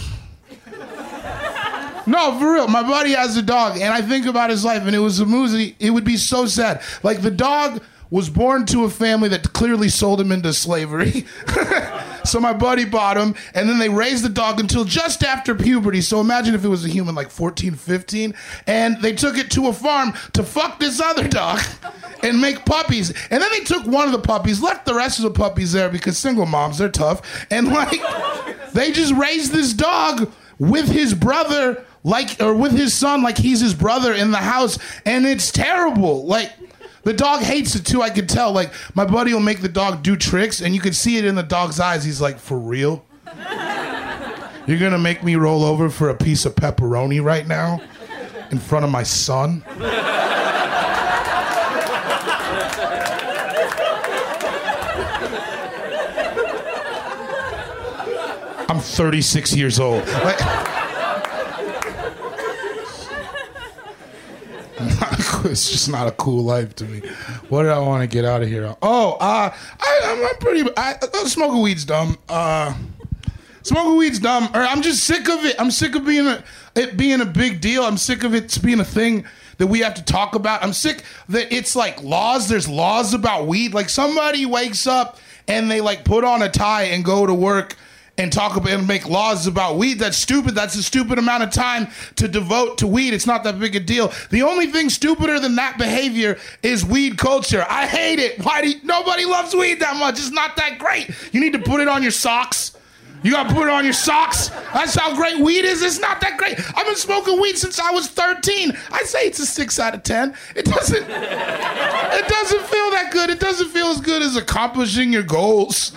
no, 2.06 2.38
for 2.38 2.52
real. 2.54 2.68
My 2.68 2.84
buddy 2.84 3.14
has 3.14 3.36
a 3.36 3.42
dog, 3.42 3.78
and 3.78 3.92
I 3.92 4.00
think 4.00 4.26
about 4.26 4.50
his 4.50 4.64
life, 4.64 4.82
and 4.82 4.94
it 4.94 5.00
was 5.00 5.18
a 5.18 5.26
movie. 5.26 5.74
It 5.80 5.90
would 5.90 6.04
be 6.04 6.18
so 6.18 6.46
sad. 6.46 6.82
Like 7.02 7.20
the 7.20 7.32
dog 7.32 7.82
was 8.10 8.30
born 8.30 8.64
to 8.66 8.84
a 8.84 8.90
family 8.90 9.28
that 9.30 9.52
clearly 9.52 9.88
sold 9.88 10.20
him 10.20 10.30
into 10.30 10.52
slavery. 10.52 11.26
so 12.24 12.40
my 12.40 12.52
buddy 12.52 12.84
bought 12.84 13.16
him, 13.16 13.34
and 13.54 13.68
then 13.68 13.78
they 13.78 13.88
raised 13.88 14.24
the 14.24 14.28
dog 14.28 14.60
until 14.60 14.84
just 14.84 15.22
after 15.22 15.54
puberty. 15.54 16.00
So 16.00 16.20
imagine 16.20 16.54
if 16.54 16.64
it 16.64 16.68
was 16.68 16.84
a 16.84 16.88
human 16.88 17.14
like 17.14 17.30
14, 17.30 17.74
15, 17.74 18.34
and 18.66 19.00
they 19.02 19.12
took 19.12 19.36
it 19.38 19.50
to 19.52 19.68
a 19.68 19.72
farm 19.72 20.12
to 20.32 20.42
fuck 20.42 20.78
this 20.78 21.00
other 21.00 21.28
dog 21.28 21.60
and 22.22 22.40
make 22.40 22.64
puppies. 22.64 23.10
And 23.30 23.42
then 23.42 23.50
they 23.52 23.60
took 23.60 23.86
one 23.86 24.06
of 24.06 24.12
the 24.12 24.18
puppies, 24.18 24.62
left 24.62 24.86
the 24.86 24.94
rest 24.94 25.18
of 25.18 25.24
the 25.24 25.30
puppies 25.30 25.72
there 25.72 25.88
because 25.88 26.18
single 26.18 26.46
moms, 26.46 26.78
they're 26.78 26.88
tough. 26.88 27.46
And 27.50 27.68
like, 27.68 28.00
they 28.72 28.92
just 28.92 29.14
raised 29.14 29.52
this 29.52 29.72
dog 29.72 30.32
with 30.58 30.88
his 30.88 31.14
brother 31.14 31.84
like 32.04 32.40
or 32.40 32.54
with 32.54 32.72
his 32.72 32.94
son 32.94 33.22
like 33.22 33.38
he's 33.38 33.60
his 33.60 33.74
brother 33.74 34.12
in 34.12 34.30
the 34.30 34.36
house 34.36 34.78
and 35.04 35.26
it's 35.26 35.50
terrible 35.50 36.26
like 36.26 36.52
the 37.04 37.12
dog 37.12 37.40
hates 37.42 37.74
it 37.74 37.84
too 37.86 38.02
i 38.02 38.10
could 38.10 38.28
tell. 38.28 38.52
Like 38.52 38.72
my 38.94 39.04
buddy 39.04 39.32
will 39.32 39.40
make 39.40 39.60
the 39.60 39.68
dog 39.68 40.02
do 40.02 40.16
tricks 40.16 40.60
and 40.60 40.74
you 40.74 40.80
can 40.80 40.92
see 40.92 41.16
it 41.16 41.24
in 41.24 41.34
the 41.34 41.42
dog's 41.42 41.80
eyes. 41.80 42.04
He's 42.04 42.20
like 42.20 42.38
for 42.38 42.58
real? 42.58 43.04
You're 44.66 44.78
gonna 44.78 44.98
make 44.98 45.22
me 45.22 45.36
roll 45.36 45.64
over 45.64 45.90
for 45.90 46.08
a 46.08 46.14
piece 46.14 46.44
of 46.46 46.54
pepperoni 46.54 47.22
right 47.22 47.46
now 47.46 47.82
in 48.50 48.58
front 48.58 48.84
of 48.84 48.90
my 48.90 49.02
son? 49.02 49.62
I'm 58.66 58.80
36 58.80 59.54
years 59.54 59.78
old. 59.78 60.06
Like- 60.08 60.73
it's 65.50 65.70
just 65.70 65.90
not 65.90 66.06
a 66.06 66.12
cool 66.12 66.42
life 66.42 66.74
to 66.76 66.84
me. 66.84 67.00
What 67.50 67.64
did 67.64 67.72
I 67.72 67.78
want 67.78 68.02
to 68.02 68.06
get 68.06 68.24
out 68.24 68.42
of 68.42 68.48
here? 68.48 68.74
Oh, 68.80 69.12
uh, 69.20 69.54
I, 69.78 70.00
I'm, 70.04 70.24
I'm 70.24 70.36
pretty. 70.36 70.70
I, 70.74 70.94
uh, 70.94 71.26
smoking 71.26 71.60
weed's 71.60 71.84
dumb. 71.84 72.16
Uh, 72.30 72.74
smoking 73.62 73.96
weed's 73.98 74.18
dumb. 74.18 74.48
Or 74.54 74.60
I'm 74.60 74.80
just 74.80 75.04
sick 75.04 75.28
of 75.28 75.44
it. 75.44 75.56
I'm 75.58 75.70
sick 75.70 75.94
of 75.96 76.06
being 76.06 76.26
a, 76.26 76.42
it 76.74 76.96
being 76.96 77.20
a 77.20 77.26
big 77.26 77.60
deal. 77.60 77.82
I'm 77.82 77.98
sick 77.98 78.24
of 78.24 78.34
it 78.34 78.58
being 78.62 78.80
a 78.80 78.84
thing 78.84 79.26
that 79.58 79.66
we 79.66 79.80
have 79.80 79.94
to 79.94 80.04
talk 80.04 80.34
about. 80.34 80.62
I'm 80.62 80.72
sick 80.72 81.02
that 81.28 81.52
it's 81.52 81.76
like 81.76 82.02
laws. 82.02 82.48
There's 82.48 82.68
laws 82.68 83.12
about 83.12 83.46
weed. 83.46 83.74
Like 83.74 83.90
somebody 83.90 84.46
wakes 84.46 84.86
up 84.86 85.18
and 85.46 85.70
they 85.70 85.82
like 85.82 86.06
put 86.06 86.24
on 86.24 86.40
a 86.40 86.48
tie 86.48 86.84
and 86.84 87.04
go 87.04 87.26
to 87.26 87.34
work 87.34 87.76
and 88.16 88.32
talk 88.32 88.56
about 88.56 88.72
and 88.72 88.86
make 88.86 89.08
laws 89.08 89.46
about 89.46 89.76
weed. 89.76 89.94
That's 89.94 90.16
stupid. 90.16 90.54
That's 90.54 90.76
a 90.76 90.82
stupid 90.82 91.18
amount 91.18 91.42
of 91.42 91.50
time 91.50 91.88
to 92.16 92.28
devote 92.28 92.78
to 92.78 92.86
weed. 92.86 93.12
It's 93.12 93.26
not 93.26 93.44
that 93.44 93.58
big 93.58 93.74
a 93.74 93.80
deal. 93.80 94.12
The 94.30 94.42
only 94.42 94.68
thing 94.68 94.88
stupider 94.88 95.40
than 95.40 95.56
that 95.56 95.78
behavior 95.78 96.38
is 96.62 96.84
weed 96.84 97.18
culture. 97.18 97.66
I 97.68 97.86
hate 97.86 98.18
it. 98.18 98.44
Why 98.44 98.62
do 98.62 98.70
you, 98.70 98.76
nobody 98.84 99.24
loves 99.24 99.54
weed 99.54 99.80
that 99.80 99.96
much? 99.96 100.18
It's 100.18 100.30
not 100.30 100.56
that 100.56 100.78
great. 100.78 101.10
You 101.32 101.40
need 101.40 101.54
to 101.54 101.58
put 101.58 101.80
it 101.80 101.88
on 101.88 102.02
your 102.02 102.12
socks. 102.12 102.76
You 103.24 103.30
gotta 103.30 103.54
put 103.54 103.66
it 103.66 103.70
on 103.70 103.84
your 103.84 103.94
socks. 103.94 104.48
That's 104.74 104.94
how 104.94 105.16
great 105.16 105.38
weed 105.38 105.64
is. 105.64 105.82
It's 105.82 105.98
not 105.98 106.20
that 106.20 106.36
great. 106.36 106.60
I've 106.76 106.86
been 106.86 106.94
smoking 106.94 107.40
weed 107.40 107.56
since 107.56 107.80
I 107.80 107.90
was 107.90 108.06
13. 108.06 108.76
I 108.92 109.02
say 109.04 109.20
it's 109.20 109.38
a 109.38 109.46
six 109.46 109.80
out 109.80 109.94
of 109.94 110.02
ten. 110.02 110.36
It 110.54 110.66
doesn't. 110.66 111.02
It 111.02 112.28
doesn't 112.28 112.62
feel 112.62 112.90
that 112.90 113.08
good. 113.10 113.30
It 113.30 113.40
doesn't 113.40 113.68
feel 113.68 113.86
as 113.86 114.02
good 114.02 114.20
as 114.20 114.36
accomplishing 114.36 115.10
your 115.10 115.22
goals 115.22 115.92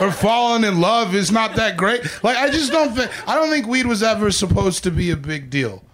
or 0.00 0.10
falling 0.10 0.64
in 0.64 0.80
love 0.80 1.14
is 1.14 1.30
not 1.30 1.54
that 1.54 1.76
great. 1.76 2.02
Like 2.24 2.36
I 2.36 2.50
just 2.50 2.72
don't 2.72 2.94
think 2.94 3.10
I 3.28 3.36
don't 3.36 3.48
think 3.48 3.68
weed 3.68 3.86
was 3.86 4.02
ever 4.02 4.32
supposed 4.32 4.82
to 4.84 4.90
be 4.90 5.12
a 5.12 5.16
big 5.16 5.48
deal. 5.48 5.84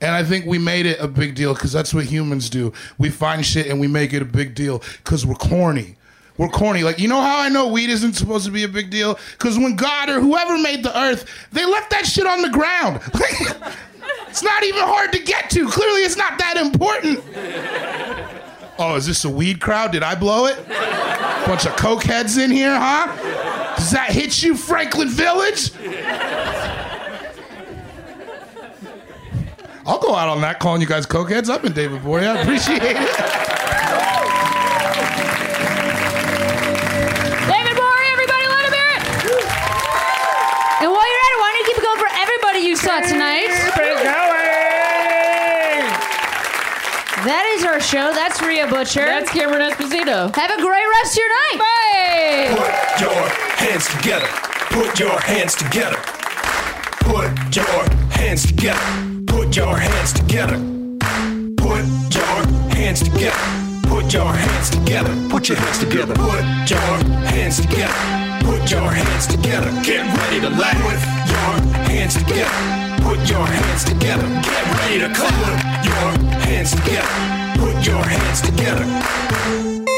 And 0.00 0.14
I 0.14 0.24
think 0.24 0.46
we 0.46 0.58
made 0.58 0.86
it 0.86 0.98
a 1.00 1.08
big 1.08 1.34
deal 1.34 1.54
because 1.54 1.72
that's 1.72 1.92
what 1.92 2.04
humans 2.06 2.50
do. 2.50 2.72
We 2.98 3.10
find 3.10 3.44
shit 3.44 3.66
and 3.66 3.80
we 3.80 3.86
make 3.86 4.12
it 4.12 4.22
a 4.22 4.24
big 4.24 4.54
deal 4.54 4.82
because 5.04 5.24
we're 5.24 5.34
corny. 5.34 5.96
We're 6.38 6.48
corny. 6.48 6.84
Like, 6.84 7.00
you 7.00 7.08
know 7.08 7.20
how 7.20 7.40
I 7.40 7.48
know 7.48 7.66
weed 7.66 7.90
isn't 7.90 8.14
supposed 8.14 8.46
to 8.46 8.52
be 8.52 8.62
a 8.62 8.68
big 8.68 8.90
deal? 8.90 9.18
Because 9.32 9.58
when 9.58 9.74
God 9.74 10.08
or 10.08 10.20
whoever 10.20 10.56
made 10.56 10.84
the 10.84 10.96
earth, 10.98 11.28
they 11.52 11.66
left 11.66 11.90
that 11.90 12.06
shit 12.06 12.26
on 12.26 12.42
the 12.42 12.48
ground. 12.48 13.00
it's 14.28 14.42
not 14.42 14.62
even 14.62 14.82
hard 14.82 15.12
to 15.12 15.18
get 15.18 15.50
to. 15.50 15.68
Clearly, 15.68 16.02
it's 16.02 16.16
not 16.16 16.38
that 16.38 16.56
important. 16.56 17.22
Oh, 18.78 18.94
is 18.94 19.06
this 19.06 19.24
a 19.24 19.30
weed 19.30 19.60
crowd? 19.60 19.90
Did 19.90 20.04
I 20.04 20.14
blow 20.14 20.46
it? 20.46 20.56
Bunch 21.46 21.66
of 21.66 21.74
coke 21.76 22.04
heads 22.04 22.38
in 22.38 22.52
here, 22.52 22.78
huh? 22.78 23.74
Does 23.76 23.90
that 23.90 24.12
hit 24.12 24.40
you, 24.40 24.56
Franklin 24.56 25.08
Village? 25.08 25.72
I'll 29.84 29.98
go 29.98 30.14
out 30.14 30.28
on 30.28 30.40
that 30.42 30.60
calling 30.60 30.82
you 30.82 30.86
guys 30.86 31.06
cokeheads. 31.06 31.48
I've 31.48 31.62
been 31.62 31.72
David 31.72 32.04
Bory. 32.04 32.26
I 32.26 32.40
appreciate 32.42 32.82
it. 32.82 33.57
Everybody 43.04 43.40
you 43.40 43.54
saw 43.54 43.70
tonight? 43.70 43.98
That 47.24 47.44
is 47.56 47.64
our 47.64 47.80
show. 47.80 48.12
That's 48.14 48.40
Rhea 48.42 48.66
Butcher. 48.68 49.04
That's 49.04 49.30
Cameron 49.30 49.70
Esposito. 49.70 50.34
Have 50.34 50.50
a 50.50 50.62
great 50.62 50.86
rest 51.02 51.12
of 51.12 51.18
your 51.18 51.28
night. 51.28 51.58
Bye. 51.58 52.54
Put 52.56 53.00
your 53.00 53.28
hands 53.58 53.88
together. 53.88 54.26
Put 54.70 54.98
your 55.00 55.18
hands 55.20 55.54
together. 55.56 55.98
Put 57.00 57.56
your 57.56 57.84
hands 58.10 58.46
together. 58.46 58.80
Put 59.26 59.56
your 59.56 59.76
hands 59.76 60.12
together. 60.12 60.46
Put 61.66 62.14
your 62.14 62.36
hands 62.74 63.02
together. 63.02 63.34
Put 63.82 64.14
your 64.14 64.32
hands 64.32 64.70
together. 64.70 65.14
Put 65.28 65.48
your 65.48 65.56
hands 65.56 65.78
together. 65.78 66.14
Put 66.14 66.70
your 66.70 66.80
hands 67.26 67.60
together. 67.60 67.94
Put 68.44 68.70
your 68.70 68.90
hands 68.90 69.26
together. 69.26 69.70
Get 69.82 70.06
ready 70.16 70.40
to 70.40 70.50
laugh. 70.50 70.78
Put 70.82 71.30
your 71.30 71.74
hands 71.88 72.14
together. 72.14 72.87
Put 73.08 73.30
your 73.30 73.46
hands 73.46 73.84
together. 73.84 74.28
Get 74.28 74.64
ready 74.76 74.98
to 74.98 75.08
clap. 75.14 75.32
Put 75.32 75.86
your 75.86 76.40
hands 76.42 76.72
together. 76.72 77.08
Put 77.58 77.86
your 77.86 78.04
hands 78.04 78.42
together. 78.42 79.97